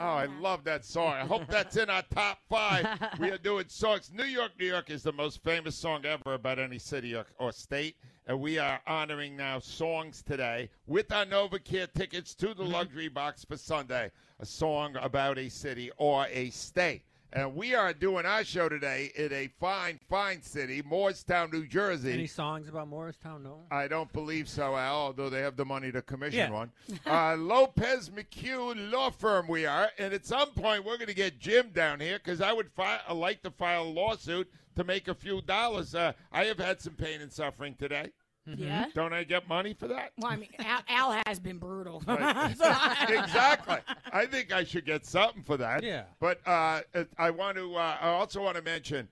Oh, 0.00 0.06
I 0.06 0.26
love 0.26 0.64
that 0.64 0.84
song. 0.84 1.12
I 1.12 1.24
hope 1.24 1.46
that's 1.48 1.76
in 1.76 1.88
our 1.88 2.02
top 2.14 2.38
five. 2.48 2.86
we 3.20 3.30
are 3.30 3.38
doing 3.38 3.66
songs. 3.68 4.10
New 4.12 4.24
York, 4.24 4.52
New 4.58 4.66
York 4.66 4.90
is 4.90 5.02
the 5.02 5.12
most 5.12 5.42
famous 5.44 5.76
song 5.76 6.04
ever 6.04 6.34
about 6.34 6.58
any 6.58 6.78
city 6.78 7.14
or, 7.14 7.26
or 7.38 7.52
state. 7.52 7.96
And 8.26 8.40
we 8.40 8.58
are 8.58 8.80
honoring 8.86 9.36
now 9.36 9.58
songs 9.60 10.22
today 10.22 10.70
with 10.86 11.12
our 11.12 11.26
NovaCare 11.26 11.92
tickets 11.92 12.34
to 12.36 12.48
the 12.48 12.64
mm-hmm. 12.64 12.72
luxury 12.72 13.08
box 13.08 13.44
for 13.44 13.56
Sunday. 13.56 14.10
A 14.40 14.46
song 14.46 14.96
about 15.00 15.38
a 15.38 15.48
city 15.48 15.90
or 15.96 16.26
a 16.30 16.50
state. 16.50 17.04
And 17.36 17.56
we 17.56 17.74
are 17.74 17.92
doing 17.92 18.26
our 18.26 18.44
show 18.44 18.68
today 18.68 19.10
in 19.16 19.32
a 19.32 19.48
fine, 19.58 19.98
fine 20.08 20.40
city, 20.40 20.82
Morristown, 20.86 21.50
New 21.52 21.66
Jersey. 21.66 22.12
Any 22.12 22.28
songs 22.28 22.68
about 22.68 22.86
Morristown? 22.86 23.42
No. 23.42 23.62
I 23.72 23.88
don't 23.88 24.12
believe 24.12 24.48
so, 24.48 24.76
Al, 24.76 24.94
although 24.94 25.28
they 25.28 25.40
have 25.40 25.56
the 25.56 25.64
money 25.64 25.90
to 25.90 26.00
commission 26.00 26.38
Yeah. 26.38 26.50
one. 26.50 26.70
Uh, 27.06 27.34
Lopez 27.36 28.08
McHugh 28.10 28.90
Law 28.92 29.10
Firm, 29.10 29.48
we 29.48 29.66
are. 29.66 29.90
And 29.98 30.14
at 30.14 30.24
some 30.24 30.50
point, 30.52 30.84
we're 30.84 30.96
going 30.96 31.08
to 31.08 31.14
get 31.14 31.40
Jim 31.40 31.70
down 31.70 31.98
here 31.98 32.18
because 32.22 32.40
I 32.40 32.52
would 32.52 32.70
fi- 32.70 33.00
I 33.08 33.12
like 33.12 33.42
to 33.42 33.50
file 33.50 33.82
a 33.82 33.90
lawsuit 33.90 34.48
to 34.76 34.84
make 34.84 35.08
a 35.08 35.14
few 35.14 35.42
dollars. 35.42 35.92
Uh, 35.96 36.12
I 36.30 36.44
have 36.44 36.58
had 36.58 36.80
some 36.80 36.94
pain 36.94 37.20
and 37.20 37.32
suffering 37.32 37.74
today. 37.74 38.12
Yeah. 38.46 38.86
Don't 38.94 39.12
I 39.12 39.24
get 39.24 39.48
money 39.48 39.74
for 39.74 39.88
that? 39.88 40.12
Well, 40.18 40.30
I 40.30 40.36
mean, 40.36 40.50
Al, 40.58 40.82
Al 40.88 41.22
has 41.26 41.40
been 41.40 41.58
brutal. 41.58 42.02
Right. 42.06 42.54
Exactly. 43.08 43.76
I 44.12 44.26
think 44.26 44.52
I 44.52 44.64
should 44.64 44.84
get 44.84 45.06
something 45.06 45.42
for 45.42 45.56
that. 45.56 45.82
Yeah. 45.82 46.04
But 46.20 46.40
uh, 46.46 46.82
I 47.18 47.30
want 47.30 47.56
to. 47.56 47.74
Uh, 47.74 47.96
I 48.00 48.08
also 48.08 48.42
want 48.42 48.56
to 48.56 48.62
mention. 48.62 49.08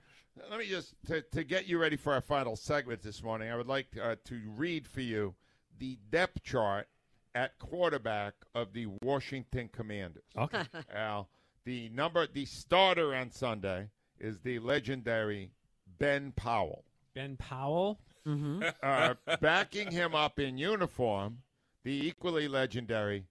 Let 0.51 0.59
me 0.59 0.67
just 0.67 0.95
to, 1.07 1.23
to 1.33 1.45
get 1.45 1.67
you 1.67 1.79
ready 1.79 1.97
for 1.97 2.13
our 2.15 2.21
final 2.21 2.57
segment 2.57 3.03
this 3.03 3.23
morning. 3.23 3.51
I 3.51 3.57
would 3.57 3.67
like 3.67 3.87
uh, 4.03 4.17
to 4.25 4.41
read 4.57 4.87
for 4.87 5.03
you 5.03 5.35
the 5.79 5.99
depth 6.11 6.43
chart 6.43 6.89
at 7.35 7.59
quarterback 7.59 8.35
of 8.55 8.73
the 8.73 8.87
Washington 9.03 9.69
Commanders. 9.73 10.25
Okay. 10.37 10.63
Al, 10.95 11.29
the 11.65 11.89
number, 11.91 12.27
the 12.27 12.45
starter 12.45 13.15
on 13.15 13.31
Sunday 13.31 13.89
is 14.19 14.41
the 14.41 14.59
legendary 14.59 15.51
Ben 15.99 16.33
Powell. 16.33 16.85
Ben 17.15 17.37
Powell. 17.37 18.01
Mm-hmm. 18.27 18.63
Uh, 18.83 19.15
backing 19.41 19.91
him 19.91 20.15
up 20.15 20.39
in 20.39 20.57
uniform, 20.59 21.39
the 21.85 22.07
equally 22.07 22.49
legendary 22.49 23.27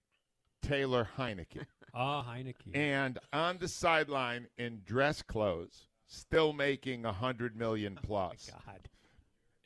Taylor 0.62 1.08
Heinicke. 1.18 1.66
Ah, 1.94 2.24
Heinicke. 2.26 2.74
and 2.74 3.18
on 3.34 3.58
the 3.58 3.68
sideline 3.68 4.46
in 4.56 4.80
dress 4.86 5.20
clothes, 5.20 5.88
still 6.06 6.54
making 6.54 7.04
a 7.04 7.12
hundred 7.12 7.54
million 7.54 7.98
plus, 8.02 8.50
God. 8.50 8.88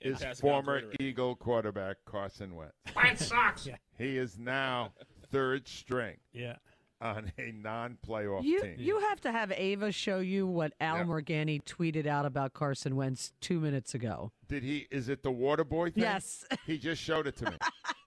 And 0.03 0.13
is 0.13 0.19
passing 0.19 0.41
former 0.41 0.83
Eagle 0.99 1.37
quarterback 1.37 1.99
Carson 2.05 2.57
Wentz. 2.57 2.75
White 2.95 3.21
socks. 3.21 3.69
He 3.97 4.17
is 4.19 4.41
now 4.41 4.93
third 5.31 5.69
string 5.69 6.17
Yeah. 6.33 6.57
On 7.03 7.31
a 7.39 7.53
non-playoff 7.53 8.43
You 8.43 8.63
team. 8.63 8.77
you 8.79 8.99
have 9.01 9.21
to 9.21 9.31
have 9.33 9.53
Ava 9.53 9.93
show 9.93 10.19
you 10.21 10.47
what 10.47 10.73
Al 10.81 10.97
Yeah. 10.97 11.05
Morganti 11.05 11.63
tweeted 11.63 12.07
out 12.07 12.25
about 12.25 12.55
Carson 12.55 12.97
Wentz 12.97 13.33
two 13.43 13.61
minutes 13.61 13.95
ago. 13.95 14.33
Did 14.49 14.63
he? 14.63 14.87
Is 14.91 15.11
it 15.11 15.23
the 15.23 15.31
Waterboy 15.31 15.93
thing? 15.93 16.05
Yes. 16.05 16.47
He 16.67 16.79
just 16.79 17.03
showed 17.03 17.27
it 17.27 17.37
to 17.37 17.51
me. 17.51 17.57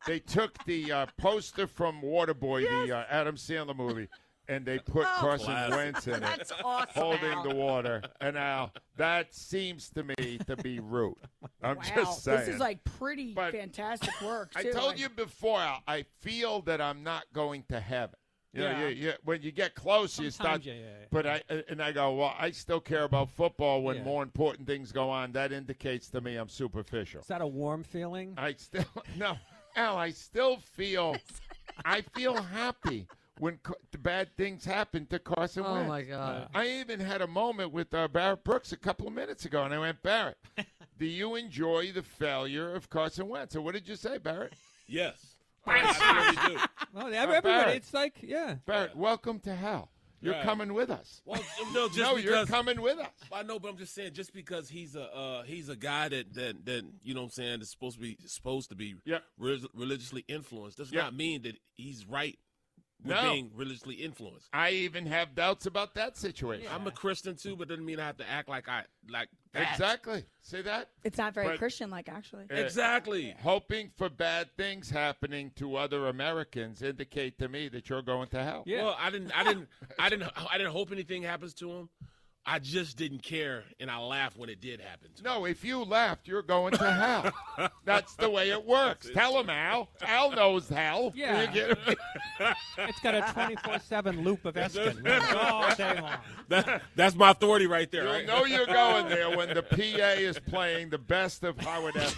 they 0.07 0.17
took 0.19 0.63
the 0.65 0.91
uh, 0.91 1.05
poster 1.19 1.67
from 1.67 2.01
Waterboy, 2.01 2.67
the 2.87 2.97
uh, 2.97 3.03
Adam 3.11 3.35
Sandler 3.35 3.75
movie, 3.75 4.07
and 4.47 4.65
they 4.65 4.79
put 4.79 5.05
Oh. 5.07 5.17
Carson 5.19 5.45
Classic. 5.53 5.75
Wentz 5.75 6.07
in 6.07 6.23
it, 6.23 6.51
awesome. 6.63 6.89
holding 6.95 7.31
Al. 7.31 7.43
the 7.47 7.53
water. 7.53 8.01
And 8.21 8.33
now 8.33 8.71
that 8.97 9.35
seems 9.35 9.91
to 9.91 10.03
me 10.03 10.39
to 10.47 10.55
be 10.57 10.79
rude. 10.79 11.13
I'm 11.61 11.75
wow, 11.77 11.83
just 11.95 12.23
saying. 12.23 12.39
this 12.39 12.47
is 12.49 12.59
like 12.59 12.83
pretty 12.85 13.35
But 13.35 13.51
fantastic 13.51 14.19
work. 14.23 14.51
I 14.55 14.63
told 14.63 14.97
you 14.99 15.09
before, 15.09 15.59
Al, 15.59 15.83
I 15.87 16.05
feel 16.21 16.61
that 16.63 16.81
I'm 16.81 17.03
not 17.03 17.25
going 17.33 17.65
to 17.69 17.79
heaven. 17.79 18.15
You 18.53 18.61
know, 18.61 18.71
Yeah. 18.71 18.87
you, 18.87 18.95
you, 19.07 19.13
when 19.23 19.41
you 19.43 19.51
get 19.51 19.75
close, 19.75 20.17
you 20.19 20.31
start. 20.31 20.63
Yeah, 20.63 20.73
yeah, 20.73 20.79
yeah. 20.79 21.05
But 21.11 21.25
I 21.27 21.41
and 21.69 21.81
I 21.81 21.91
go, 21.91 22.13
well, 22.15 22.33
I 22.37 22.49
still 22.51 22.79
care 22.79 23.03
about 23.03 23.29
football 23.29 23.83
when 23.83 23.97
Yeah. 23.97 24.03
more 24.03 24.23
important 24.23 24.65
things 24.67 24.91
go 24.91 25.09
on. 25.09 25.31
That 25.33 25.51
indicates 25.51 26.09
to 26.11 26.21
me 26.21 26.35
I'm 26.35 26.49
superficial. 26.49 27.21
Is 27.21 27.27
that 27.27 27.41
a 27.41 27.47
warm 27.47 27.83
feeling? 27.83 28.33
I 28.37 28.53
still 28.53 28.85
no, 29.17 29.35
Al. 29.75 29.97
I 29.97 30.09
still 30.11 30.57
feel, 30.57 31.15
I 31.85 32.01
feel 32.01 32.41
happy 32.41 33.07
when 33.39 33.57
Ca- 33.63 33.75
the 33.91 33.97
bad 33.99 34.35
things 34.35 34.65
happen 34.65 35.05
to 35.07 35.19
Carson 35.19 35.63
Oh 35.65 35.73
Wentz. 35.73 35.87
my 35.87 36.01
God. 36.01 36.49
I 36.55 36.67
even 36.79 36.99
had 36.99 37.21
a 37.21 37.27
moment 37.27 37.71
with 37.71 37.93
uh, 37.93 38.07
Barrett 38.07 38.43
Brooks 38.43 38.71
a 38.71 38.77
couple 38.77 39.07
of 39.07 39.13
minutes 39.13 39.45
ago, 39.45 39.63
and 39.63 39.73
I 39.73 39.79
went, 39.79 40.01
Barrett, 40.01 40.37
do 40.97 41.05
you 41.05 41.35
enjoy 41.35 41.91
the 41.93 42.01
failure 42.03 42.73
of 42.75 42.89
Carson 42.89 43.27
Wentz? 43.29 43.53
So 43.53 43.61
what 43.61 43.75
did 43.75 43.87
you 43.87 43.95
say, 43.95 44.17
Barrett? 44.17 44.53
Yes. 44.87 45.35
I 45.65 46.41
really 46.45 46.55
do. 46.55 46.61
Well, 46.93 47.13
everybody, 47.13 47.41
Barrett. 47.41 47.75
it's 47.77 47.93
like, 47.93 48.15
yeah. 48.21 48.55
Barrett, 48.65 48.95
welcome 48.95 49.39
to 49.41 49.55
hell. 49.55 49.91
You're 50.21 50.33
Right. 50.33 50.43
coming 50.43 50.73
with 50.73 50.89
us. 50.89 51.21
Well, 51.23 51.41
no, 51.73 51.87
just 51.87 51.97
no, 51.99 52.15
because 52.15 52.23
you're 52.25 52.45
coming 52.45 52.81
with 52.81 52.97
us. 52.99 53.07
I 53.31 53.43
know, 53.43 53.57
but 53.57 53.69
I'm 53.69 53.77
just 53.77 53.95
saying, 53.95 54.11
just 54.13 54.33
because 54.33 54.67
he's 54.67 54.95
a 54.97 55.03
uh, 55.03 55.43
he's 55.43 55.69
a 55.69 55.77
guy 55.77 56.09
that, 56.09 56.33
that 56.33 56.65
that 56.65 56.83
you 57.03 57.13
know 57.13 57.21
what 57.21 57.25
I'm 57.27 57.31
saying 57.31 57.61
is 57.61 57.69
supposed 57.71 57.95
to 57.95 58.01
be 58.01 58.17
supposed 58.25 58.67
to 58.69 58.75
be 58.75 58.95
Yep. 59.05 59.23
re- 59.37 59.65
religiously 59.73 60.25
influenced 60.27 60.77
does 60.77 60.91
Yep. 60.91 61.03
not 61.03 61.15
mean 61.15 61.43
that 61.43 61.57
he's 61.73 62.05
right 62.05 62.37
with 63.03 63.15
No. 63.15 63.31
being 63.31 63.51
religiously 63.55 63.95
influenced. 63.95 64.49
I 64.53 64.71
even 64.71 65.05
have 65.05 65.35
doubts 65.35 65.65
about 65.65 65.93
that 65.95 66.17
situation. 66.17 66.67
I'm 66.73 66.85
a 66.87 66.91
Christian 66.91 67.35
too, 67.35 67.55
but 67.55 67.67
doesn't 67.69 67.85
mean 67.85 67.99
I 67.99 68.05
have 68.07 68.17
to 68.17 68.29
act 68.29 68.49
like 68.49 68.67
I 68.67 68.83
like 69.09 69.29
that. 69.53 69.71
Exactly. 69.71 70.25
See 70.41 70.61
that? 70.61 70.89
it's 71.03 71.17
not 71.17 71.33
very 71.33 71.47
But- 71.47 71.57
Christian 71.59 71.89
like 71.89 72.09
actually. 72.09 72.45
Uh, 72.51 72.55
Exactly. 72.55 73.35
Hoping 73.41 73.91
for 73.97 74.09
bad 74.09 74.49
things 74.57 74.89
happening 74.89 75.51
to 75.55 75.75
other 75.77 76.07
Americans 76.07 76.81
indicate 76.81 77.39
to 77.39 77.47
me 77.47 77.69
that 77.69 77.89
you're 77.89 78.01
going 78.01 78.27
to 78.29 78.43
hell. 78.43 78.63
Yeah. 78.65 78.83
Well, 78.83 78.97
I 78.99 79.09
didn't, 79.09 79.31
I 79.37 79.43
didn't, 79.43 79.69
I 79.97 80.09
didn't, 80.09 80.31
I 80.51 80.57
didn't 80.57 80.73
hope 80.73 80.91
anything 80.91 81.23
happens 81.23 81.53
to 81.55 81.71
him. 81.71 81.89
I 82.51 82.57
just 82.57 82.97
didn't 82.97 83.21
care, 83.21 83.63
and 83.79 83.91
I 83.91 83.99
laughed 83.99 84.35
when 84.35 84.49
it 84.49 84.59
did 84.59 84.81
happen. 84.81 85.09
To 85.15 85.19
him. 85.19 85.23
No, 85.23 85.45
if 85.45 85.63
you 85.63 85.83
laughed, 85.83 86.27
you're 86.27 86.41
going 86.41 86.73
to 86.73 86.91
hell. 86.91 87.69
That's 87.85 88.15
the 88.15 88.27
way 88.27 88.49
it 88.49 88.65
works. 88.65 89.07
Tell 89.13 89.39
him, 89.39 89.51
Al. 89.51 89.87
Al 90.01 90.31
knows 90.31 90.67
hell. 90.67 91.13
Yeah. 91.15 91.41
You 91.41 91.47
get 91.53 91.87
me? 91.87 91.95
It's 92.79 92.99
got 93.01 93.13
a 93.13 93.31
24 93.33 93.77
7 93.77 94.23
loop 94.23 94.45
of 94.45 94.55
Eskin 94.55 94.99
It's 95.05 95.33
all 95.33 95.75
day 95.75 96.01
long. 96.01 96.17
That, 96.49 96.81
that's 96.95 97.15
my 97.15 97.31
authority 97.31 97.67
right 97.67 97.89
there. 97.91 98.03
You'll 98.03 98.13
right? 98.13 98.25
know 98.27 98.45
you're 98.45 98.65
going 98.65 99.07
there 99.07 99.35
when 99.35 99.53
the 99.53 99.63
PA 99.63 99.77
is 100.19 100.39
playing 100.39 100.89
the 100.89 100.97
best 100.97 101.43
of 101.43 101.59
Howard 101.59 101.95
F. 101.95 102.17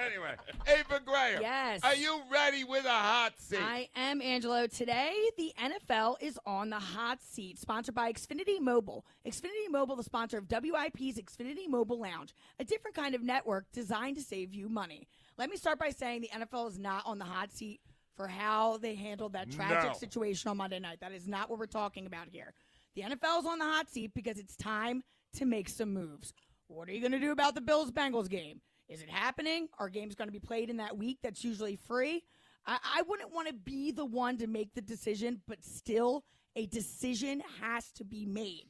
anyway, 0.00 0.34
Ava 0.66 1.00
Graham. 1.04 1.42
Yes. 1.42 1.80
Are 1.82 1.94
you 1.94 2.20
ready 2.30 2.64
with 2.64 2.84
a 2.84 2.90
hot 2.90 3.32
seat? 3.38 3.58
I 3.60 3.88
am 3.96 4.22
Angelo. 4.22 4.66
Today, 4.66 5.14
the 5.36 5.52
NFL 5.60 6.16
is 6.20 6.38
on 6.46 6.70
the 6.70 6.78
hot 6.78 7.20
seat, 7.22 7.58
sponsored 7.58 7.94
by 7.94 8.12
Xfinity 8.12 8.60
Mobile. 8.60 9.04
Xfinity 9.26 9.70
Mobile, 9.70 9.96
the 9.96 10.04
sponsor 10.04 10.38
of 10.38 10.48
WIP's 10.48 11.18
Xfinity 11.18 11.68
Mobile 11.68 12.00
Lounge, 12.00 12.34
a 12.60 12.64
different 12.64 12.96
kind 12.96 13.14
of 13.14 13.22
network 13.22 13.66
designed 13.72 14.16
to 14.16 14.22
save 14.22 14.54
you 14.54 14.68
money. 14.68 15.08
Let 15.36 15.50
me 15.50 15.56
start 15.56 15.78
by 15.78 15.90
saying 15.90 16.22
the 16.22 16.30
NFL 16.34 16.68
is 16.68 16.78
not 16.78 17.02
on 17.04 17.18
the 17.18 17.24
hot 17.24 17.52
seat 17.52 17.80
for 18.18 18.26
how 18.26 18.78
they 18.78 18.96
handled 18.96 19.32
that 19.34 19.48
tragic 19.48 19.92
No. 19.92 19.96
situation 19.96 20.50
on 20.50 20.56
Monday 20.56 20.80
night. 20.80 20.98
That 21.00 21.12
is 21.12 21.28
not 21.28 21.48
what 21.48 21.60
we're 21.60 21.66
talking 21.66 22.04
about 22.04 22.26
here. 22.28 22.52
The 22.96 23.02
NFL 23.02 23.38
is 23.38 23.46
on 23.46 23.60
the 23.60 23.64
hot 23.64 23.88
seat 23.88 24.10
because 24.12 24.38
it's 24.38 24.56
time 24.56 25.04
to 25.36 25.46
make 25.46 25.68
some 25.68 25.94
moves. 25.94 26.34
What 26.66 26.88
are 26.88 26.92
you 26.92 27.00
going 27.00 27.12
to 27.12 27.20
do 27.20 27.30
about 27.30 27.54
the 27.54 27.60
Bills 27.60 27.92
Bengals 27.92 28.28
game? 28.28 28.60
Is 28.88 29.02
it 29.02 29.08
happening? 29.08 29.68
Are 29.78 29.88
games 29.88 30.16
going 30.16 30.26
to 30.26 30.32
be 30.32 30.40
played 30.40 30.68
in 30.68 30.78
that 30.78 30.98
week 30.98 31.18
that's 31.22 31.44
usually 31.44 31.76
free? 31.76 32.24
I, 32.66 32.78
I 32.96 33.02
wouldn't 33.02 33.32
want 33.32 33.46
to 33.46 33.54
be 33.54 33.92
the 33.92 34.04
one 34.04 34.36
to 34.38 34.48
make 34.48 34.74
the 34.74 34.82
decision, 34.82 35.40
but 35.46 35.62
still, 35.62 36.24
a 36.56 36.66
decision 36.66 37.40
has 37.60 37.92
to 37.92 38.04
be 38.04 38.26
made. 38.26 38.64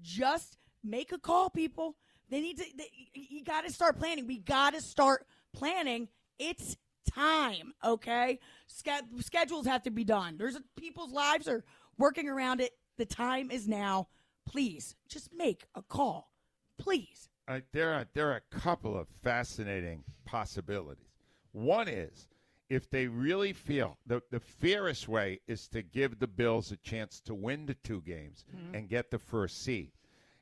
Just 0.00 0.56
make 0.82 1.12
a 1.12 1.18
call, 1.18 1.50
people. 1.50 1.96
They 2.30 2.40
need 2.40 2.56
to. 2.56 2.64
They, 2.74 2.88
you 3.12 3.44
got 3.44 3.66
to 3.66 3.72
start 3.72 3.98
planning. 3.98 4.26
We 4.26 4.38
got 4.38 4.72
to 4.72 4.80
start 4.80 5.26
planning. 5.52 6.08
It's 6.38 6.78
time, 7.10 7.72
okay? 7.84 8.38
Sch- 8.66 9.22
schedules 9.24 9.66
have 9.66 9.82
to 9.84 9.90
be 9.90 10.04
done. 10.04 10.36
There's 10.36 10.58
people's 10.76 11.12
lives 11.12 11.48
are 11.48 11.64
working 11.98 12.28
around 12.28 12.60
it. 12.60 12.72
The 12.96 13.06
time 13.06 13.50
is 13.50 13.68
now. 13.68 14.08
Please, 14.46 14.94
just 15.08 15.30
make 15.34 15.66
a 15.74 15.82
call. 15.82 16.30
Please. 16.78 17.28
Uh, 17.46 17.60
there 17.72 17.92
are 17.92 18.06
there 18.14 18.30
are 18.30 18.36
a 18.36 18.58
couple 18.58 18.96
of 18.96 19.08
fascinating 19.22 20.04
possibilities. 20.24 21.12
One 21.52 21.88
is 21.88 22.28
if 22.70 22.88
they 22.90 23.06
really 23.06 23.52
feel 23.52 23.98
the 24.06 24.22
the 24.30 24.40
fairest 24.40 25.08
way 25.08 25.40
is 25.46 25.68
to 25.68 25.82
give 25.82 26.18
the 26.18 26.26
Bills 26.26 26.72
a 26.72 26.76
chance 26.76 27.20
to 27.20 27.34
win 27.34 27.66
the 27.66 27.74
two 27.74 28.00
games 28.02 28.44
and 28.72 28.88
get 28.88 29.10
the 29.10 29.18
first 29.18 29.62
seed. 29.62 29.92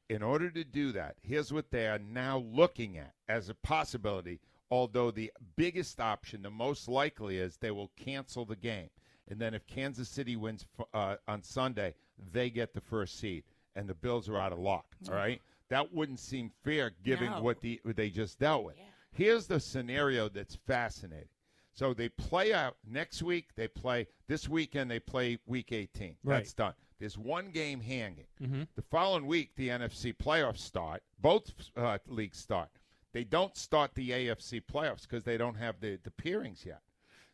In 0.08 0.22
order 0.22 0.50
to 0.50 0.64
do 0.64 0.92
that, 0.92 1.16
here's 1.22 1.52
what 1.52 1.70
they 1.70 1.86
are 1.88 1.98
now 1.98 2.38
looking 2.38 2.98
at 2.98 3.14
as 3.28 3.48
a 3.48 3.54
possibility. 3.54 4.40
Although 4.72 5.10
the 5.10 5.30
biggest 5.54 6.00
option, 6.00 6.40
the 6.40 6.50
most 6.50 6.88
likely, 6.88 7.36
is 7.36 7.58
they 7.58 7.70
will 7.70 7.90
cancel 7.94 8.46
the 8.46 8.56
game, 8.56 8.88
and 9.28 9.38
then 9.38 9.52
if 9.52 9.66
Kansas 9.66 10.08
City 10.08 10.34
wins 10.34 10.64
uh, 10.94 11.16
on 11.28 11.42
Sunday, 11.42 11.94
they 12.32 12.48
get 12.48 12.72
the 12.72 12.80
first 12.80 13.18
seed, 13.18 13.44
and 13.76 13.86
the 13.86 13.92
Bills 13.94 14.30
are 14.30 14.38
out 14.38 14.50
of 14.50 14.58
luck. 14.58 14.86
All 15.10 15.14
right, 15.14 15.42
that 15.68 15.92
wouldn't 15.92 16.20
seem 16.20 16.50
fair 16.64 16.90
given 17.04 17.30
No. 17.32 17.42
what 17.42 17.60
the 17.60 17.80
what 17.82 17.96
they 17.96 18.08
just 18.08 18.38
dealt 18.38 18.64
with. 18.64 18.76
Here's 19.10 19.46
the 19.46 19.60
scenario 19.60 20.30
that's 20.30 20.54
fascinating. 20.66 21.28
So 21.74 21.92
they 21.92 22.08
play 22.08 22.54
out 22.54 22.76
next 22.90 23.22
week. 23.22 23.50
They 23.56 23.68
play 23.68 24.06
this 24.26 24.48
weekend. 24.48 24.90
They 24.90 25.00
play 25.00 25.38
week 25.44 25.70
18. 25.72 26.16
Right. 26.24 26.36
That's 26.36 26.54
done. 26.54 26.72
There's 26.98 27.18
one 27.18 27.50
game 27.50 27.80
hanging. 27.80 28.26
Mhm. 28.40 28.68
The 28.74 28.82
following 28.82 29.26
week, 29.26 29.54
the 29.56 29.68
NFC 29.68 30.14
playoffs 30.14 30.58
start. 30.60 31.02
Both 31.18 31.52
uh, 31.76 31.98
leagues 32.06 32.38
start. 32.38 32.70
They 33.12 33.24
don't 33.24 33.56
start 33.56 33.94
the 33.94 34.10
AFC 34.10 34.62
playoffs 34.62 35.02
because 35.02 35.24
they 35.24 35.36
don't 35.36 35.56
have 35.56 35.80
the, 35.80 35.98
the 36.02 36.10
pairings 36.10 36.64
yet. 36.64 36.80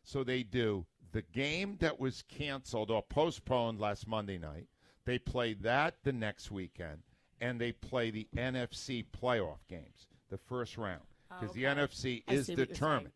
So 0.03 0.25
they 0.25 0.43
do 0.43 0.87
the 1.13 1.23
game 1.23 1.77
that 1.81 1.99
was 2.01 2.25
canceled 2.29 2.91
or 2.91 3.03
postponed 3.03 3.79
last 3.81 4.07
Monday 4.07 4.39
night. 4.39 4.67
They 5.05 5.19
play 5.19 5.55
that 5.55 5.95
the 6.03 6.13
next 6.13 6.51
weekend, 6.51 6.99
and 7.41 7.61
they 7.61 7.73
play 7.73 8.11
the 8.11 8.29
NFC 8.37 9.05
playoff 9.07 9.59
games, 9.69 10.09
the 10.29 10.37
first 10.39 10.77
round, 10.77 11.03
oh, 11.31 11.37
because 11.41 11.55
the 11.55 11.67
Okay. 11.67 11.81
NFC 11.81 12.23
I 12.29 12.33
is 12.35 12.47
see 12.47 12.53
what 12.53 12.59
you're 12.59 12.67
determined. 12.67 13.13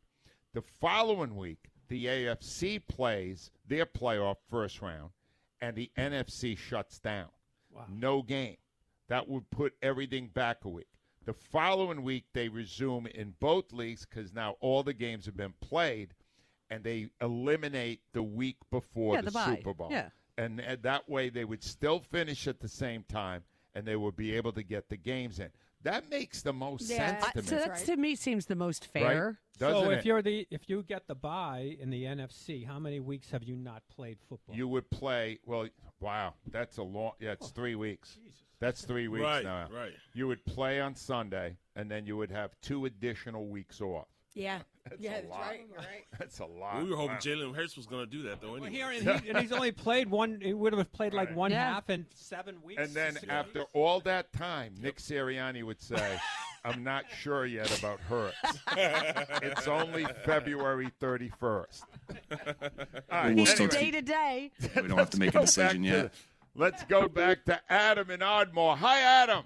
The 0.54 0.62
following 0.62 1.36
week, 1.36 1.70
the 1.88 2.06
AFC 2.06 2.80
plays 2.86 3.50
their 3.66 3.84
playoff 3.86 4.36
first 4.48 4.80
round, 4.80 5.10
and 5.60 5.76
the 5.76 5.90
NFC 5.98 6.56
shuts 6.56 6.98
down. 6.98 7.28
No 7.90 8.22
game. 8.22 8.56
That 9.08 9.28
would 9.28 9.50
put 9.50 9.74
everything 9.82 10.28
back 10.28 10.64
a 10.64 10.68
week. 10.68 10.86
The 11.24 11.32
following 11.32 12.02
week, 12.02 12.24
they 12.32 12.48
resume 12.48 13.06
in 13.06 13.34
both 13.38 13.72
leagues 13.72 14.04
because 14.04 14.32
now 14.32 14.56
all 14.60 14.82
the 14.82 14.92
games 14.92 15.26
have 15.26 15.36
been 15.36 15.54
played, 15.60 16.14
and 16.68 16.82
they 16.82 17.10
eliminate 17.20 18.00
the 18.12 18.22
week 18.22 18.56
before 18.70 19.14
Yeah, 19.14 19.20
the, 19.22 19.30
the. 19.30 19.56
Super 19.56 19.74
Bowl. 19.74 19.88
Yeah. 19.90 20.08
And, 20.36 20.60
and 20.60 20.82
that 20.82 21.08
way, 21.08 21.28
they 21.28 21.44
would 21.44 21.62
still 21.62 22.00
finish 22.00 22.48
at 22.48 22.60
the 22.60 22.68
same 22.68 23.04
time, 23.04 23.44
and 23.74 23.86
they 23.86 23.96
would 23.96 24.16
be 24.16 24.34
able 24.34 24.52
to 24.52 24.62
get 24.62 24.88
the 24.88 24.96
games 24.96 25.38
in. 25.38 25.50
That 25.82 26.08
makes 26.10 26.42
the 26.42 26.52
most 26.52 26.88
Yeah, 26.88 27.20
sense 27.20 27.24
I- 27.24 27.40
to 27.40 27.42
so 27.42 27.56
me. 27.56 27.62
that 27.62 27.78
to 27.86 27.96
me 27.96 28.14
seems 28.14 28.46
the 28.46 28.54
most 28.54 28.86
fair. 28.86 29.38
Doesn't 29.58 29.84
so 29.84 29.90
if 29.90 30.00
it? 30.00 30.04
you're 30.06 30.22
the 30.22 30.46
if 30.50 30.68
you 30.68 30.82
get 30.82 31.06
the 31.06 31.14
bye 31.14 31.76
in 31.78 31.90
the 31.90 32.04
NFC, 32.04 32.66
how 32.66 32.78
many 32.78 33.00
weeks 33.00 33.30
have 33.30 33.42
you 33.42 33.56
not 33.56 33.82
played 33.94 34.18
football? 34.28 34.56
You 34.56 34.68
would 34.68 34.90
play. 34.90 35.38
Well, 35.44 35.68
wow, 36.00 36.34
that's 36.50 36.78
a 36.78 36.82
long. 36.82 37.12
Yeah, 37.20 37.32
it's 37.32 37.46
oh. 37.46 37.52
three 37.54 37.74
weeks. 37.74 38.16
That's 38.62 38.84
three 38.84 39.08
weeks 39.08 39.24
Right, 39.24 39.44
now. 39.44 39.66
right. 39.74 39.92
You 40.14 40.28
would 40.28 40.44
play 40.46 40.80
on 40.80 40.94
Sunday, 40.94 41.56
and 41.76 41.90
then 41.90 42.06
you 42.06 42.16
would 42.16 42.30
have 42.30 42.52
two 42.62 42.84
additional 42.86 43.46
weeks 43.48 43.80
off. 43.80 44.06
Yeah. 44.34 44.60
That's 44.88 45.00
yeah, 45.00 45.10
a 45.10 45.14
that's 45.16 45.28
lot. 45.30 45.40
right. 45.42 45.60
Right. 45.76 46.04
That's 46.18 46.38
a 46.40 46.44
lot. 46.46 46.82
We 46.82 46.90
were 46.90 46.96
hoping 46.96 47.14
Wow. 47.14 47.20
Jalen 47.20 47.54
Hurts 47.54 47.76
was 47.76 47.86
going 47.86 48.04
to 48.04 48.10
do 48.10 48.22
that 48.24 48.40
though. 48.40 48.52
Well, 48.54 48.64
here, 48.64 48.90
and, 48.90 49.20
he, 49.20 49.28
and 49.28 49.38
he's 49.38 49.52
only 49.52 49.70
played 49.72 50.08
one. 50.10 50.40
He 50.42 50.52
would 50.54 50.72
have 50.72 50.92
played 50.92 51.12
like 51.14 51.28
Right. 51.28 51.36
one 51.36 51.50
Yeah. 51.52 51.74
half 51.74 51.88
in 51.90 52.06
seven 52.14 52.56
weeks. 52.64 52.80
And 52.82 52.92
then 52.94 53.16
after 53.28 53.60
weeks. 53.60 53.70
all 53.74 54.00
that 54.00 54.32
time, 54.32 54.74
Nick 54.80 54.96
Sirianni 54.98 55.62
would 55.64 55.80
say, 55.82 56.18
I'm 56.64 56.82
not 56.84 57.04
sure 57.20 57.44
yet 57.46 57.76
about 57.78 58.00
Hurts. 58.00 58.36
it's 58.76 59.68
only 59.68 60.04
February 60.24 60.88
31st. 61.00 61.82
All 62.30 62.38
right, 63.10 63.34
We'll 63.36 63.46
still 63.46 63.66
anyway. 63.66 63.84
Day 63.84 63.90
to 63.92 64.02
day. 64.02 64.50
We 64.76 64.88
don't 64.88 64.98
have 64.98 65.10
to 65.10 65.18
make 65.18 65.34
a 65.34 65.40
decision 65.42 65.82
back 65.82 65.90
to- 65.92 65.96
yet. 66.04 66.14
Let's 66.54 66.84
go 66.84 67.08
back 67.08 67.46
to 67.46 67.58
Adam 67.70 68.10
in 68.10 68.20
Ardmore. 68.20 68.76
Hi, 68.76 69.00
Adam. 69.00 69.44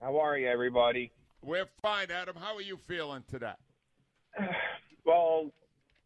How 0.00 0.18
are 0.18 0.38
you, 0.38 0.48
everybody? 0.48 1.12
We're 1.44 1.68
fine, 1.82 2.10
Adam. 2.10 2.34
How 2.34 2.54
are 2.54 2.62
you 2.62 2.76
feeling 2.76 3.24
today? 3.30 3.52
Well, 5.04 5.50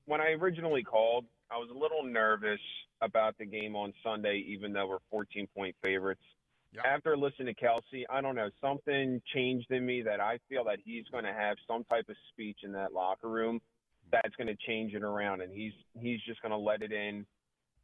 when 0.04 0.20
I 0.20 0.28
originally 0.30 0.84
called, 0.84 1.24
I 1.50 1.56
was 1.56 1.68
a 1.70 1.76
little 1.76 2.04
nervous 2.04 2.60
about 3.00 3.36
the 3.36 3.44
game 3.44 3.74
on 3.74 3.92
Sunday, 4.04 4.44
even 4.46 4.72
though 4.72 4.86
we're 4.86 4.98
14 5.10 5.48
point 5.56 5.74
favorites. 5.82 6.22
After 6.84 7.16
listening 7.16 7.52
to 7.52 7.60
Kelce, 7.60 8.04
I 8.08 8.20
don't 8.20 8.36
know, 8.36 8.50
something 8.60 9.20
changed 9.34 9.72
in 9.72 9.84
me 9.84 10.02
that 10.02 10.20
I 10.20 10.38
feel 10.48 10.62
that 10.66 10.78
he's 10.84 11.02
going 11.10 11.24
to 11.24 11.32
have 11.32 11.56
some 11.66 11.82
type 11.82 12.08
of 12.08 12.14
speech 12.32 12.58
in 12.62 12.70
that 12.74 12.92
locker 12.92 13.28
room 13.28 13.60
that's 14.12 14.36
going 14.36 14.46
to 14.46 14.56
change 14.68 14.94
it 14.94 15.02
around, 15.02 15.40
and 15.40 15.52
he's 15.52 15.72
he's 15.98 16.20
just 16.24 16.40
going 16.40 16.52
to 16.52 16.58
let 16.58 16.82
it 16.82 16.92
in, 16.92 17.26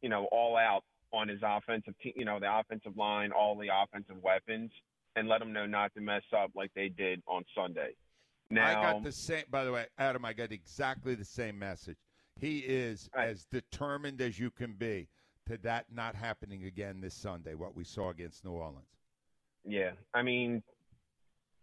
you 0.01 0.07
know, 0.07 0.29
all 0.31 0.55
out 0.55 0.85
on 1.11 1.27
his 1.27 1.39
offensive 1.43 1.93
team, 2.01 2.13
you 2.15 2.25
know, 2.25 2.39
the 2.39 2.51
offensive 2.51 2.95
line, 2.97 3.31
all 3.31 3.57
the 3.57 3.69
offensive 3.73 4.17
weapons, 4.21 4.71
and 5.15 5.27
let 5.27 5.39
them 5.39 5.53
know 5.53 5.65
not 5.65 5.93
to 5.95 6.01
mess 6.01 6.23
up 6.35 6.51
like 6.55 6.71
they 6.75 6.89
did 6.89 7.21
on 7.27 7.43
Sunday. 7.55 7.91
Now, 8.51 8.67
I 8.67 8.73
got 8.93 9.03
the 9.03 9.11
same. 9.11 9.43
By 9.49 9.63
the 9.63 9.71
way, 9.71 9.85
Adam, 9.97 10.25
I 10.25 10.33
got 10.33 10.51
exactly 10.51 11.15
the 11.15 11.25
same 11.25 11.59
message. 11.59 11.97
He 12.39 12.59
is 12.59 13.09
as 13.15 13.45
determined 13.45 14.21
as 14.21 14.39
you 14.39 14.49
can 14.49 14.73
be 14.73 15.07
to 15.47 15.57
that 15.59 15.85
not 15.93 16.15
happening 16.15 16.65
again 16.65 17.01
this 17.01 17.13
Sunday. 17.13 17.53
What 17.53 17.75
we 17.75 17.83
saw 17.83 18.09
against 18.09 18.45
New 18.45 18.51
Orleans. 18.51 18.85
Yeah, 19.65 19.91
I 20.13 20.21
mean, 20.23 20.63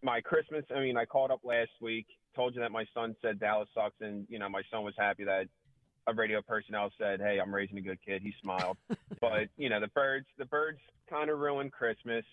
my 0.02 0.20
Christmas. 0.20 0.64
I 0.74 0.80
mean, 0.80 0.96
I 0.96 1.04
called 1.06 1.30
up 1.30 1.40
last 1.42 1.70
week, 1.80 2.06
told 2.36 2.54
you 2.54 2.60
that 2.60 2.70
my 2.70 2.84
son 2.94 3.16
said 3.22 3.40
Dallas 3.40 3.68
sucks, 3.74 3.96
and 4.00 4.26
you 4.28 4.38
know, 4.38 4.48
my 4.48 4.62
son 4.70 4.84
was 4.84 4.94
happy 4.98 5.24
that 5.24 5.46
a 6.06 6.14
radio 6.14 6.42
personnel 6.42 6.90
said, 6.98 7.20
"Hey, 7.20 7.38
I'm 7.40 7.54
raising 7.54 7.78
a 7.78 7.80
good 7.80 7.98
kid." 8.04 8.22
He 8.22 8.32
smiled, 8.42 8.76
but 9.20 9.48
you 9.56 9.68
know, 9.68 9.80
the 9.80 9.88
birds, 9.88 10.26
the 10.38 10.44
birds 10.44 10.78
kind 11.08 11.30
of 11.30 11.38
ruined 11.38 11.72
Christmas. 11.72 12.24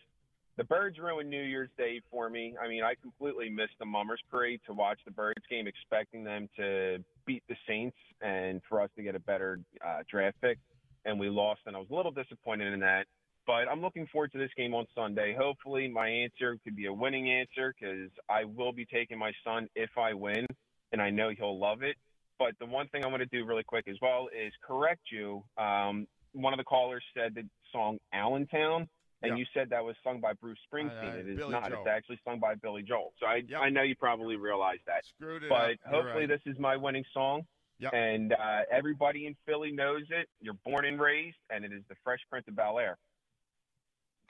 The 0.56 0.64
birds 0.64 1.00
ruined 1.00 1.30
New 1.32 1.42
Year's 1.42 1.72
Day 1.78 2.00
for 2.12 2.30
me. 2.30 2.56
I 2.62 2.68
mean, 2.68 2.84
I 2.84 2.94
completely 3.02 3.50
missed 3.50 3.74
the 3.80 3.86
Mummers 3.86 4.22
Parade 4.30 4.62
to 4.68 4.74
watch 4.74 5.00
the 5.04 5.10
Birds 5.10 5.42
game, 5.50 5.66
expecting 5.66 6.24
them 6.24 6.48
to 6.58 7.04
beat 7.26 7.42
the 7.50 7.56
Saints 7.68 7.98
and 8.22 8.62
for 8.70 8.80
us 8.80 8.92
to 8.96 9.02
get 9.02 9.16
a 9.16 9.20
better 9.20 9.60
uh, 9.86 10.04
draft 10.10 10.40
pick, 10.42 10.60
and 11.06 11.20
we 11.20 11.28
lost, 11.28 11.62
and 11.66 11.76
I 11.76 11.80
was 11.80 11.90
a 11.90 11.96
little 11.96 12.12
disappointed 12.12 12.72
in 12.72 12.80
that. 12.82 13.08
But 13.48 13.68
I'm 13.68 13.82
looking 13.82 14.08
forward 14.08 14.32
to 14.34 14.38
this 14.38 14.52
game 14.56 14.74
on 14.74 14.86
Sunday. 14.96 15.36
Hopefully, 15.38 15.88
my 15.88 16.08
answer 16.08 16.58
could 16.64 16.76
be 16.76 16.86
a 16.86 16.94
winning 16.94 17.30
answer 17.30 17.74
because 17.78 18.10
I 18.30 18.46
will 18.46 18.72
be 18.72 18.86
taking 18.86 19.18
my 19.18 19.34
son 19.44 19.68
if 19.76 19.90
I 19.98 20.14
win, 20.14 20.46
and 20.92 21.02
I 21.02 21.10
know 21.10 21.32
he'll 21.36 21.60
love 21.60 21.82
it. 21.82 21.98
But 22.40 22.54
the 22.60 22.66
one 22.66 22.88
thing 22.90 23.06
I 23.06 23.08
want 23.08 23.22
to 23.22 23.26
do 23.28 23.46
really 23.46 23.64
quick 23.64 23.88
as 23.88 23.98
well 24.02 24.28
is 24.28 24.52
correct 24.66 25.02
you. 25.12 25.44
Um, 25.58 26.08
one 26.34 26.54
of 26.54 26.58
the 26.58 26.64
callers 26.64 27.04
said 27.16 27.36
the 27.36 27.44
song 27.72 28.00
Allentown, 28.14 28.90
and 29.22 29.32
Yeah. 29.32 29.36
you 29.38 29.46
said 29.54 29.70
that 29.70 29.84
was 29.84 29.96
sung 30.04 30.20
by 30.20 30.34
Bruce 30.34 30.60
Springsteen. 30.72 31.14
Uh, 31.14 31.18
it 31.18 31.30
is 31.30 31.38
Billy 31.38 31.52
not. 31.52 31.70
Joel. 31.70 31.82
It's 31.82 31.88
actually 31.90 32.20
sung 32.26 32.40
by 32.40 32.56
Billy 32.56 32.82
Joel. 32.82 33.14
So 33.20 33.28
I, 33.28 33.44
I 33.58 33.70
know 33.70 33.84
you 33.84 33.96
probably 33.96 34.36
realize 34.36 34.80
that. 34.88 35.06
Screwed 35.06 35.44
it 35.44 35.50
but 35.50 35.72
up. 35.72 35.78
Hopefully, 35.86 36.26
right. 36.26 36.30
this 36.30 36.42
is 36.46 36.60
my 36.60 36.76
winning 36.76 37.06
song. 37.14 37.46
Yep. 37.80 37.94
And 37.94 38.34
uh, 38.34 38.62
everybody 38.72 39.26
in 39.28 39.36
Philly 39.46 39.72
knows 39.72 40.04
it. 40.10 40.28
You're 40.40 40.58
born 40.66 40.86
and 40.86 41.00
raised, 41.00 41.38
and 41.50 41.66
it 41.66 41.74
is 41.74 41.84
the 41.90 41.96
Fresh 42.04 42.22
Prince 42.30 42.48
of 42.48 42.56
Bel 42.56 42.80
Air. 42.80 42.98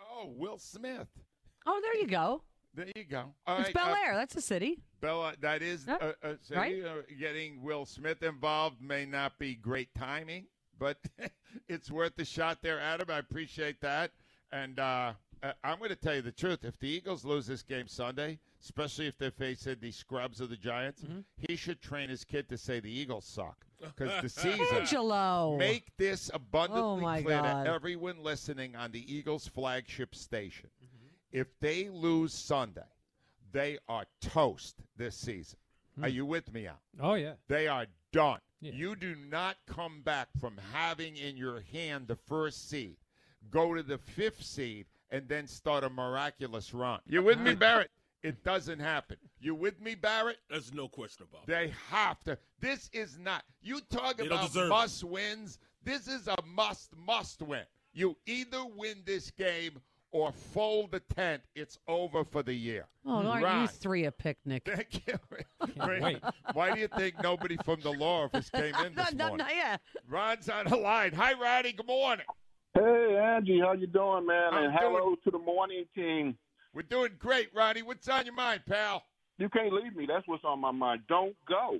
Oh, 0.02 0.28
Will 0.28 0.58
Smith. 0.58 1.08
Oh, 1.66 1.80
there 1.82 2.02
you 2.02 2.08
go. 2.08 2.42
There 2.76 2.88
you 2.96 3.04
go. 3.04 3.34
All 3.46 3.58
it's 3.60 3.68
right, 3.68 3.74
Bel 3.76 3.94
uh, 3.94 3.98
Air. 4.06 4.16
That's 4.16 4.36
a 4.36 4.42
city. 4.42 4.80
Bella, 5.02 5.34
that 5.42 5.62
is 5.62 5.86
Yeah. 5.88 5.96
uh, 6.02 6.14
uh, 6.24 6.34
so 6.42 6.56
Right? 6.56 6.82
know, 6.82 7.04
getting 7.20 7.62
Will 7.62 7.86
Smith 7.86 8.24
involved 8.24 8.82
may 8.82 9.06
not 9.06 9.38
be 9.38 9.54
great 9.56 9.94
timing, 9.94 10.48
but 10.80 10.98
it's 11.68 11.92
worth 11.92 12.16
the 12.16 12.26
shot 12.26 12.60
there, 12.62 12.80
Adam. 12.80 13.10
I 13.12 13.20
appreciate 13.20 13.80
that. 13.82 14.12
And 14.52 14.80
uh, 14.80 15.14
uh, 15.44 15.52
I'm 15.64 15.78
going 15.78 15.90
to 15.90 15.96
tell 15.96 16.16
you 16.16 16.22
the 16.22 16.32
truth. 16.32 16.64
If 16.64 16.80
the 16.80 16.88
Eagles 16.88 17.26
lose 17.26 17.46
this 17.48 17.62
game 17.64 17.88
Sunday, 17.88 18.40
especially 18.62 19.08
if 19.08 19.18
they're 19.18 19.30
facing 19.32 19.76
the 19.82 19.92
scrubs 19.92 20.40
of 20.42 20.50
the 20.50 20.58
Giants, 20.58 21.02
Mm-hmm. 21.04 21.20
he 21.48 21.56
should 21.56 21.82
train 21.82 22.10
his 22.10 22.24
kid 22.24 22.48
to 22.50 22.58
say 22.58 22.80
the 22.80 22.90
Eagles 22.92 23.26
suck 23.26 23.66
because 23.82 24.22
the 24.22 24.30
season. 24.42 24.66
Angelo. 24.78 25.58
Make 25.58 25.96
this 25.98 26.32
abundantly 26.34 27.04
Oh, 27.06 27.22
clear 27.24 27.42
God. 27.42 27.66
to 27.66 27.72
everyone 27.72 28.24
listening 28.24 28.76
on 28.76 28.92
the 28.92 29.14
Eagles 29.14 29.48
flagship 29.48 30.16
station. 30.16 30.70
If 31.34 31.48
they 31.60 31.90
lose 31.90 32.32
Sunday, 32.34 32.82
they 33.52 33.80
are 33.90 34.06
toast 34.22 34.76
this 34.96 35.16
season. 35.18 35.58
Hmm. 35.98 36.06
Are 36.06 36.10
you 36.10 36.26
with 36.26 36.54
me, 36.54 36.68
Al? 36.68 36.80
Oh 37.02 37.16
yeah. 37.16 37.34
They 37.50 37.68
are 37.68 37.88
done. 38.14 38.40
Yeah. 38.62 38.72
You 38.74 38.96
do 38.96 39.16
not 39.30 39.58
come 39.68 40.02
back 40.04 40.30
from 40.40 40.54
having 40.72 41.18
in 41.18 41.36
your 41.36 41.62
hand 41.74 42.08
the 42.08 42.16
first 42.16 42.70
seed, 42.70 42.96
go 43.52 43.74
to 43.74 43.84
the 43.84 43.98
fifth 43.98 44.42
seed, 44.44 44.86
and 45.12 45.28
then 45.28 45.48
start 45.48 45.84
a 45.84 45.90
miraculous 45.90 46.74
run. 46.74 47.00
You 47.06 47.22
with 47.24 47.40
me, 47.40 47.56
Barrett? 47.56 47.92
It 48.24 48.42
doesn't 48.46 48.80
happen. 48.80 49.18
You 49.42 49.54
with 49.54 49.82
me, 49.82 49.96
Barrett? 49.96 50.38
There's 50.50 50.74
no 50.74 50.88
question 50.88 51.26
about 51.30 51.44
it. 51.44 51.48
They 51.48 51.74
have 51.90 52.24
to. 52.24 52.38
This 52.62 52.90
is 52.94 53.18
not. 53.20 53.44
You 53.62 53.82
talk 53.90 54.16
They 54.18 54.28
about 54.28 54.48
deserve 54.48 54.68
it. 54.68 54.70
must 54.70 55.04
wins. 55.04 55.60
This 55.84 56.08
is 56.08 56.30
a 56.30 56.36
must, 56.56 56.96
must 56.96 57.42
win. 57.42 57.64
You 57.92 58.16
either 58.26 58.64
win 58.78 59.04
this 59.06 59.30
game 59.32 59.74
or 60.14 60.32
fold 60.32 60.92
the 60.92 61.00
tent. 61.02 61.42
It's 61.56 61.78
over 61.88 62.24
for 62.24 62.44
the 62.44 62.54
year. 62.54 62.86
Oh, 63.06 63.26
aren't 63.28 63.62
you 63.62 63.68
three 63.68 64.06
a 64.06 64.12
picnic? 64.12 64.64
Thank 64.66 65.06
you. 65.08 65.20
wait. 66.02 66.20
Why 66.54 66.74
do 66.74 66.80
you 66.80 66.88
think 66.88 67.22
nobody 67.22 67.58
from 67.66 67.82
the 67.82 67.92
law 67.92 68.26
office 68.26 68.50
came 68.50 68.74
in 68.86 68.96
this 68.96 69.14
no, 69.14 69.26
no, 69.26 69.28
morning? 69.30 69.48
no, 69.48 69.54
yeah. 69.54 69.78
Ron's 70.08 70.48
on 70.48 70.68
the 70.68 70.78
line. 70.78 71.12
Hi, 71.14 71.34
Ronnie. 71.34 71.74
Good 71.74 71.88
morning. 71.88 72.26
Hey, 72.76 73.18
Angie, 73.22 73.60
how 73.60 73.74
you 73.74 73.88
doing, 73.88 74.26
man? 74.26 74.54
I'm 74.54 74.64
and 74.66 74.74
hello 74.80 75.16
to 75.24 75.32
the 75.32 75.40
morning 75.40 75.86
team. 75.94 76.38
We're 76.74 76.84
doing 76.84 77.12
great, 77.20 77.50
Ronnie. 77.54 77.82
What's 77.82 78.08
on 78.08 78.26
your 78.26 78.36
mind, 78.36 78.62
pal? 78.68 79.04
You 79.40 79.50
can't 79.50 79.74
leave 79.74 79.96
me. 79.96 80.06
That's 80.08 80.28
what's 80.28 80.44
on 80.44 80.60
my 80.60 80.72
mind. 80.72 81.02
Don't 81.10 81.36
go. 81.48 81.80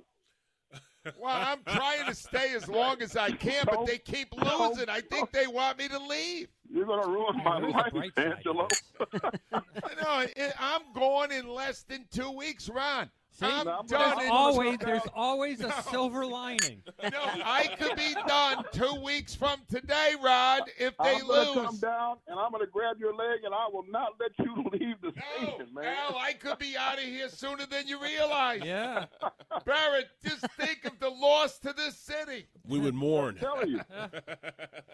Well, 1.20 1.36
I'm 1.36 1.62
trying 1.66 2.06
to 2.06 2.14
stay 2.14 2.54
as 2.54 2.66
long 2.66 3.02
as 3.02 3.14
I 3.14 3.30
can, 3.30 3.66
but 3.66 3.84
they 3.84 3.98
keep 3.98 4.28
losing. 4.32 4.88
I 4.88 5.02
think 5.02 5.32
they 5.32 5.46
want 5.46 5.76
me 5.78 5.86
to 5.88 5.98
leave. 5.98 6.48
You're 6.74 6.86
gonna 6.86 7.06
ruin 7.06 7.36
my 7.44 7.60
where's 7.60 7.92
life, 7.94 8.12
Angelo. 8.18 8.66
No, 9.52 10.08
I- 10.08 10.52
I'm 10.58 10.82
going 10.92 11.30
in 11.30 11.46
less 11.48 11.84
than 11.84 12.04
two 12.12 12.32
weeks, 12.32 12.68
Ron. 12.68 13.08
See, 13.36 13.46
I'm 13.46 13.64
done. 13.64 13.86
there's 13.88 14.30
always 14.30 14.78
there's 14.78 15.02
always 15.12 15.60
a 15.60 15.72
silver 15.90 16.24
lining. 16.24 16.82
No, 17.02 17.20
I 17.44 17.68
could 17.78 17.96
be 17.96 18.14
done 18.26 18.64
two 18.72 18.94
weeks 19.04 19.34
from 19.34 19.60
today, 19.68 20.14
Rod, 20.22 20.62
if 20.78 20.94
they 21.02 21.20
lose. 21.20 21.48
I'm 21.48 21.54
gonna 21.54 21.66
come 21.66 21.76
down 21.78 22.16
and 22.28 22.38
I'm 22.38 22.50
gonna 22.50 22.66
grab 22.66 22.96
your 22.98 23.14
leg 23.14 23.40
and 23.44 23.52
I 23.54 23.66
will 23.70 23.84
not 23.90 24.12
let 24.18 24.30
you 24.38 24.54
leave 24.72 25.00
the 25.02 25.12
No, 25.12 25.46
station, 25.46 25.74
man. 25.74 25.94
Al, 26.08 26.16
I 26.16 26.32
could 26.32 26.58
be 26.58 26.76
out 26.78 26.96
of 26.98 27.04
here 27.04 27.28
sooner 27.28 27.66
than 27.66 27.86
you 27.86 28.00
realize. 28.00 28.62
Yeah. 28.64 29.04
Barrett, 29.66 30.08
just 30.24 30.46
think 30.58 30.84
of 30.86 30.98
the 30.98 31.10
loss 31.10 31.58
to 31.58 31.74
this 31.76 31.96
city. 31.96 32.46
We 32.66 32.78
would 32.78 32.94
mourn. 32.94 33.36
I'm 33.36 33.40
telling 33.40 33.68
you. 33.70 33.80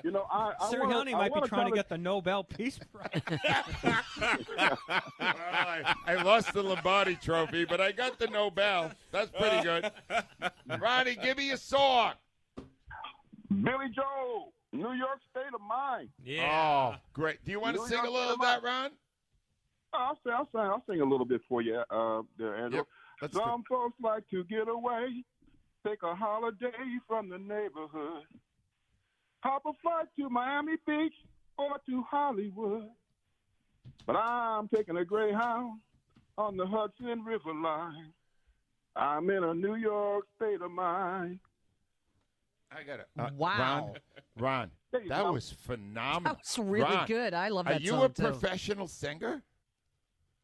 You 0.02 0.10
know, 0.10 0.26
I, 0.30 0.52
I 0.60 0.64
Sirianni 0.72 1.12
wanna, 1.12 1.16
I 1.16 1.28
might 1.28 1.34
be 1.42 1.48
trying 1.48 1.70
to 1.70 1.76
get 1.76 1.88
the 1.88 1.98
Nobel 1.98 2.42
Peace 2.42 2.80
Prize. 2.92 3.22
Well, 3.86 4.80
I, 5.20 5.94
I 6.06 6.14
lost 6.22 6.52
the 6.52 6.62
Lombardi 6.62 7.16
trophy, 7.16 7.64
but 7.64 7.80
I 7.80 7.92
got 7.92 8.18
the 8.18 8.26
Nobel. 8.30 8.92
That's 9.12 9.30
pretty 9.30 9.62
good. 9.62 9.90
Ronnie, 10.80 11.16
give 11.16 11.36
me 11.36 11.50
a 11.50 11.56
song. 11.56 12.12
Billy 13.48 13.88
Joel, 13.94 14.52
New 14.72 14.92
York 14.92 15.20
State 15.30 15.52
of 15.54 15.60
Mind. 15.60 16.08
Yeah. 16.24 16.94
Oh, 16.94 17.00
great. 17.12 17.44
Do 17.44 17.50
you 17.50 17.60
want 17.60 17.76
to 17.76 17.82
New 17.82 17.88
sing 17.88 17.98
a 17.98 18.02
York 18.04 18.14
little 18.14 18.34
of 18.34 18.40
that, 18.42 18.62
Ron? 18.62 18.90
I'll 19.92 20.18
sing, 20.22 20.32
I'll 20.32 20.48
sing, 20.52 20.60
I'll 20.60 20.84
sing 20.88 21.00
a 21.00 21.04
little 21.04 21.26
bit 21.26 21.40
for 21.48 21.62
you, 21.62 21.82
uh, 21.90 22.22
there, 22.38 22.54
Angelo. 22.54 22.82
Yep, 22.82 22.86
let's 23.22 23.34
Some 23.34 23.64
folks 23.68 23.96
like 24.00 24.22
to 24.30 24.44
get 24.44 24.68
away, 24.68 25.24
take 25.84 26.04
a 26.04 26.14
holiday 26.14 26.70
from 27.08 27.28
the 27.28 27.38
neighborhood, 27.38 28.22
hop 29.40 29.62
a 29.66 29.72
flight 29.82 30.06
to 30.16 30.30
Miami 30.30 30.76
Beach 30.86 31.14
or 31.58 31.78
to 31.86 32.02
Hollywood. 32.08 32.88
But 34.06 34.14
I'm 34.14 34.68
taking 34.68 34.96
a 34.96 35.04
Greyhound 35.04 35.80
on 36.38 36.56
the 36.56 36.66
Hudson 36.66 37.24
River 37.24 37.52
line. 37.52 38.12
I'm 38.96 39.30
in 39.30 39.44
a 39.44 39.54
New 39.54 39.76
York 39.76 40.26
state 40.36 40.60
of 40.60 40.70
mind. 40.70 41.38
I 42.72 42.82
got 42.84 43.00
it. 43.00 43.08
Uh, 43.18 43.30
Wow. 43.36 43.94
Ron, 44.38 44.38
Ron 44.38 44.70
that 44.92 45.08
go. 45.08 45.32
was 45.32 45.50
phenomenal. 45.50 46.34
That 46.34 46.38
was 46.38 46.58
really 46.58 46.84
Ron, 46.94 47.06
good. 47.06 47.34
I 47.34 47.48
love 47.48 47.66
that. 47.66 47.80
Are 47.80 47.80
you 47.82 47.90
song 47.90 48.04
a 48.04 48.08
too. 48.08 48.22
professional 48.22 48.86
singer? 48.88 49.42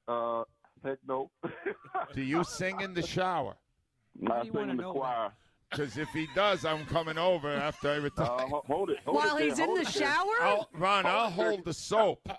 Uh, 0.09 0.44
heck 0.85 0.98
no. 1.06 1.30
Do 2.14 2.22
you 2.22 2.44
sing 2.44 2.80
in 2.80 2.94
the 2.94 3.02
shower? 3.06 3.56
Not 4.18 4.42
do 4.42 4.46
you 4.48 4.52
wanna 4.54 4.76
the 4.76 4.82
know 4.82 4.92
choir. 4.92 5.30
Because 5.70 5.98
if 5.98 6.09
he 6.11 6.26
does, 6.35 6.64
I'm 6.64 6.87
coming 6.87 7.18
over 7.18 7.50
after 7.50 7.90
I 7.90 7.96
retire. 7.96 8.28
Uh, 8.30 8.61
hold 8.66 8.90
it. 8.90 8.98
Hold 9.04 9.16
While 9.16 9.37
it 9.37 9.40
there, 9.40 9.48
he's 9.50 9.59
in 9.59 9.74
the 9.74 9.80
it 9.80 9.88
shower? 9.88 10.32
I'll, 10.40 10.68
Ron, 10.72 11.04
I'll 11.06 11.30
hold 11.30 11.64
the 11.64 11.74
soap. 11.74 12.20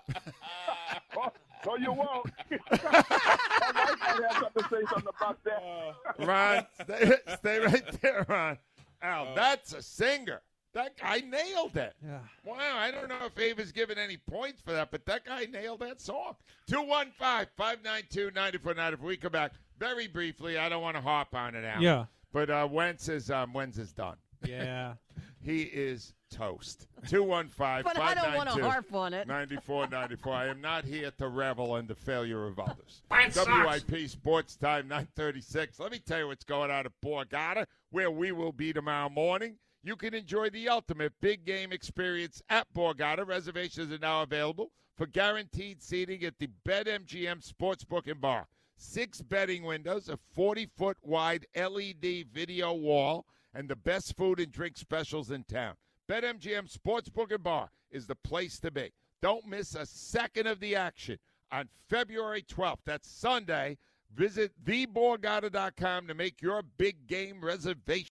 Oh, 1.16 1.30
no, 1.66 1.76
you 1.76 1.92
won't. 1.92 2.30
My 2.50 2.56
wife 2.70 2.80
Somebody 2.80 4.22
has 4.24 4.32
something 4.40 4.57
to 4.57 4.57
say 4.70 4.82
something 4.90 5.12
about 5.16 5.38
that. 5.44 5.94
Ron, 6.18 6.66
stay, 6.82 7.12
stay 7.38 7.58
right 7.60 8.00
there, 8.02 8.26
Ron. 8.28 8.58
Al, 9.02 9.34
that's 9.34 9.72
a 9.72 9.82
singer. 9.82 10.42
That 10.74 10.98
guy 10.98 11.20
nailed 11.20 11.76
it. 11.76 11.94
Yeah. 12.04 12.18
Wow, 12.44 12.76
I 12.76 12.90
don't 12.90 13.08
know 13.08 13.26
if 13.26 13.38
Ava's 13.38 13.72
given 13.72 13.98
any 13.98 14.16
points 14.16 14.60
for 14.60 14.72
that, 14.72 14.90
but 14.90 15.06
that 15.06 15.24
guy 15.24 15.46
nailed 15.46 15.80
that 15.80 16.00
song. 16.00 16.36
215-592-9490. 16.70 18.92
If 18.92 19.00
we 19.00 19.16
come 19.16 19.32
back, 19.32 19.52
very 19.78 20.06
briefly, 20.06 20.58
I 20.58 20.68
don't 20.68 20.82
want 20.82 20.96
to 20.96 21.02
harp 21.02 21.34
on 21.34 21.54
it, 21.54 21.64
Al. 21.64 21.82
Yeah. 21.82 22.04
But 22.32 22.50
uh, 22.50 22.68
Wentz 22.70 23.08
is 23.08 23.30
um, 23.30 23.54
Wentz 23.54 23.78
is 23.78 23.92
done. 23.92 24.16
Yeah. 24.46 24.94
He 25.40 25.62
is 25.62 26.14
toast. 26.30 26.86
215 27.08 27.82
But 27.84 27.98
I 27.98 28.14
don't 28.14 28.34
wanna 28.34 28.62
harp 28.62 28.92
on 28.92 29.14
it. 29.14 29.26
9494. 29.26 30.32
I 30.34 30.46
am 30.48 30.60
not 30.60 30.84
here 30.84 31.10
to 31.18 31.28
revel 31.28 31.76
in 31.76 31.86
the 31.86 31.94
failure 31.94 32.46
of 32.46 32.58
others. 32.58 33.02
Fine 33.08 33.30
socks. 33.30 33.84
WIP 33.88 34.08
Sports 34.08 34.56
Time 34.56 34.88
936. 34.88 35.78
Let 35.78 35.92
me 35.92 35.98
tell 35.98 36.18
you 36.18 36.26
what's 36.28 36.44
going 36.44 36.70
on 36.70 36.86
at 36.86 36.92
Borgata, 37.04 37.66
where 37.90 38.10
we 38.10 38.32
will 38.32 38.52
be 38.52 38.72
tomorrow 38.72 39.08
morning. 39.08 39.56
You 39.84 39.96
can 39.96 40.12
enjoy 40.12 40.50
the 40.50 40.68
ultimate 40.68 41.12
big 41.20 41.44
game 41.44 41.72
experience 41.72 42.42
at 42.50 42.66
Borgata. 42.74 43.26
Reservations 43.26 43.92
are 43.92 43.98
now 43.98 44.22
available 44.22 44.72
for 44.96 45.06
guaranteed 45.06 45.80
seating 45.80 46.24
at 46.24 46.38
the 46.38 46.48
BetMGM 46.66 47.48
Sportsbook 47.48 48.10
and 48.10 48.20
Bar. 48.20 48.48
Six 48.76 49.22
betting 49.22 49.62
windows, 49.64 50.08
a 50.08 50.18
40 50.34 50.66
foot 50.76 50.96
wide 51.02 51.46
LED 51.56 52.26
video 52.32 52.74
wall, 52.74 53.24
and 53.54 53.68
the 53.68 53.76
best 53.76 54.16
food 54.16 54.40
and 54.40 54.52
drink 54.52 54.76
specials 54.76 55.30
in 55.30 55.44
town. 55.44 55.74
BetMGM 56.08 56.72
Sportsbook 56.72 57.32
and 57.32 57.42
Bar 57.42 57.70
is 57.90 58.06
the 58.06 58.14
place 58.16 58.58
to 58.60 58.70
be. 58.70 58.92
Don't 59.20 59.46
miss 59.46 59.74
a 59.74 59.86
second 59.86 60.46
of 60.46 60.60
the 60.60 60.76
action 60.76 61.18
on 61.50 61.68
February 61.88 62.42
12th. 62.42 62.78
That's 62.84 63.10
Sunday. 63.10 63.78
Visit 64.14 64.52
theborgata.com 64.64 66.06
to 66.06 66.14
make 66.14 66.40
your 66.40 66.62
big 66.62 67.06
game 67.06 67.40
reservation. 67.42 68.08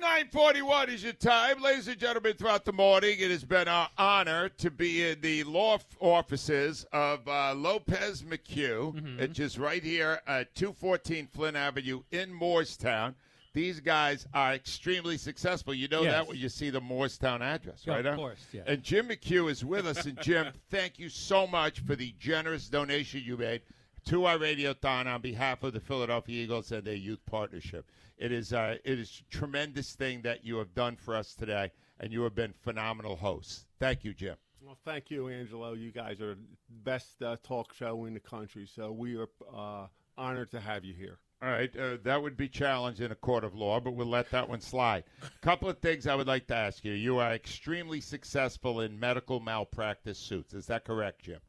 941 0.00 0.90
is 0.90 1.04
your 1.04 1.12
time. 1.12 1.62
Ladies 1.62 1.88
and 1.88 1.98
gentlemen, 1.98 2.34
throughout 2.34 2.64
the 2.64 2.72
morning, 2.72 3.16
it 3.18 3.30
has 3.30 3.44
been 3.44 3.68
our 3.68 3.88
honor 3.96 4.48
to 4.58 4.70
be 4.70 5.08
in 5.08 5.20
the 5.20 5.44
law 5.44 5.78
offices 6.00 6.84
of 6.92 7.26
uh, 7.28 7.54
Lopez 7.54 8.22
McHugh, 8.22 9.18
which 9.20 9.38
is 9.38 9.58
right 9.58 9.82
here 9.82 10.20
at 10.26 10.54
214 10.54 11.28
Flint 11.32 11.56
Avenue 11.56 12.02
in 12.10 12.30
Moorestown. 12.32 13.14
These 13.52 13.78
guys 13.80 14.26
are 14.34 14.54
extremely 14.54 15.16
successful. 15.16 15.72
You 15.72 15.86
know 15.88 16.02
Yes. 16.02 16.12
that 16.12 16.26
when 16.28 16.38
you 16.38 16.48
see 16.48 16.70
the 16.70 16.80
Moorestown 16.80 17.40
address, 17.40 17.82
Yeah, 17.86 17.94
right? 17.94 18.06
of 18.06 18.16
course, 18.16 18.44
yeah. 18.52 18.62
And 18.66 18.82
Jim 18.82 19.08
McHugh 19.08 19.48
is 19.48 19.64
with 19.64 19.86
us. 19.86 20.06
And 20.06 20.20
Jim, 20.20 20.48
thank 20.70 20.98
you 20.98 21.08
so 21.08 21.46
much 21.46 21.78
for 21.80 21.94
the 21.94 22.12
generous 22.18 22.68
donation 22.68 23.22
you 23.24 23.36
made 23.36 23.62
to 24.06 24.26
our 24.26 24.38
radiothon 24.38 25.06
on 25.06 25.20
behalf 25.20 25.62
of 25.62 25.72
the 25.72 25.80
Philadelphia 25.80 26.44
Eagles 26.44 26.72
and 26.72 26.84
their 26.84 26.94
youth 26.94 27.24
partnership. 27.26 27.90
It 28.18 28.32
is 28.32 28.52
uh, 28.52 28.76
it 28.84 28.98
is 28.98 29.22
a 29.26 29.34
tremendous 29.34 29.94
thing 29.94 30.22
that 30.22 30.44
you 30.44 30.56
have 30.58 30.74
done 30.74 30.96
for 30.96 31.16
us 31.16 31.34
today, 31.34 31.72
and 31.98 32.12
you 32.12 32.22
have 32.22 32.34
been 32.34 32.52
phenomenal 32.52 33.16
hosts. 33.16 33.66
Thank 33.78 34.04
you, 34.04 34.14
Jim. 34.14 34.36
Well, 34.60 34.78
thank 34.84 35.10
you, 35.10 35.28
Angelo. 35.28 35.72
You 35.72 35.90
guys 35.90 36.20
are 36.20 36.34
the 36.34 36.40
best 36.84 37.22
uh, 37.22 37.36
talk 37.42 37.74
show 37.74 38.04
in 38.06 38.14
the 38.14 38.20
country, 38.20 38.66
so 38.66 38.92
we 38.92 39.16
are 39.16 39.28
uh, 39.54 39.86
honored 40.16 40.50
to 40.52 40.60
have 40.60 40.84
you 40.84 40.94
here. 40.94 41.18
All 41.42 41.50
right, 41.50 41.76
uh, 41.76 41.98
that 42.04 42.22
would 42.22 42.38
be 42.38 42.48
challenged 42.48 43.02
in 43.02 43.12
a 43.12 43.16
court 43.16 43.44
of 43.44 43.54
law, 43.54 43.78
but 43.78 43.90
we'll 43.90 44.06
let 44.06 44.30
that 44.30 44.48
one 44.48 44.62
slide. 44.62 45.04
A 45.22 45.44
couple 45.44 45.68
of 45.68 45.78
things 45.78 46.06
I 46.06 46.14
would 46.14 46.26
like 46.26 46.46
to 46.46 46.54
ask 46.54 46.82
you. 46.84 46.92
You 46.92 47.18
are 47.18 47.34
extremely 47.34 48.00
successful 48.00 48.80
in 48.80 48.98
medical 48.98 49.40
malpractice 49.40 50.18
suits. 50.18 50.54
Is 50.54 50.66
that 50.66 50.86
correct, 50.86 51.24
Jim? 51.24 51.40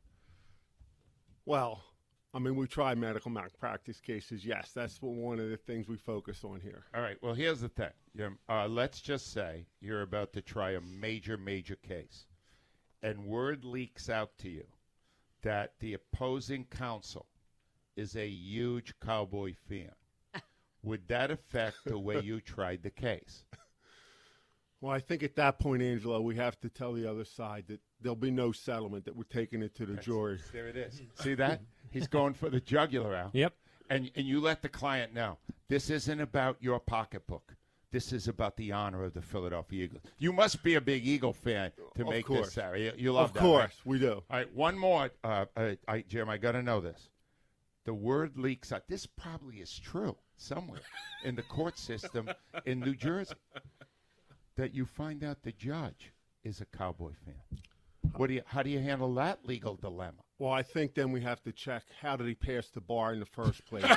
Well, 1.45 1.81
I 2.35 2.39
mean, 2.39 2.57
we 2.57 2.67
try 2.67 2.93
medical 2.95 3.31
malpractice 3.31 4.01
cases. 4.01 4.45
Yes, 4.45 4.71
that's 4.75 4.97
one 5.01 5.39
of 5.39 5.49
the 5.49 5.55
things 5.55 5.87
we 5.87 5.95
focus 5.95 6.43
on 6.43 6.59
here. 6.59 6.83
All 6.93 7.01
right. 7.01 7.15
Well, 7.21 7.33
here's 7.33 7.61
the 7.61 7.69
thing. 7.69 7.91
Jim. 8.13 8.37
Uh, 8.49 8.67
let's 8.67 8.99
just 8.99 9.31
say 9.31 9.65
you're 9.79 10.01
about 10.01 10.33
to 10.33 10.41
try 10.41 10.71
a 10.71 10.81
major, 10.81 11.37
major 11.37 11.77
case, 11.77 12.25
and 13.01 13.23
word 13.23 13.63
leaks 13.63 14.09
out 14.09 14.37
to 14.39 14.49
you 14.49 14.65
that 15.43 15.75
the 15.79 15.93
opposing 15.93 16.65
counsel 16.65 17.25
is 17.95 18.17
a 18.17 18.27
huge 18.27 18.93
cowboy 18.99 19.53
fan. 19.69 19.93
Would 20.83 21.07
that 21.07 21.31
affect 21.31 21.77
the 21.85 21.97
way 21.97 22.19
you 22.19 22.41
tried 22.41 22.83
the 22.83 22.89
case? 22.89 23.45
Well, 24.81 24.91
I 24.93 24.99
think 24.99 25.23
at 25.23 25.35
that 25.35 25.57
point, 25.59 25.81
Angelo, 25.81 26.21
we 26.21 26.35
have 26.35 26.59
to 26.61 26.69
tell 26.69 26.93
the 26.93 27.09
other 27.09 27.25
side 27.25 27.65
that 27.69 27.79
there'll 28.01 28.15
be 28.15 28.29
no 28.31 28.51
settlement, 28.51 29.05
that 29.05 29.15
we're 29.15 29.23
taking 29.23 29.61
it 29.63 29.73
to 29.75 29.85
the 29.85 29.95
jury. 29.95 30.39
There 30.53 30.67
it 30.67 30.75
is. 30.77 31.01
See 31.15 31.33
that? 31.35 31.61
He's 31.91 32.07
going 32.07 32.33
for 32.33 32.49
the 32.49 32.59
jugular 32.59 33.15
out. 33.15 33.31
Yep. 33.33 33.53
And 33.89 34.11
and 34.15 34.25
you 34.25 34.39
let 34.41 34.61
the 34.61 34.69
client 34.69 35.13
know 35.13 35.37
this 35.69 35.89
isn't 35.89 36.19
about 36.19 36.57
your 36.59 36.79
pocketbook. 36.79 37.55
This 37.91 38.11
is 38.11 38.27
about 38.27 38.57
the 38.57 38.71
honor 38.73 39.03
of 39.05 39.13
the 39.13 39.21
Philadelphia 39.21 39.85
Eagles. 39.85 40.01
You 40.17 40.33
must 40.33 40.61
be 40.63 40.75
a 40.75 40.81
big 40.81 41.07
Eagle 41.07 41.31
fan 41.33 41.71
to 41.95 42.01
Of 42.01 42.09
make 42.09 42.25
course. 42.25 42.47
this, 42.47 42.53
Sarah. 42.55 42.77
You, 42.77 42.91
you 42.97 43.13
love 43.13 43.29
Of 43.29 43.33
that, 43.35 43.39
Of 43.39 43.45
course, 43.45 43.61
right? 43.61 43.85
we 43.85 43.99
do. 43.99 44.11
All 44.13 44.23
right, 44.37 44.53
one 44.53 44.77
more, 44.77 45.11
uh, 45.23 45.45
uh, 45.55 45.75
I, 45.87 46.01
Jim. 46.01 46.29
I 46.29 46.37
got 46.37 46.53
to 46.53 46.61
know 46.63 46.81
this. 46.81 47.09
The 47.85 47.93
word 47.93 48.37
leaks 48.37 48.71
out. 48.73 48.87
This 48.89 49.05
probably 49.05 49.57
is 49.57 49.77
true 49.79 50.17
somewhere 50.35 50.81
in 51.23 51.35
the 51.35 51.43
court 51.43 51.77
system 51.79 52.29
in 52.65 52.79
New 52.81 52.95
Jersey. 52.95 53.35
That 54.57 54.73
you 54.73 54.85
find 54.85 55.23
out 55.23 55.43
the 55.43 55.51
judge 55.51 56.13
is 56.43 56.61
a 56.61 56.65
Cowboy 56.65 57.11
fan. 57.25 57.59
What 58.15 58.27
do 58.27 58.35
you? 58.35 58.41
How 58.45 58.63
do 58.63 58.69
you 58.69 58.79
handle 58.79 59.13
that 59.15 59.45
legal 59.45 59.75
dilemma? 59.75 60.23
Well, 60.39 60.53
I 60.53 60.63
think 60.63 60.93
then 60.93 61.11
we 61.11 61.19
have 61.21 61.41
to 61.43 61.51
check 61.51 61.83
how 62.01 62.15
did 62.15 62.27
he 62.27 62.35
pass 62.35 62.69
the 62.69 62.79
bar 62.79 63.13
in 63.13 63.19
the 63.19 63.25
first 63.25 63.65
place. 63.65 63.83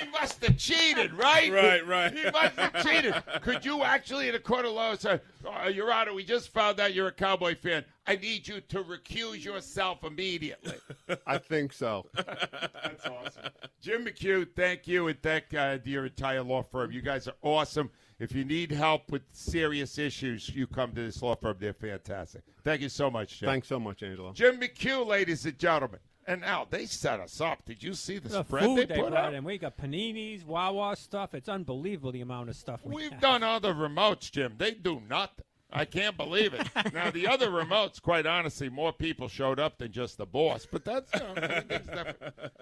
He 0.00 0.08
must 0.08 0.40
have 0.52 0.60
cheated, 0.60 1.14
right? 1.14 1.52
Right, 1.52 1.86
right. 1.86 2.12
He 2.12 2.24
must 2.30 2.56
have 2.56 2.84
cheated. 2.84 3.14
Could 3.42 3.64
you 3.64 3.82
actually, 3.82 4.28
in 4.28 4.34
a 4.34 4.38
court 4.38 4.64
of 4.64 4.72
law, 4.72 4.94
say, 4.94 5.20
oh, 5.44 5.68
Your 5.68 5.92
Honor, 5.92 6.14
we 6.14 6.24
just 6.24 6.50
found 6.50 6.80
out 6.80 6.94
you're 6.94 7.08
a 7.08 7.12
Cowboy 7.12 7.56
fan. 7.56 7.84
I 8.06 8.16
need 8.16 8.48
you 8.48 8.60
to 8.60 8.82
recuse 8.82 9.44
yourself 9.44 10.04
immediately. 10.04 10.76
I 11.26 11.38
think 11.38 11.72
so. 11.72 12.06
That's 12.14 13.06
awesome. 13.06 13.50
Jim 13.80 14.04
McHugh, 14.04 14.46
thank 14.54 14.86
you, 14.86 15.08
and 15.08 15.20
thank 15.22 15.54
uh, 15.54 15.78
your 15.84 16.06
entire 16.06 16.42
law 16.42 16.62
firm. 16.62 16.92
You 16.92 17.02
guys 17.02 17.28
are 17.28 17.34
awesome. 17.42 17.90
If 18.18 18.34
you 18.34 18.44
need 18.44 18.70
help 18.70 19.10
with 19.10 19.22
serious 19.32 19.98
issues, 19.98 20.48
you 20.48 20.66
come 20.66 20.92
to 20.92 21.00
this 21.02 21.20
law 21.22 21.34
firm. 21.34 21.56
They're 21.58 21.72
fantastic. 21.72 22.42
Thank 22.62 22.80
you 22.80 22.88
so 22.88 23.10
much, 23.10 23.40
Jim. 23.40 23.48
Thanks 23.48 23.68
so 23.68 23.80
much, 23.80 24.02
Angelo. 24.02 24.32
Jim 24.32 24.60
McHugh, 24.60 25.06
ladies 25.06 25.44
and 25.44 25.58
gentlemen. 25.58 25.98
And 26.26 26.40
now 26.42 26.66
they 26.70 26.86
set 26.86 27.18
us 27.20 27.40
up. 27.40 27.64
Did 27.64 27.82
you 27.82 27.94
see 27.94 28.18
the, 28.18 28.28
The 28.28 28.44
spread 28.44 28.64
food 28.64 28.78
they 28.78 28.84
they 28.94 29.00
put 29.00 29.10
brought 29.10 29.24
up? 29.26 29.32
in. 29.34 29.42
We 29.44 29.58
got 29.58 29.76
paninis, 29.76 30.44
Wawa 30.46 30.94
stuff. 30.96 31.34
It's 31.34 31.48
unbelievable 31.48 32.12
the 32.12 32.20
amount 32.20 32.48
of 32.48 32.56
stuff 32.56 32.80
we 32.84 32.94
We've 32.94 33.10
have. 33.12 33.20
done 33.20 33.40
the 33.40 33.72
remotes, 33.74 34.30
Jim. 34.30 34.54
They 34.56 34.72
do 34.72 35.00
nothing. 35.08 35.44
I 35.72 35.84
can't 35.86 36.16
believe 36.18 36.52
it. 36.54 36.68
now 36.92 37.10
the 37.10 37.26
other 37.26 37.48
remotes, 37.48 38.00
quite 38.00 38.26
honestly, 38.26 38.68
more 38.68 38.92
people 38.92 39.26
showed 39.26 39.58
up 39.58 39.78
than 39.78 39.90
just 39.90 40.18
the 40.18 40.26
boss. 40.26 40.66
But 40.70 40.84
that's 40.84 41.10
you 41.14 41.20
know, 41.20 41.32
everything's 41.34 41.86
different. 41.86 42.18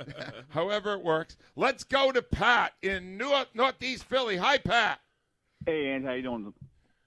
However 0.50 0.94
it 0.94 1.02
works. 1.02 1.36
Let's 1.56 1.82
go 1.84 2.12
to 2.12 2.22
Pat 2.22 2.72
in 2.82 3.18
North 3.18 3.48
Northeast 3.52 4.04
Philly. 4.04 4.36
Hi, 4.36 4.58
Pat. 4.58 5.00
Hey, 5.66 5.88
Ann, 5.90 6.04
how 6.04 6.12
you 6.12 6.22
doing? 6.22 6.54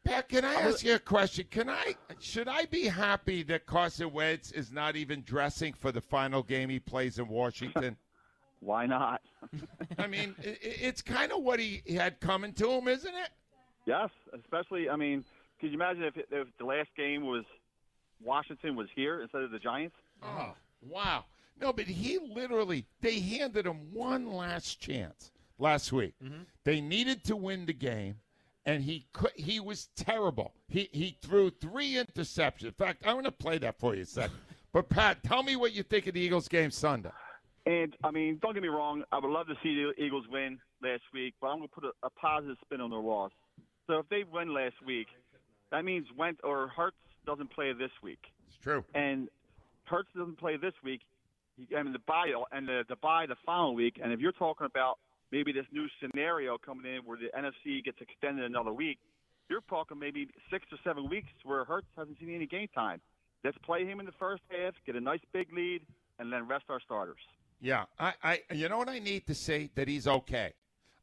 Pat, 0.03 0.27
can 0.27 0.43
I 0.43 0.53
ask 0.53 0.83
you 0.83 0.95
a 0.95 0.99
question? 0.99 1.45
Can 1.49 1.69
I 1.69 1.95
should 2.19 2.47
I 2.47 2.65
be 2.65 2.85
happy 2.85 3.43
that 3.43 3.65
Carson 3.65 4.11
Wentz 4.11 4.51
is 4.51 4.71
not 4.71 4.95
even 4.95 5.23
dressing 5.23 5.73
for 5.73 5.91
the 5.91 6.01
final 6.01 6.43
game 6.43 6.69
he 6.69 6.79
plays 6.79 7.19
in 7.19 7.27
Washington? 7.27 7.97
Why 8.59 8.85
not? 8.85 9.21
I 9.97 10.07
mean, 10.07 10.35
it's 10.39 11.01
kind 11.01 11.31
of 11.31 11.41
what 11.41 11.59
he 11.59 11.81
had 11.95 12.19
coming 12.21 12.53
to 12.53 12.71
him, 12.71 12.87
isn't 12.87 13.13
it? 13.13 13.29
Yes, 13.85 14.09
especially. 14.33 14.89
I 14.89 14.95
mean, 14.95 15.23
could 15.59 15.67
you 15.67 15.75
imagine 15.75 16.03
if, 16.03 16.17
if 16.31 16.47
the 16.57 16.65
last 16.65 16.89
game 16.95 17.25
was 17.25 17.43
Washington 18.23 18.75
was 18.75 18.87
here 18.95 19.21
instead 19.21 19.41
of 19.41 19.51
the 19.51 19.59
Giants? 19.59 19.95
Oh, 20.21 20.53
wow. 20.81 21.25
No, 21.59 21.73
but 21.73 21.85
he 21.85 22.19
literally, 22.19 22.85
they 23.01 23.19
handed 23.19 23.65
him 23.65 23.93
one 23.93 24.31
last 24.31 24.79
chance 24.79 25.31
last 25.59 25.91
week. 25.91 26.13
Mm-hmm. 26.23 26.43
They 26.63 26.81
needed 26.81 27.23
to 27.25 27.35
win 27.35 27.65
the 27.65 27.73
game, 27.73 28.15
and 28.65 28.83
he 28.83 29.05
could, 29.13 29.31
he 29.35 29.59
was 29.59 29.89
terrible. 29.95 30.53
He, 30.67 30.89
he 30.91 31.17
threw 31.21 31.49
three 31.49 31.93
interceptions. 31.93 32.65
In 32.65 32.71
fact, 32.71 33.05
I 33.05 33.13
want 33.13 33.25
to 33.25 33.31
play 33.31 33.57
that 33.59 33.79
for 33.79 33.95
you 33.95 34.03
a 34.03 34.05
second. 34.05 34.37
But, 34.73 34.89
Pat, 34.89 35.21
tell 35.21 35.43
me 35.43 35.55
what 35.55 35.73
you 35.73 35.83
think 35.83 36.07
of 36.07 36.15
the 36.15 36.19
Eagles 36.19 36.47
game 36.47 36.71
Sunday. 36.71 37.11
And 37.67 37.95
I 38.03 38.09
mean, 38.09 38.39
don't 38.41 38.55
get 38.55 38.63
me 38.63 38.69
wrong. 38.69 39.03
I 39.11 39.19
would 39.19 39.29
love 39.29 39.45
to 39.45 39.53
see 39.61 39.75
the 39.75 40.03
Eagles 40.03 40.25
win 40.31 40.57
last 40.81 41.03
week, 41.13 41.35
but 41.39 41.49
I'm 41.49 41.59
going 41.59 41.69
to 41.69 41.75
put 41.75 41.83
a, 41.83 41.91
a 42.01 42.09
positive 42.09 42.57
spin 42.65 42.81
on 42.81 42.89
their 42.89 42.99
loss. 42.99 43.31
So 43.85 43.99
if 43.99 44.09
they 44.09 44.23
win 44.23 44.51
last 44.51 44.75
week, 44.83 45.07
that 45.71 45.85
means 45.85 46.07
Wentz 46.17 46.39
or 46.43 46.69
Hurts 46.69 46.97
doesn't 47.25 47.51
play 47.51 47.71
this 47.73 47.91
week. 48.01 48.19
It's 48.47 48.57
true. 48.57 48.83
And 48.95 49.29
Hurts 49.85 50.09
doesn't 50.17 50.39
play 50.39 50.57
this 50.57 50.73
week. 50.83 51.01
I 51.77 51.83
mean, 51.83 51.93
the 51.93 51.99
bye 51.99 52.33
and 52.51 52.67
the, 52.67 52.83
the 52.89 52.95
bye 52.95 53.25
the 53.27 53.35
following 53.45 53.75
week. 53.75 53.99
And 54.03 54.11
if 54.11 54.19
you're 54.19 54.31
talking 54.31 54.65
about 54.65 54.97
maybe 55.33 55.51
this 55.51 55.65
new 55.71 55.87
scenario 55.99 56.59
coming 56.59 56.93
in 56.93 57.01
where 57.05 57.17
the 57.17 57.29
NFC 57.35 57.83
gets 57.83 57.97
extended 57.99 58.45
another 58.45 58.71
week, 58.71 58.99
you're 59.49 59.61
talking 59.67 59.97
maybe 59.97 60.27
six 60.51 60.65
or 60.71 60.77
seven 60.83 61.09
weeks 61.09 61.27
where 61.43 61.65
Hurts 61.65 61.87
hasn't 61.97 62.19
seen 62.19 62.33
any 62.33 62.45
game 62.45 62.67
time. 62.75 63.01
Let's 63.43 63.57
play 63.65 63.83
him 63.83 63.99
in 63.99 64.05
the 64.05 64.13
first 64.19 64.43
half, 64.49 64.75
get 64.85 64.95
a 64.95 65.01
nice 65.01 65.19
big 65.33 65.51
lead, 65.51 65.81
and 66.19 66.31
then 66.31 66.47
rest 66.47 66.65
our 66.69 66.79
starters. 66.79 67.17
Yeah, 67.59 67.85
I, 67.99 68.13
I, 68.23 68.41
you 68.53 68.69
know 68.69 68.77
what 68.77 68.89
I 68.89 68.99
need 68.99 69.25
to 69.25 69.33
say 69.33 69.71
that 69.73 69.87
he's 69.87 70.07
okay. 70.07 70.53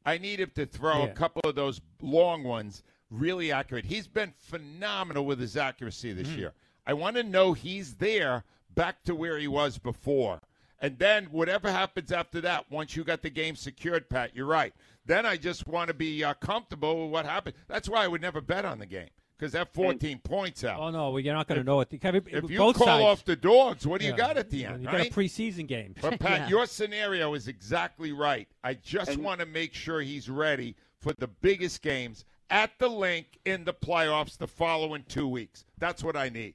I 0.07 0.17
need 0.17 0.39
him 0.39 0.53
to 0.55 0.65
throw 0.65 1.01
Yeah. 1.01 1.11
a 1.11 1.15
couple 1.15 1.43
of 1.45 1.57
those 1.57 1.81
long 2.01 2.45
ones 2.45 2.85
really 3.11 3.51
accurate. 3.51 3.85
He's 3.85 4.07
been 4.07 4.33
phenomenal 4.39 5.27
with 5.27 5.41
his 5.41 5.57
accuracy 5.57 6.13
this 6.13 6.29
hmm. 6.29 6.39
year. 6.39 6.53
I 6.87 6.93
want 6.93 7.17
to 7.17 7.25
know 7.25 7.53
he's 7.53 7.95
there 7.95 8.45
back 8.75 9.03
to 9.05 9.15
where 9.15 9.39
he 9.39 9.49
was 9.49 9.77
before. 9.79 10.40
And 10.81 10.99
then 10.99 11.27
whatever 11.27 11.71
happens 11.71 12.11
after 12.11 12.41
that, 12.41 12.65
once 12.71 12.97
you 12.97 13.05
got 13.05 13.23
the 13.23 13.31
game 13.31 13.55
secured, 13.55 14.09
Pat, 14.09 14.31
you're 14.35 14.47
right. 14.47 14.73
Then 15.05 15.27
I 15.27 15.37
just 15.37 15.67
want 15.67 15.89
to 15.89 15.95
be 15.95 16.25
uh, 16.25 16.35
comfortable 16.35 17.05
with 17.05 17.13
what 17.13 17.27
happened. 17.27 17.57
That's 17.69 17.89
why 17.89 18.05
I 18.05 18.09
would 18.09 18.23
never 18.23 18.41
bet 18.41 18.65
on 18.65 18.79
the 18.79 18.87
game 18.87 19.09
because 19.39 19.53
that 19.53 19.73
14 19.75 20.19
points 20.19 20.65
out. 20.65 20.81
Oh 20.81 20.91
no, 20.91 21.11
well, 21.11 21.21
you're 21.21 21.35
not 21.35 21.49
going 21.49 21.61
to 21.61 21.65
know 21.65 21.81
it. 21.81 21.89
Kevin, 22.01 22.23
If 22.27 22.51
you 22.51 22.59
both 22.59 22.77
call 22.77 22.87
sides, 22.87 23.05
off 23.05 23.25
the 23.25 23.37
dogs, 23.37 23.87
what 23.87 24.01
do 24.01 24.07
you 24.07 24.15
got 24.15 24.37
at 24.37 24.51
the 24.51 24.67
end? 24.67 24.83
You 24.83 24.89
right? 24.89 25.11
got 25.11 25.19
a 25.19 25.21
preseason 25.21 25.67
game. 25.67 25.95
But 26.01 26.21
Pat, 26.21 26.41
Yeah. 26.41 26.49
your 26.49 26.67
scenario 26.67 27.35
is 27.35 27.49
exactly 27.49 28.13
right. 28.13 28.49
I 28.63 28.75
just 28.75 29.17
want 29.19 29.41
to 29.41 29.47
make 29.47 29.75
sure 29.75 30.01
he's 30.01 30.29
ready 30.29 30.77
for 30.99 31.13
the 31.15 31.27
biggest 31.29 31.83
games 31.83 32.25
at 32.51 32.71
the 32.79 32.89
link 32.89 33.39
in 33.45 33.65
the 33.65 33.73
playoffs 33.73 34.37
the 34.37 34.47
following 34.47 35.05
two 35.09 35.27
weeks. 35.27 35.65
That's 35.79 36.05
what 36.05 36.17
I 36.17 36.29
need. 36.29 36.55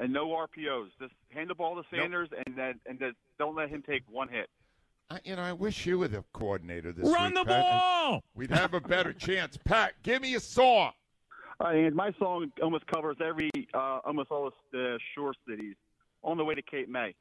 And 0.00 0.12
no 0.12 0.28
RPOs. 0.28 0.88
Just 1.00 1.14
hand 1.30 1.48
the 1.48 1.54
ball 1.54 1.76
to 1.76 1.82
Sanders, 1.90 2.28
and 2.46 2.56
then 2.56 2.80
and 2.86 2.98
then 2.98 3.14
don't 3.38 3.54
let 3.56 3.68
him 3.68 3.82
take 3.86 4.02
one 4.10 4.28
hit. 4.28 4.48
I, 5.10 5.18
you 5.24 5.36
know, 5.36 5.42
I 5.42 5.52
wish 5.52 5.84
you 5.86 5.98
were 5.98 6.08
the 6.08 6.24
coordinator 6.32 6.92
this 6.92 7.08
Run 7.08 7.26
week. 7.26 7.34
the 7.34 7.44
Pat. 7.44 7.62
ball! 7.62 8.22
We'd 8.34 8.50
have 8.50 8.74
a 8.74 8.80
better 8.80 9.12
chance. 9.28 9.58
Pat, 9.64 9.92
give 10.02 10.22
me 10.22 10.34
a 10.34 10.40
song. 10.40 10.92
All 11.60 11.68
right, 11.68 11.84
and 11.84 11.94
my 11.94 12.12
song 12.18 12.50
almost 12.62 12.86
covers 12.86 13.16
every, 13.24 13.50
uh, 13.74 14.00
almost 14.04 14.30
all 14.30 14.46
of 14.46 14.54
the 14.72 14.98
shore 15.14 15.34
cities. 15.48 15.74
On 16.22 16.38
the 16.38 16.44
way 16.44 16.54
to 16.54 16.62
Cape 16.62 16.88
May. 16.88 17.14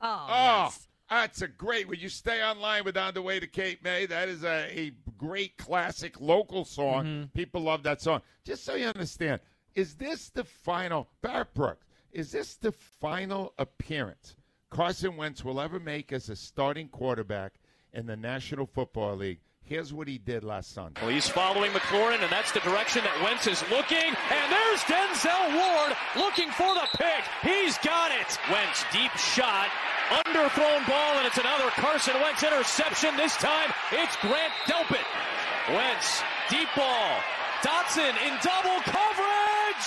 Oh, 0.00 0.26
Oh, 0.28 0.74
that's 1.08 1.40
a 1.42 1.46
great. 1.46 1.86
Would 1.88 2.02
you 2.02 2.08
stay 2.08 2.42
online 2.42 2.82
with 2.84 2.96
On 2.96 3.14
the 3.14 3.22
Way 3.22 3.38
to 3.38 3.46
Cape 3.46 3.84
May? 3.84 4.06
That 4.06 4.28
is 4.28 4.42
a, 4.42 4.66
a 4.76 4.92
great 5.18 5.56
classic 5.56 6.20
local 6.20 6.64
song. 6.64 7.04
Mm-hmm. 7.04 7.24
People 7.32 7.60
love 7.62 7.84
that 7.84 8.00
song. 8.00 8.22
Just 8.44 8.64
so 8.64 8.74
you 8.74 8.86
understand, 8.86 9.40
is 9.76 9.94
this 9.94 10.30
the 10.30 10.42
final, 10.42 11.08
Barrett 11.22 11.54
Brooks, 11.54 11.86
is 12.10 12.32
this 12.32 12.56
the 12.56 12.72
final 12.72 13.54
appearance 13.58 14.34
Carson 14.70 15.16
Wentz 15.16 15.44
will 15.44 15.60
ever 15.60 15.80
make 15.80 16.12
as 16.12 16.28
a 16.28 16.36
starting 16.36 16.88
quarterback 16.88 17.54
in 17.92 18.06
the 18.06 18.16
National 18.16 18.66
Football 18.66 19.16
League? 19.16 19.40
Here's 19.62 19.92
what 19.92 20.06
he 20.08 20.16
did 20.16 20.42
last 20.42 20.72
Sunday. 20.72 21.00
Well, 21.02 21.10
he's 21.10 21.28
following 21.28 21.70
McLaurin, 21.72 22.22
and 22.22 22.30
that's 22.30 22.50
the 22.50 22.60
direction 22.60 23.02
that 23.02 23.14
Wentz 23.22 23.46
is 23.46 23.62
looking. 23.70 24.14
And 24.30 24.46
there's 24.50 24.82
Denzel 24.86 25.46
Ward 25.58 25.94
looking 26.16 26.50
for 26.54 26.70
the 26.74 26.86
pick. 26.94 27.22
He's 27.42 27.78
got 27.78 28.10
it. 28.10 28.30
Wentz, 28.50 28.86
deep 28.90 29.10
shot, 29.18 29.70
underthrown 30.10 30.86
ball, 30.86 31.18
and 31.18 31.26
it's 31.26 31.38
another 31.38 31.70
Carson 31.74 32.14
Wentz 32.22 32.42
interception. 32.42 33.16
This 33.16 33.36
time, 33.36 33.70
it's 33.90 34.16
Grant 34.22 34.54
Delpit. 34.66 35.06
Wentz, 35.74 36.22
deep 36.48 36.68
ball. 36.74 37.18
Dotson 37.62 38.14
in 38.26 38.34
double 38.42 38.78
coverage. 38.86 39.86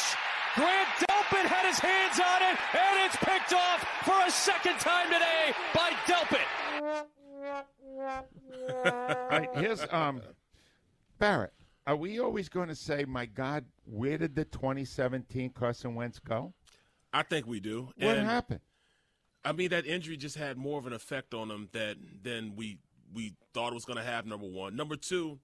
Grant 0.55 0.87
Delpit 0.99 1.12
had 1.37 1.67
his 1.67 1.79
hands 1.79 2.19
on 2.19 2.41
it, 2.41 2.57
and 2.73 3.05
it's 3.05 3.15
picked 3.17 3.53
off 3.53 3.85
for 4.05 4.25
a 4.25 4.31
second 4.31 4.79
time 4.79 5.07
today 5.07 5.53
by 5.73 5.91
Delpit. 6.05 7.03
All 8.85 9.27
right, 9.29 9.49
here's 9.55 9.85
um, 9.91 10.21
Barrett. 11.19 11.53
Are 11.85 11.95
we 11.95 12.19
always 12.19 12.47
going 12.49 12.69
to 12.69 12.75
say, 12.75 13.05
"My 13.05 13.25
God, 13.25 13.65
where 13.85 14.17
did 14.17 14.35
the 14.35 14.45
2017 14.45 15.49
Carson 15.51 15.95
Wentz 15.95 16.19
go"? 16.19 16.53
I 17.11 17.23
think 17.23 17.45
we 17.45 17.59
do. 17.59 17.89
What 17.97 18.17
And, 18.17 18.25
happened? 18.25 18.61
I 19.45 19.51
mean, 19.51 19.69
that 19.69 19.85
injury 19.85 20.15
just 20.17 20.37
had 20.37 20.57
more 20.57 20.79
of 20.79 20.87
an 20.87 20.93
effect 20.93 21.33
on 21.33 21.51
him 21.51 21.69
that 21.73 21.97
than 22.23 22.55
we 22.55 22.79
we 23.13 23.35
thought 23.53 23.71
it 23.71 23.75
was 23.75 23.85
going 23.85 23.97
to 23.97 24.03
have. 24.03 24.25
Number 24.25 24.47
one, 24.47 24.75
number 24.75 24.95
two, 24.95 25.39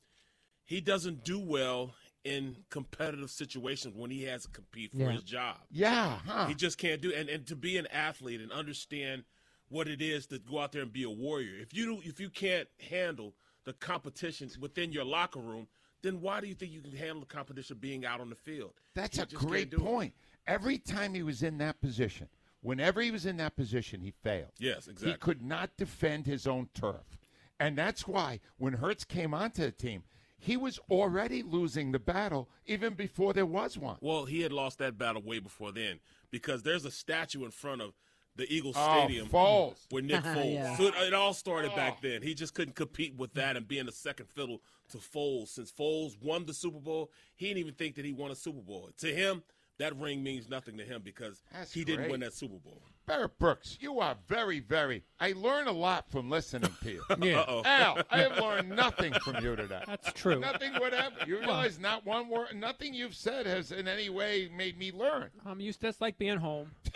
he 0.65 0.79
doesn't 0.81 1.23
do 1.23 1.39
well 1.39 1.93
in 2.23 2.57
competitive 2.69 3.29
situations 3.29 3.95
when 3.95 4.11
he 4.11 4.23
has 4.23 4.43
to 4.43 4.49
compete 4.49 4.91
for 4.91 4.97
Yeah. 4.97 5.11
his 5.11 5.23
job. 5.23 5.57
Yeah, 5.71 6.19
huh? 6.25 6.47
He 6.47 6.53
just 6.53 6.77
can't 6.77 7.01
do. 7.01 7.13
And 7.13 7.29
and 7.29 7.45
to 7.47 7.55
be 7.55 7.77
an 7.77 7.87
athlete 7.87 8.41
and 8.41 8.51
understand 8.51 9.23
what 9.69 9.87
it 9.87 10.01
is 10.01 10.25
to 10.27 10.39
go 10.39 10.59
out 10.59 10.71
there 10.71 10.81
and 10.81 10.91
be 10.91 11.03
a 11.03 11.09
warrior. 11.09 11.55
If 11.59 11.73
you 11.73 12.01
if 12.03 12.19
you 12.19 12.29
can't 12.29 12.67
handle 12.89 13.35
the 13.63 13.73
competition 13.73 14.49
within 14.59 14.91
your 14.91 15.05
locker 15.05 15.39
room, 15.39 15.67
then 16.01 16.21
why 16.21 16.41
do 16.41 16.47
you 16.47 16.55
think 16.55 16.71
you 16.71 16.81
can 16.81 16.91
handle 16.95 17.19
the 17.21 17.25
competition 17.25 17.77
being 17.79 18.05
out 18.05 18.19
on 18.19 18.29
the 18.29 18.35
field? 18.35 18.73
That's 18.95 19.17
You 19.17 19.23
a 19.23 19.25
great 19.27 19.69
do 19.69 19.77
it. 19.77 19.83
point. 19.83 20.13
Every 20.47 20.77
time 20.77 21.13
he 21.13 21.21
was 21.23 21.43
in 21.43 21.57
that 21.59 21.79
position, 21.79 22.27
whenever 22.61 23.01
he 23.01 23.11
was 23.11 23.25
in 23.25 23.37
that 23.37 23.55
position, 23.55 24.01
he 24.01 24.11
failed. 24.11 24.51
Yes, 24.57 24.87
exactly. 24.87 25.11
He 25.11 25.17
could 25.17 25.41
not 25.41 25.77
defend 25.77 26.25
his 26.25 26.47
own 26.47 26.69
turf. 26.73 27.17
And 27.59 27.77
that's 27.77 28.07
why 28.07 28.39
when 28.57 28.73
Hurts 28.73 29.03
came 29.03 29.33
onto 29.33 29.61
the 29.61 29.71
team, 29.71 30.03
he 30.39 30.57
was 30.57 30.79
already 30.89 31.43
losing 31.43 31.91
the 31.91 31.99
battle 31.99 32.49
even 32.65 32.93
before 32.93 33.33
there 33.33 33.45
was 33.45 33.77
one. 33.77 33.97
Well, 34.01 34.25
he 34.25 34.41
had 34.41 34.51
lost 34.51 34.79
that 34.79 34.97
battle 34.97 35.21
way 35.21 35.39
before 35.39 35.71
then 35.71 35.99
because 36.31 36.63
there's 36.63 36.85
a 36.85 36.91
statue 36.91 37.43
in 37.43 37.51
front 37.51 37.81
of 37.81 37.93
the 38.35 38.51
Eagles 38.51 38.75
Oh, 38.77 38.97
Stadium 38.97 39.27
Foles. 39.31 39.75
with 39.91 40.05
Nick 40.05 40.23
Foles. 40.23 40.53
Yeah. 40.53 40.77
So 40.77 40.85
it, 40.85 40.93
it 40.95 41.13
all 41.13 41.33
started 41.33 41.75
back 41.75 41.97
oh. 41.97 42.07
then. 42.07 42.21
He 42.21 42.33
just 42.33 42.53
couldn't 42.53 42.75
compete 42.75 43.15
with 43.17 43.33
that 43.33 43.57
and 43.57 43.67
being 43.67 43.85
the 43.85 43.91
second 43.91 44.29
fiddle 44.29 44.61
to 44.91 44.97
Foles. 44.97 45.49
Since 45.49 45.71
Foles 45.71 46.21
won 46.21 46.45
the 46.45 46.53
Super 46.53 46.79
Bowl, 46.79 47.11
he 47.35 47.47
didn't 47.47 47.59
even 47.59 47.73
think 47.73 47.95
that 47.95 48.05
he 48.05 48.13
won 48.13 48.31
a 48.31 48.35
Super 48.35 48.61
Bowl. 48.61 48.89
To 48.99 49.13
him, 49.13 49.43
that 49.77 49.95
ring 49.97 50.23
means 50.23 50.49
nothing 50.49 50.77
to 50.77 50.83
him 50.83 51.01
because 51.03 51.41
That's 51.51 51.73
he 51.73 51.83
didn't 51.83 52.09
win 52.09 52.21
that 52.21 52.33
Super 52.33 52.57
Bowl. 52.57 52.81
Barrett 53.09 53.39
Brooks, 53.39 53.75
you 53.81 53.99
are 54.01 54.15
very, 54.27 54.59
very. 54.59 55.03
I 55.19 55.31
learn 55.31 55.65
a 55.65 55.71
lot 55.71 56.07
from 56.11 56.29
listening 56.29 56.69
to 56.83 56.91
you. 56.91 57.03
Yeah. 57.19 57.39
Uh-oh. 57.39 57.63
Al, 57.65 58.03
I 58.11 58.19
have 58.19 58.37
learned 58.37 58.69
nothing 58.69 59.13
from 59.13 59.43
you 59.43 59.55
today. 59.55 59.81
That's 59.87 60.13
true. 60.13 60.39
Nothing 60.39 60.73
whatever. 60.75 61.15
You 61.25 61.39
realize 61.39 61.79
not 61.79 62.05
one 62.05 62.29
word, 62.29 62.49
nothing 62.55 62.93
you've 62.93 63.15
said 63.15 63.47
has 63.47 63.71
in 63.71 63.87
any 63.87 64.09
way 64.09 64.47
made 64.55 64.77
me 64.77 64.91
learn. 64.91 65.31
I'm 65.43 65.59
used 65.59 65.81
to 65.81 65.87
it's 65.87 65.99
like 65.99 66.19
being 66.19 66.37
home. 66.37 66.69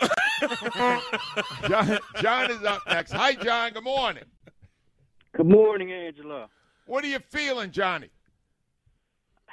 John, 1.68 1.98
John 2.22 2.50
is 2.52 2.62
up 2.62 2.82
next. 2.86 3.10
Hi, 3.10 3.34
John. 3.34 3.72
Good 3.72 3.82
morning. 3.82 4.24
Good 5.36 5.48
morning, 5.48 5.90
Angela. 5.90 6.48
What 6.86 7.02
are 7.02 7.08
you 7.08 7.18
feeling, 7.28 7.72
Johnny? 7.72 8.10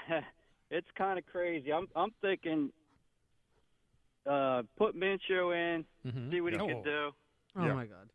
it's 0.69 0.89
kind 0.95 1.17
of 1.17 1.25
crazy. 1.25 1.73
I'm 1.73 1.87
I'm 1.95 2.11
thinking 2.21 2.71
uh, 4.29 4.63
put 4.77 4.95
Minshew 4.95 5.55
in, 5.55 5.85
Mhm. 6.05 6.31
see 6.31 6.41
what 6.41 6.53
he 6.53 6.59
Oh. 6.59 6.67
can 6.67 6.83
do, 6.83 7.11
Oh 7.55 7.65
Yeah. 7.65 7.73
my 7.73 7.85
God. 7.85 8.09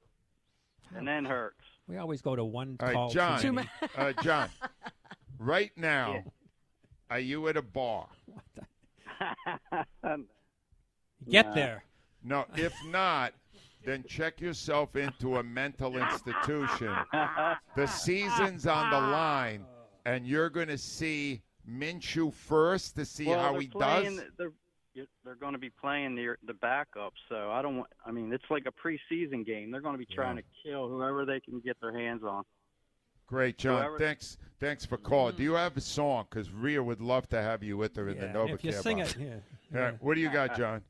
and 0.94 1.06
then 1.06 1.24
Hurts. 1.24 1.60
We 1.88 1.96
always 1.98 2.22
go 2.22 2.34
to 2.36 2.44
one 2.44 2.76
All 2.80 2.92
call. 2.92 3.04
right, 3.06 3.12
John. 3.14 3.40
too 3.40 3.52
many. 3.52 3.68
Uh, 3.96 4.12
John. 4.22 4.48
Right 5.38 5.76
now, 5.76 6.24
are 7.10 7.18
you 7.18 7.46
at 7.48 7.56
a 7.58 7.62
bar? 7.62 8.08
Get 11.28 11.46
Nah. 11.46 11.54
there. 11.54 11.84
No. 12.22 12.46
If 12.56 12.72
not, 12.86 13.34
then 13.84 14.02
check 14.08 14.40
yourself 14.40 14.96
into 14.96 15.36
a 15.36 15.42
mental 15.42 15.96
institution. 15.98 16.94
The 17.76 17.86
season's 17.86 18.66
on 18.66 18.90
the 18.90 18.98
line, 19.00 19.66
and 20.06 20.26
you're 20.26 20.48
going 20.50 20.68
to 20.68 20.78
see 20.78 21.42
Minshew 21.68 22.32
first 22.32 22.96
to 22.96 23.04
see 23.04 23.26
well, 23.26 23.40
how 23.40 23.58
he 23.58 23.68
playing, 23.68 24.16
does. 24.16 24.24
They're 24.38 24.52
they're 25.24 25.34
going 25.34 25.52
to 25.52 25.58
be 25.58 25.70
playing 25.70 26.14
the 26.14 26.34
the 26.46 26.54
backup, 26.54 27.12
so 27.28 27.50
I 27.50 27.62
don't 27.62 27.78
want. 27.78 27.90
I 28.04 28.10
mean, 28.10 28.32
it's 28.32 28.44
like 28.50 28.66
a 28.66 28.72
preseason 28.72 29.44
game. 29.46 29.70
They're 29.70 29.80
going 29.80 29.94
to 29.94 29.98
be 29.98 30.06
trying 30.14 30.36
to 30.36 30.42
kill 30.64 30.88
whoever 30.88 31.24
they 31.24 31.40
can 31.40 31.60
get 31.60 31.76
their 31.80 31.96
hands 31.96 32.22
on. 32.24 32.44
Great, 33.26 33.58
John. 33.58 33.80
Whoever- 33.82 33.98
Thanks, 33.98 34.38
thanks 34.60 34.84
for 34.86 34.96
calling. 34.96 35.34
Do 35.36 35.42
you 35.42 35.54
have 35.54 35.76
a 35.76 35.80
song? 35.80 36.26
Because 36.30 36.50
Rhea 36.50 36.82
would 36.82 37.00
love 37.00 37.28
to 37.30 37.42
have 37.42 37.62
you 37.62 37.76
with 37.76 37.96
her 37.96 38.08
in 38.08 38.16
Yeah, 38.16 38.28
the 38.32 38.38
Novacare. 38.38 38.54
if 38.54 38.64
you 38.64 38.72
sing 38.72 38.98
box. 38.98 39.14
it, 39.16 39.20
yeah. 39.20 39.34
Yeah, 39.74 39.90
What 40.00 40.14
do 40.14 40.20
you 40.20 40.30
got, 40.30 40.56
John? 40.58 40.82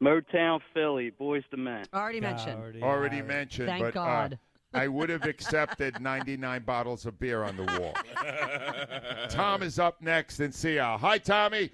Motown 0.00 0.60
Philly, 0.72 1.10
Boyz 1.20 1.42
II 1.52 1.60
Men. 1.64 1.84
Already 1.92 2.20
mentioned. 2.20 2.82
Already 2.82 3.20
mentioned, 3.22 3.66
Thank 3.68 3.82
but 3.86 3.94
God. 3.94 4.38
Uh, 4.72 4.78
I 4.78 4.86
would 4.88 5.08
have 5.08 5.24
accepted 5.24 6.00
99 6.00 6.62
bottles 6.62 7.06
of 7.06 7.18
beer 7.18 7.42
on 7.42 7.56
the 7.56 7.64
wall. 7.64 7.94
Tom 9.30 9.64
is 9.64 9.80
up 9.80 10.00
next 10.00 10.38
in 10.38 10.52
Seattle. 10.52 10.98
Hi, 10.98 11.18
Tommy. 11.18 11.70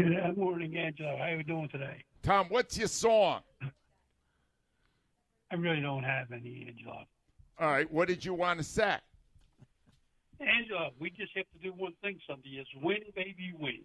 Good 0.00 0.38
morning, 0.38 0.78
Angela. 0.78 1.14
How 1.18 1.24
are 1.24 1.36
you 1.36 1.42
doing 1.42 1.68
today? 1.68 2.02
Tom, 2.22 2.46
what's 2.48 2.78
your 2.78 2.88
song? 2.88 3.42
I 5.50 5.56
really 5.56 5.82
don't 5.82 6.04
have 6.04 6.32
any, 6.32 6.64
Angela. 6.66 7.04
All 7.58 7.68
right, 7.68 7.92
what 7.92 8.08
did 8.08 8.24
you 8.24 8.32
want 8.32 8.58
to 8.60 8.64
say? 8.64 8.96
Angela, 10.40 10.88
we 10.98 11.10
just 11.10 11.32
have 11.36 11.44
to 11.52 11.58
do 11.62 11.74
one 11.76 11.92
thing 12.00 12.18
Sunday 12.26 12.48
is 12.48 12.66
win, 12.82 13.00
baby, 13.14 13.52
win. 13.58 13.80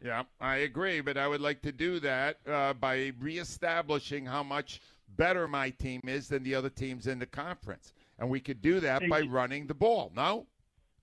Yeah, 0.00 0.22
I 0.40 0.58
agree, 0.58 1.00
but 1.00 1.16
I 1.16 1.26
would 1.26 1.40
like 1.40 1.62
to 1.62 1.72
do 1.72 1.98
that 1.98 2.38
uh, 2.46 2.74
by 2.74 3.10
reestablishing 3.18 4.26
how 4.26 4.44
much 4.44 4.80
better 5.16 5.48
my 5.48 5.70
team 5.70 6.00
is 6.06 6.28
than 6.28 6.44
the 6.44 6.54
other 6.54 6.70
teams 6.70 7.08
in 7.08 7.18
the 7.18 7.26
conference. 7.26 7.92
And 8.20 8.30
we 8.30 8.38
could 8.38 8.62
do 8.62 8.78
that 8.80 9.02
by 9.08 9.22
running 9.22 9.66
the 9.66 9.74
ball, 9.74 10.12
no? 10.14 10.46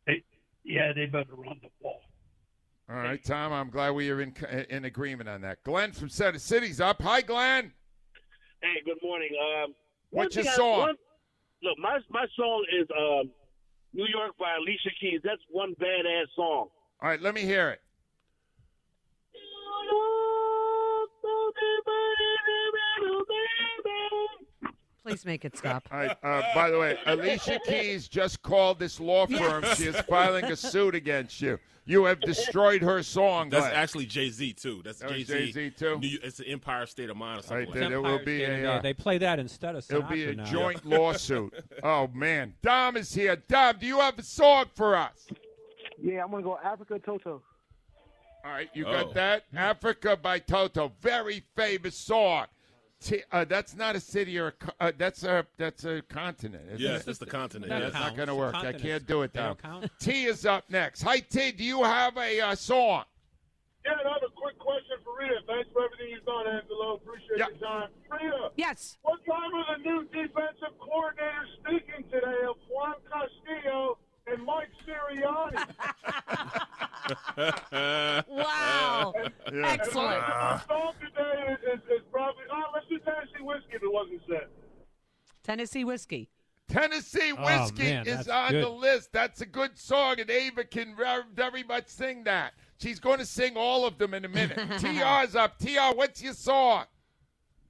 They, 0.06 0.24
yeah, 0.64 0.93
they 0.93 1.06
better 1.06 1.36
run 1.36 1.60
the 1.62 1.70
ball. 1.82 2.00
All 2.90 2.96
right, 2.96 3.22
Tom. 3.24 3.52
I'm 3.52 3.70
glad 3.70 3.92
we 3.92 4.10
are 4.12 4.22
in 4.22 4.34
in 4.70 4.86
agreement 4.86 5.28
on 5.30 5.42
that. 5.42 5.62
Glenn 5.64 5.92
from 5.92 6.08
Center 6.10 6.40
City's 6.40 6.80
up. 6.80 7.02
Hi, 7.02 7.22
Glenn. 7.22 7.74
Hey, 8.62 8.82
good 8.86 8.98
morning. 9.04 9.30
Um, 9.40 9.76
What's 10.10 10.36
one 10.38 10.44
your 10.46 10.54
thing 10.54 10.54
I- 10.54 10.56
song? 10.56 10.80
one- 10.80 10.98
look, 11.64 11.78
my 11.80 12.00
my 12.10 12.26
song 12.38 12.66
is 12.80 12.88
um, 12.98 13.32
"New 13.94 14.06
York" 14.08 14.38
by 14.40 14.56
Alicia 14.56 14.92
Keys. 15.02 15.20
That's 15.24 15.42
one 15.50 15.76
badass 15.76 16.28
song. 16.36 16.70
All 17.02 17.10
right, 17.10 17.22
let 17.22 17.34
me 17.36 17.42
hear 17.42 17.72
it. 17.72 17.82
Please 25.08 25.26
make 25.26 25.45
it 25.45 25.58
stop. 25.58 25.88
All 25.91 25.97
right. 25.99 26.18
Uh, 26.24 26.41
by 26.53 26.70
the 26.70 26.78
way, 26.80 26.97
Alicia 27.05 27.60
Keys 27.66 28.08
just 28.08 28.41
called 28.41 28.80
this 28.80 28.99
law 28.99 29.26
firm. 29.26 29.64
She 29.76 29.86
is 29.86 29.99
filing 30.01 30.45
a 30.45 30.55
suit 30.55 30.95
against 30.95 31.41
you. 31.41 31.58
You 31.86 32.03
have 32.03 32.20
destroyed 32.20 32.82
her 32.82 33.01
song. 33.01 33.49
That's 33.49 33.66
Glenn. 33.68 33.76
actually 33.78 34.05
Jay 34.08 34.30
Z 34.30 34.53
too. 34.53 34.82
That's 34.84 34.99
That 34.99 35.10
Jay 35.10 35.24
Z 35.24 35.34
Jay-Z, 35.53 35.70
too? 35.78 35.99
It's 36.01 36.36
the 36.38 36.47
Empire 36.49 36.86
State 36.86 37.10
of 37.10 37.16
Mind 37.16 37.39
or 37.39 37.43
something. 37.43 37.58
Right 37.60 37.68
like 37.70 37.80
there, 37.80 37.89
that. 37.91 38.01
will 38.01 38.26
be 38.26 38.43
a. 38.43 38.74
Uh, 38.74 38.82
they 38.82 38.93
play 38.93 39.18
that 39.20 39.39
instead 39.39 39.76
of 39.76 39.86
It'll 39.89 40.03
be 40.03 40.26
a 40.26 40.36
now. 40.36 40.43
joint 40.43 40.86
lawsuit. 40.86 41.53
Oh 41.84 42.10
man, 42.14 42.53
Dom 42.62 42.97
is 42.97 43.14
here. 43.14 43.38
Dom, 43.47 43.78
do 43.80 43.88
you 43.88 43.99
have 43.99 44.20
a 44.20 44.24
song 44.24 44.66
for 44.76 44.97
us? 44.97 45.28
Yeah, 46.01 46.26
I'm 46.26 46.32
gonna 46.32 46.43
go 46.43 46.60
Africa 46.62 46.99
Toto. 46.99 47.41
All 48.43 48.51
right, 48.51 48.70
you 48.74 48.86
Oh. 48.86 48.91
got 48.91 49.14
that? 49.14 49.43
Africa 49.55 50.18
by 50.22 50.39
Toto, 50.39 50.91
very 51.01 51.43
famous 51.55 51.95
song. 51.95 52.47
T- 53.00 53.22
uh, 53.32 53.45
that's 53.45 53.76
not 53.76 53.95
a 53.95 54.00
city 54.00 54.39
or 54.39 54.48
a 54.48 54.52
co- 54.54 54.72
uh, 54.80 54.91
that's 54.98 55.24
a 55.24 55.45
that's 55.58 55.86
a 55.86 56.02
continent. 56.10 56.64
Isn't 56.68 56.80
Yes, 56.80 57.02
it? 57.02 57.06
that's 57.06 57.18
the 57.20 57.28
continent, 57.28 57.70
That's 57.70 57.93
yes. 57.93 57.93
not 57.93 58.16
going 58.16 58.28
to 58.28 58.34
work. 58.36 58.56
I 58.56 58.74
can't 58.74 59.06
do 59.06 59.22
it, 59.22 59.34
They 59.34 59.39
Dom. 59.39 59.50
don't 59.50 59.62
count? 59.62 59.91
T 60.00 60.26
is 60.26 60.45
up 60.48 60.64
next. 60.70 61.04
Hi, 61.04 61.20
T. 61.20 61.52
Do 61.52 61.64
you 61.64 61.84
have 61.84 62.18
a 62.18 62.41
uh, 62.41 62.56
song? 62.56 63.04
Yeah, 63.86 63.91
I 64.04 64.14
have 64.14 64.24
a 64.26 64.34
quick 64.36 64.58
question 64.58 64.98
for 65.04 65.16
Rita. 65.20 65.36
Thanks 65.45 65.70
for 65.72 65.86
everything 65.86 66.10
you've 66.10 66.26
done, 66.26 66.48
Angelo. 66.48 66.95
Appreciate 66.95 67.38
your 67.38 67.52
time. 67.70 67.89
Rita. 68.12 68.50
Yes. 68.56 68.98
What 69.04 69.20
time 69.26 69.54
are 69.54 69.78
the 69.78 69.84
new 69.84 70.04
defensive 70.06 70.74
coordinators 70.82 71.54
speaking 71.64 72.04
today 72.12 72.41
of 72.50 72.56
Juan 72.68 72.95
Castillo 73.08 74.00
and 74.26 74.43
Mike 74.43 74.70
Sirianni? 74.84 75.54
Wow. 78.28 79.14
And- 79.45 79.66
Excellent. 79.66 80.24
And 80.24 80.28
my 80.28 80.62
song 80.68 80.93
today 80.99 81.53
is, 81.53 81.60
is, 81.80 81.84
is 81.89 82.01
probably, 82.12 82.43
oh, 82.51 82.64
let's 82.74 82.88
do 82.88 82.97
Tennessee 82.99 83.41
Whiskey 83.43 83.74
if 83.74 83.84
it 83.84 83.91
wasn't 83.93 84.22
said. 84.30 84.47
Tennessee 85.43 85.84
whiskey. 85.86 86.30
Tennessee 86.68 87.32
Oh, 87.38 87.45
Whiskey 87.45 87.84
man, 87.84 88.08
is 88.08 88.28
on 88.28 88.51
good. 88.51 88.66
the 88.66 88.70
list. 88.70 89.14
That's 89.14 89.39
a 89.39 89.45
good 89.45 89.78
song, 89.78 90.20
and 90.20 90.30
Ava 90.30 90.66
can 90.66 90.93
ver- 90.95 91.24
very 91.34 91.64
much 91.64 91.88
sing 91.88 92.26
that. 92.26 92.53
She's 92.80 92.99
going 92.99 93.20
to 93.20 93.26
sing 93.26 93.55
all 93.55 93.86
of 93.86 93.97
them 93.97 94.14
in 94.14 94.26
a 94.26 94.28
minute. 94.28 94.58
TR's 94.80 95.36
up. 95.38 95.58
TR, 95.60 95.95
what's 95.95 96.22
your 96.22 96.34
song? 96.34 96.84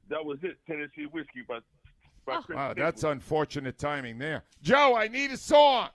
That 0.09 0.25
was 0.25 0.39
it. 0.41 0.57
Tennessee 0.65 1.05
Whiskey 1.11 1.43
by, 1.47 1.59
by 2.25 2.38
oh. 2.38 2.41
Chris 2.41 2.55
Wow, 2.55 2.73
that's 2.75 3.03
unfortunate 3.03 3.77
timing 3.77 4.17
there. 4.17 4.43
Joe, 4.63 4.95
I 4.95 5.07
need 5.07 5.29
a 5.31 5.38
song. 5.38 5.89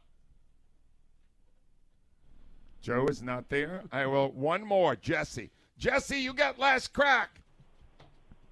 Joe 2.82 3.06
is 3.06 3.22
not 3.22 3.48
there. 3.48 3.82
I 3.92 4.06
will. 4.06 4.30
One 4.32 4.62
more, 4.66 4.96
Jesse. 4.96 5.50
Jesse, 5.78 6.18
you 6.18 6.34
got 6.34 6.58
last 6.58 6.92
crack. 6.92 7.38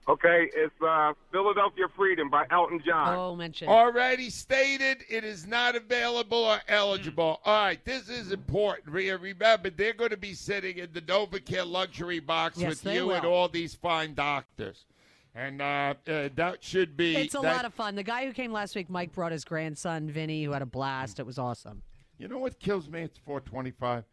Okay, 0.09 0.49
it's 0.55 0.75
uh, 0.85 1.13
Philadelphia 1.31 1.85
Freedom 1.95 2.31
by 2.31 2.45
Elton 2.51 2.81
John. 2.85 3.17
Oh, 3.17 3.37
mention. 3.37 3.69
Already 3.69 4.31
stated, 4.31 5.05
it 5.09 5.25
is 5.25 5.47
not 5.47 5.77
available 5.77 6.39
or 6.39 6.59
eligible. 6.69 7.41
All 7.45 7.65
right, 7.65 7.85
this 7.85 8.09
is 8.09 8.33
important. 8.33 8.89
Remember, 8.89 9.71
they're 9.71 9.93
going 9.93 10.11
to 10.11 10.17
be 10.17 10.35
sitting 10.35 10.79
in 10.79 10.89
the 10.93 11.03
Novacare 11.03 11.67
luxury 11.71 12.19
box 12.19 12.59
Yes, 12.59 12.71
with 12.71 12.83
they 12.83 12.95
you 12.95 13.13
and 13.13 13.25
all 13.25 13.49
these 13.49 13.75
fine 13.75 14.15
doctors. 14.15 14.87
And 15.35 15.63
uh, 15.63 15.95
uh, 16.09 16.29
that 16.35 16.57
should 16.61 16.97
be. 16.97 17.15
It's 17.17 17.35
a 17.35 17.39
that- 17.39 17.57
lot 17.57 17.65
of 17.65 17.75
fun. 17.75 17.95
The 17.95 18.03
guy 18.03 18.27
who 18.27 18.33
came 18.33 18.53
last 18.53 18.75
week, 18.75 18.91
Mike, 18.91 19.13
brought 19.13 19.33
his 19.33 19.45
grandson, 19.45 20.11
Vinny, 20.11 20.43
who 20.43 20.53
had 20.53 20.63
a 20.63 20.67
blast. 20.67 21.21
It 21.21 21.27
was 21.27 21.39
awesome. 21.39 21.83
You 22.19 22.27
know 22.27 22.39
what 22.39 22.59
kills 22.59 22.89
me? 22.89 23.03
It's 23.03 23.19
425. 23.19 24.05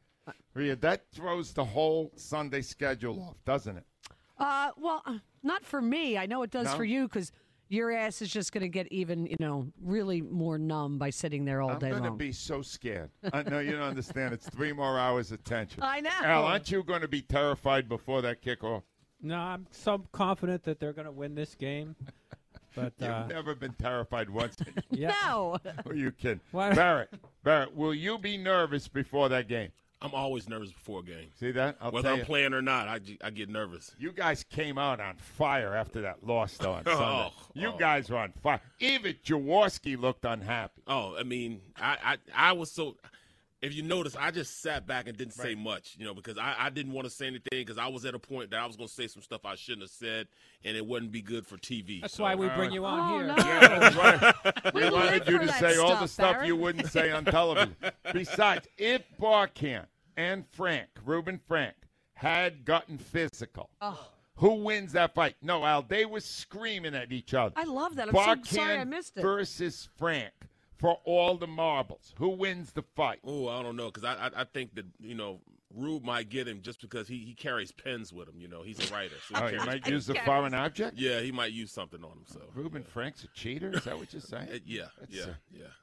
Rhea, 0.54 0.76
that 0.78 1.04
throws 1.12 1.54
the 1.54 1.64
whole 1.66 2.12
Sunday 2.16 2.62
schedule 2.62 3.22
off, 3.22 3.36
doesn't 3.46 3.78
it? 3.78 3.84
Uh, 4.40 4.72
well, 4.78 5.02
uh, 5.06 5.18
not 5.44 5.64
for 5.66 5.82
me. 5.82 6.18
I 6.18 6.26
know 6.26 6.44
it 6.44 6.52
does 6.52 6.66
No? 6.68 6.76
for 6.76 6.84
you 6.84 7.08
because 7.08 7.32
your 7.70 7.92
ass 7.92 8.22
is 8.22 8.30
just 8.32 8.52
going 8.54 8.62
to 8.62 8.70
get 8.70 8.88
even, 8.92 9.26
you 9.26 9.36
know, 9.40 9.68
really 9.82 10.22
more 10.22 10.58
numb 10.58 10.98
by 10.98 11.10
sitting 11.10 11.44
there 11.46 11.62
all 11.62 11.76
day 11.78 11.88
long. 11.92 11.98
I'm 11.98 12.00
going 12.08 12.12
to 12.14 12.18
be 12.18 12.32
so 12.32 12.62
scared. 12.62 13.10
I 13.34 13.44
know 13.44 13.60
you 13.60 13.72
don't 13.74 13.82
understand. 13.82 14.34
It's 14.34 14.50
three 14.50 14.72
more 14.74 14.98
hours 15.00 15.32
of 15.32 15.44
tension. 15.44 15.84
I 15.84 16.00
know. 16.02 16.10
Al, 16.24 16.46
aren't 16.46 16.72
you 16.72 16.84
going 16.84 17.02
to 17.02 17.08
be 17.08 17.22
terrified 17.22 17.90
before 17.90 18.22
that 18.22 18.42
kickoff? 18.42 18.84
No, 19.22 19.38
I'm 19.38 19.68
so 19.72 20.04
confident 20.12 20.64
that 20.64 20.80
they're 20.80 20.94
going 20.94 21.06
to 21.06 21.12
win 21.12 21.34
this 21.36 21.56
game. 21.56 21.96
But 22.76 22.94
You've 23.00 23.10
uh, 23.10 23.26
never 23.26 23.56
been 23.56 23.74
terrified 23.74 24.30
once. 24.30 24.56
Yeah. 24.92 25.14
No. 25.26 25.58
Are 25.88 25.96
you 25.96 26.12
kidding? 26.12 26.42
Why- 26.52 26.74
Barrett, 26.76 27.10
Barrett, 27.44 27.76
will 27.76 27.96
you 27.96 28.20
be 28.20 28.38
nervous 28.38 28.88
before 28.88 29.30
that 29.30 29.48
game? 29.48 29.72
I'm 30.02 30.14
always 30.14 30.48
nervous 30.48 30.72
before 30.72 31.00
a 31.00 31.04
game. 31.04 31.30
See 31.40 31.52
that? 31.52 31.78
I'll 31.82 31.92
Whether 31.92 32.10
I'm 32.10 32.20
you. 32.20 32.26
playing 32.26 32.54
or 32.54 32.62
not, 32.62 32.88
I, 32.88 33.00
I 33.24 33.32
get 33.32 33.50
nervous. 33.50 33.92
You 33.98 34.12
guys 34.12 34.44
came 34.44 34.78
out 34.78 35.00
on 35.00 35.16
fire 35.16 35.76
after 35.76 36.02
that 36.02 36.26
loss, 36.26 36.56
though, 36.58 36.74
on 36.74 36.84
Oh, 36.86 36.92
Sunday. 36.92 37.32
You 37.56 37.70
oh. 37.74 37.78
guys 37.78 38.10
were 38.10 38.18
on 38.18 38.32
fire. 38.44 38.62
Even 38.80 39.16
Jaworski 39.26 40.00
looked 40.00 40.24
unhappy. 40.24 40.84
Oh, 40.88 41.16
I 41.18 41.24
mean, 41.24 41.62
I, 41.78 41.98
I, 42.36 42.50
I 42.50 42.52
was 42.54 42.72
so. 42.72 42.96
If 43.60 43.74
you 43.74 43.82
notice, 43.82 44.16
I 44.16 44.30
just 44.30 44.62
sat 44.62 44.86
back 44.86 45.08
and 45.08 45.18
didn't 45.18 45.34
say 45.34 45.56
much, 45.56 45.96
you 45.98 46.06
know, 46.06 46.14
because 46.14 46.38
I, 46.38 46.54
I 46.60 46.70
didn't 46.70 46.92
want 46.94 47.06
to 47.06 47.10
say 47.10 47.26
anything 47.26 47.50
because 47.52 47.80
I 47.80 47.88
was 47.88 48.06
at 48.06 48.14
a 48.14 48.20
point 48.20 48.52
that 48.52 48.60
I 48.60 48.68
was 48.68 48.76
going 48.76 48.88
to 48.88 48.94
say 48.94 49.08
some 49.08 49.24
stuff 49.24 49.46
I 49.46 49.56
shouldn't 49.56 49.82
have 49.82 49.90
said, 49.90 50.28
and 50.64 50.78
it 50.78 50.86
wouldn't 50.86 51.12
be 51.12 51.24
good 51.24 51.46
for 51.48 51.58
TV. 51.58 52.02
That's 52.02 52.14
so- 52.14 52.24
why 52.24 52.36
we 52.36 52.50
bring 52.50 52.72
you 52.72 52.86
on 52.86 53.00
Oh, 53.00 53.18
here. 53.18 53.28
no. 53.28 53.36
Yeah, 53.36 53.80
that's 53.80 53.96
right. 53.96 54.34
We 54.76 54.84
we 54.84 54.90
wanted 54.92 55.28
you 55.28 55.40
to 55.40 55.46
that 55.48 55.60
say 55.60 55.78
all 55.78 55.90
the 55.96 56.08
stuff, 56.08 56.36
stuff 56.36 56.46
you 56.46 56.56
wouldn't 56.56 56.88
say 56.88 57.10
on 57.12 57.26
television. 57.26 57.76
Besides, 58.14 58.68
if 58.78 59.02
Barkann 59.20 59.86
and 60.18 60.46
Frank, 60.52 60.90
Reuben 61.04 61.40
Frank, 61.48 61.74
had 62.14 62.64
gotten 62.64 63.00
physical, 63.00 63.70
Oh. 63.82 64.08
who 64.36 64.56
wins 64.56 64.92
that 64.92 65.16
fight? 65.16 65.36
No, 65.42 65.66
Al, 65.66 65.82
they 65.82 66.06
were 66.06 66.20
screaming 66.20 66.94
at 66.94 67.12
each 67.12 67.34
other. 67.34 67.54
I 67.58 67.64
love 67.64 67.96
that. 67.96 68.10
I'm 68.16 68.44
so 68.44 68.56
sorry 68.58 68.78
I 68.78 68.84
missed 68.84 69.18
it. 69.18 69.22
versus 69.22 69.90
Frank 69.98 70.32
for 70.78 70.98
all 71.06 71.38
the 71.38 71.48
marbles. 71.48 72.14
Who 72.18 72.30
wins 72.30 72.72
the 72.72 72.84
fight? 72.96 73.20
Oh, 73.26 73.48
I 73.48 73.62
don't 73.64 73.76
know 73.76 73.92
because 73.92 74.04
I, 74.04 74.28
I 74.28 74.42
I 74.42 74.44
think 74.46 74.76
that 74.76 74.86
you 75.00 75.16
know 75.16 75.40
Rube 75.76 76.04
might 76.04 76.30
get 76.30 76.48
him 76.48 76.62
just 76.62 76.80
because 76.82 77.08
he, 77.08 77.18
he 77.20 77.34
carries 77.34 77.72
pens 77.72 78.14
with 78.14 78.28
him. 78.30 78.36
You 78.40 78.48
know, 78.48 78.64
he's 78.64 78.80
a 78.80 78.92
writer. 78.94 79.16
So 79.28 79.36
Oh, 79.36 79.48
he 79.48 79.58
might 79.58 79.84
pens. 79.84 80.08
use 80.08 80.10
a 80.10 80.16
foreign 80.24 80.54
object? 80.54 80.98
Yeah, 80.98 81.20
he 81.20 81.32
might 81.32 81.52
use 81.52 81.72
something 81.72 82.04
on 82.04 82.12
him. 82.12 82.24
So 82.26 82.40
Reuben 82.56 82.84
Frank's 82.84 83.24
a 83.26 83.28
cheater? 83.36 83.72
Is 83.76 83.84
that 83.84 83.98
what 83.98 84.12
you're 84.14 84.22
saying? 84.22 84.48
Uh, 84.54 84.60
yeah, 84.66 84.84
That's, 85.00 85.14
yeah, 85.14 85.24
uh, 85.24 85.34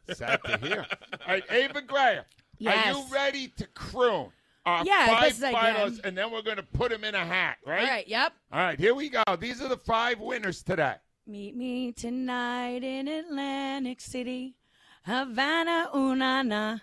yeah. 0.08 0.14
Sad 0.14 0.40
to 0.44 0.56
hear. 0.56 0.86
All 1.12 1.18
right, 1.34 1.44
Ava 1.50 1.82
Graham, 1.82 2.24
are 2.66 2.90
you 2.92 3.04
ready 3.12 3.48
to 3.56 3.66
croon 3.68 4.30
our 4.64 4.84
Yeah, 4.86 5.06
five 5.06 5.20
best 5.20 5.36
as 5.38 5.44
I 5.44 5.52
can. 5.52 5.74
finalists, 5.74 6.04
and 6.04 6.16
then 6.16 6.30
we're 6.32 6.42
going 6.42 6.56
to 6.56 6.62
put 6.62 6.90
them 6.90 7.04
in 7.04 7.14
a 7.14 7.24
hat, 7.24 7.58
right? 7.66 7.80
All 7.82 7.86
right, 7.86 8.08
yep. 8.08 8.32
All 8.50 8.60
right, 8.60 8.80
here 8.80 8.94
we 8.94 9.10
go. 9.10 9.22
These 9.38 9.60
are 9.60 9.68
the 9.68 9.76
five 9.76 10.18
winners 10.18 10.62
today. 10.62 10.94
Meet 11.26 11.56
me 11.56 11.92
tonight 11.92 12.82
in 12.82 13.06
Atlantic 13.06 14.00
City, 14.00 14.54
Havana, 15.06 15.90
ooh 15.94 16.14
na 16.16 16.42
na. 16.42 16.78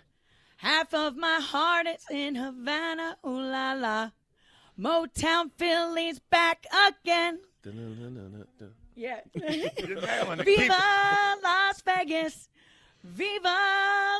Half 0.57 0.93
of 0.93 1.17
my 1.17 1.39
heart 1.41 1.87
is 1.87 2.05
in 2.11 2.35
Havana, 2.35 3.17
ooh 3.25 3.41
la 3.41 3.73
la. 3.73 4.11
Motown 4.79 5.49
Philly's 5.57 6.19
back 6.19 6.65
again. 6.87 7.39
Yeah. 8.95 9.21
You're 9.33 10.01
nailing 10.01 10.39
it. 10.39 10.45
Keep 10.45 10.59
Viva. 10.59 11.37
Las 11.43 11.81
Vegas. 11.81 12.49
Viva 13.03 13.57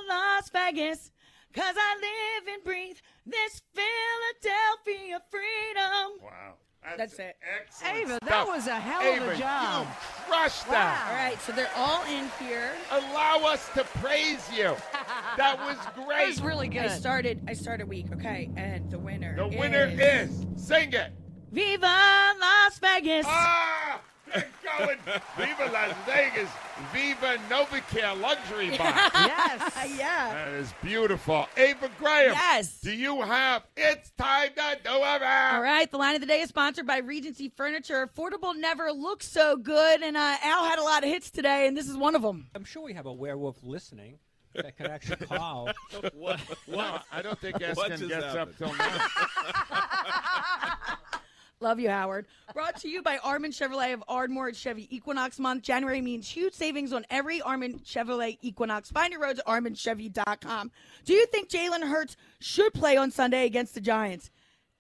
Las 0.10 0.50
Vegas. 0.50 1.12
Cause 1.54 1.76
I 1.78 1.96
live 2.02 2.54
and 2.56 2.64
breathe 2.64 2.98
this 3.26 3.62
Philadelphia 3.76 5.22
freedom. 5.30 6.22
Wow. 6.24 6.54
That's, 6.98 7.20
it. 7.20 7.38
Excellent 7.62 7.98
Ava, 7.98 8.20
that 8.26 8.48
was 8.48 8.68
a 8.68 8.80
hell 8.80 9.24
of 9.24 9.30
a 9.30 9.38
job. 9.38 9.88
You 9.88 10.32
crushed 10.32 10.68
that. 10.70 11.08
All 11.10 11.16
right, 11.16 11.40
so 11.42 11.52
they're 11.52 11.70
all 11.76 12.04
in 12.06 12.30
here. 12.40 12.72
Allow 12.92 13.40
us 13.46 13.70
to 13.76 13.84
praise 13.84 14.48
you. 14.56 14.76
That 15.38 15.60
was 15.60 15.78
great. 15.96 16.18
That 16.18 16.28
was 16.28 16.42
really 16.42 16.68
good. 16.68 16.82
I 16.82 16.88
started 16.90 17.42
I 17.48 17.54
started 17.54 17.88
weak, 17.88 18.08
okay, 18.14 18.50
and 18.58 18.92
the 18.92 19.00
winner 19.00 19.34
The 19.34 19.48
winner 19.58 19.86
is, 19.86 20.46
sing 20.58 20.92
it. 20.92 21.14
Viva 21.52 22.34
Las 22.40 22.78
Vegas. 22.80 23.26
Ah, 23.30 24.02
they're 24.34 24.48
going. 24.80 24.98
Viva 25.38 25.70
Las 25.72 25.96
Vegas. 26.06 26.50
Viva 26.94 27.38
Novacare 27.50 28.20
Luxury 28.20 28.70
Box. 28.78 29.12
yes. 29.14 29.96
yeah. 29.98 30.34
That 30.34 30.48
is 30.54 30.74
beautiful. 30.82 31.48
Ava 31.58 31.90
Graham. 32.00 32.32
Yes. 32.34 32.80
Do 32.82 32.92
you 32.92 33.22
have 33.22 33.64
It's 33.78 34.12
Time 34.12 34.50
to 34.56 34.78
Do 34.84 34.90
It? 34.90 35.22
All 35.24 35.62
right, 35.62 35.90
the 35.92 35.98
line 35.98 36.16
of 36.16 36.22
the 36.22 36.28
day 36.28 36.42
is 36.42 36.50
sponsored 36.50 36.88
by 36.88 36.98
Regency 36.98 37.50
Furniture. 37.56 38.08
Affordable 38.08 38.56
never 38.56 38.92
looks 38.92 39.28
so 39.28 39.58
good, 39.58 40.02
and 40.02 40.18
uh, 40.18 40.38
Al 40.44 40.66
had 40.66 40.80
a 40.80 40.84
lot 40.84 41.04
of 41.04 41.10
hits 41.10 41.30
today, 41.30 41.68
and 41.68 41.78
this 41.78 41.88
is 41.88 41.96
one 41.98 42.16
of 42.16 42.22
them. 42.22 42.48
I'm 42.56 42.64
sure 42.64 42.82
we 42.84 42.94
have 42.94 43.06
a 43.06 43.14
werewolf 43.14 43.58
listening. 43.64 44.18
that 44.56 44.76
could 44.78 44.88
actually 44.88 45.26
call. 45.28 45.70
what? 46.14 46.40
Well, 46.68 47.02
I 47.12 47.22
don't 47.22 47.40
think 47.40 47.56
What 47.76 47.92
Eskin 47.92 47.98
just 48.00 48.08
gets 48.10 48.26
up 48.26 48.36
happened? 48.36 48.58
till 48.58 48.74
now. 48.74 49.08
Love 51.62 51.80
you, 51.80 51.90
Howard. 51.90 52.26
Brought 52.54 52.76
to 52.82 52.90
you 52.90 53.04
by 53.04 53.20
Armin 53.20 53.52
Chevrolet 53.52 53.94
of 53.94 54.04
Ardmore 54.08 54.50
at 54.50 54.56
Chevy 54.56 54.94
Equinox 54.94 55.38
Month. 55.38 55.62
January 55.62 56.02
means 56.02 56.28
huge 56.28 56.54
savings 56.54 56.92
on 56.92 57.06
every 57.12 57.40
Armin 57.42 57.80
Chevrolet 57.80 58.40
Equinox. 58.42 58.90
Find 58.90 59.14
your 59.14 59.22
roads 59.22 59.40
at 59.40 59.46
arminchevy.com. 59.46 60.72
Do 61.06 61.14
you 61.14 61.28
think 61.28 61.50
Jalen 61.50 61.88
Hurts 61.88 62.18
should 62.40 62.74
play 62.74 62.98
on 62.98 63.12
Sunday 63.12 63.46
against 63.46 63.76
the 63.76 63.82
Giants? 63.82 64.32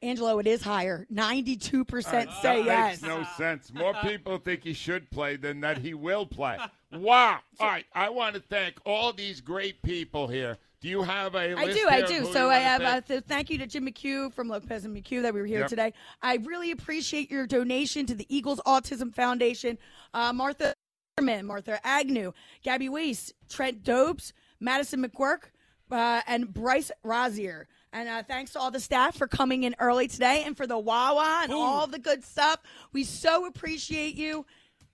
Angelo, 0.02 0.40
it 0.40 0.48
is 0.48 0.64
higher. 0.64 1.06
92% 1.14 2.04
say 2.42 2.64
that 2.64 2.66
yes. 2.66 3.02
makes 3.04 3.04
no 3.04 3.24
sense. 3.38 3.72
More 3.72 3.94
people 4.02 4.40
think 4.40 4.64
he 4.64 4.74
should 4.74 5.12
play 5.12 5.36
than 5.36 5.62
that 5.62 5.78
he 5.78 5.94
will 5.94 6.26
play. 6.26 6.58
Wow. 6.92 7.40
All 7.60 7.68
right. 7.68 7.86
I 7.94 8.10
want 8.10 8.36
to 8.36 8.42
thank 8.42 8.80
all 8.86 9.14
these 9.14 9.40
great 9.40 9.82
people 9.84 10.28
here. 10.28 10.58
Do 10.82 10.90
you 10.90 11.04
have 11.04 11.36
a 11.36 11.56
I 11.56 11.72
do, 11.72 11.88
I 11.88 12.02
do. 12.02 12.26
So 12.34 12.50
I 12.50 12.58
have 12.58 12.82
uh, 12.82 12.86
thank? 12.94 13.06
th- 13.06 13.24
thank 13.26 13.50
you 13.52 13.60
to 13.60 13.68
Jim 13.68 13.86
McHugh 13.88 14.34
from 14.34 14.48
Lopez 14.48 14.84
and 14.84 14.96
McHugh 14.96 15.22
that 15.22 15.32
we 15.34 15.40
were 15.40 15.46
here 15.46 15.60
Yep. 15.60 15.70
today. 15.70 15.94
I 16.24 16.38
really 16.38 16.72
appreciate 16.72 17.30
your 17.30 17.46
donation 17.46 18.08
to 18.08 18.16
the 18.16 18.26
Eagles 18.36 18.60
Autism 18.66 19.14
Foundation. 19.14 19.78
Uh, 20.14 20.34
Martha 20.34 20.74
Martha 21.22 21.80
Agnew, 21.86 22.34
Gabby 22.64 22.90
Weiss, 22.90 23.32
Trent 23.48 23.84
Dobes, 23.84 24.34
Madison 24.60 25.06
McQuirk, 25.06 25.52
uh, 25.92 26.22
and 26.26 26.52
Bryce 26.52 26.90
Rozier. 27.04 27.68
And 27.94 28.10
uh, 28.10 28.24
thanks 28.24 28.54
to 28.54 28.60
all 28.60 28.72
the 28.72 28.80
staff 28.80 29.16
for 29.18 29.28
coming 29.28 29.64
in 29.64 29.76
early 29.78 30.08
today 30.08 30.44
and 30.46 30.58
for 30.58 30.66
the 30.66 30.80
Wawa 30.80 31.42
and 31.44 31.54
all 31.54 31.86
the 31.86 32.00
good 32.00 32.24
stuff. 32.24 32.62
We 32.92 33.04
so 33.04 33.46
appreciate 33.46 34.16
you. 34.16 34.46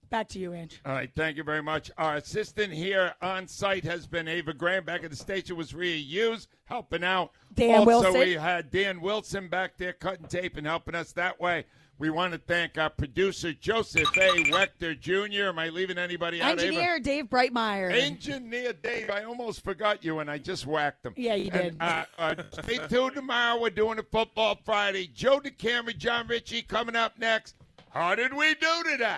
Back 0.10 0.30
to 0.30 0.39
you, 0.39 0.53
Ange. 0.53 0.82
All 0.86 0.93
right, 0.93 1.12
thank 1.16 1.36
you 1.38 1.43
very 1.43 1.62
much. 1.62 1.91
Our 1.97 2.16
assistant 2.16 2.72
here 2.72 3.14
on 3.22 3.47
site 3.47 3.84
has 3.84 4.08
been 4.08 4.28
Ava 4.28 4.53
Graham. 4.53 4.86
Back 4.86 5.03
at 5.03 5.10
the 5.10 5.18
station 5.18 5.58
was 5.58 5.74
Rhea 5.74 5.97
Hughes 5.97 6.47
helping 6.66 7.03
out. 7.03 7.32
Dan 7.53 7.80
also, 7.80 7.86
Wilson. 7.88 8.20
we 8.20 8.34
had 8.34 8.72
Dan 8.72 9.01
Wilson 9.01 9.49
back 9.49 9.78
there 9.78 9.93
cutting 9.93 10.28
tape 10.28 10.55
and 10.58 10.66
helping 10.66 10.95
us 10.95 11.12
that 11.14 11.39
way. 11.41 11.66
We 11.99 12.12
want 12.12 12.32
to 12.34 12.38
thank 12.38 12.78
our 12.78 12.91
producer 12.91 13.53
Joseph 13.53 14.16
A. 14.18 14.30
Wechter 14.51 14.97
Jr. 14.99 15.45
Am 15.49 15.58
I 15.58 15.70
leaving 15.70 15.97
anybody 15.97 16.39
out? 16.41 16.51
Ava? 16.60 16.68
Engineer 16.68 16.99
Dave 16.99 17.26
Brightmeyer. 17.26 17.91
Engineer 17.91 18.72
Dave, 18.74 19.10
I 19.10 19.24
almost 19.24 19.64
forgot 19.64 20.03
you 20.05 20.20
and 20.20 20.30
I 20.30 20.38
just 20.38 20.68
whacked 20.68 21.05
him. 21.08 21.16
Yeah, 21.18 21.34
you 21.34 21.49
And, 21.51 21.72
did. 21.72 21.82
Uh, 21.82 22.05
uh, 22.20 22.36
stay 22.62 22.78
tuned 22.88 23.16
tomorrow. 23.16 23.60
We're 23.60 23.72
doing 23.72 23.97
a 23.97 24.03
football 24.03 24.60
Friday. 24.64 25.08
Joe 25.08 25.39
DeCamara, 25.39 25.97
Jon 25.97 26.28
Ritchie 26.28 26.62
coming 26.62 26.95
up 26.95 27.18
next. 27.18 27.55
How 27.89 28.14
did 28.14 28.32
we 28.32 28.53
do 28.53 28.84
today? 28.91 29.18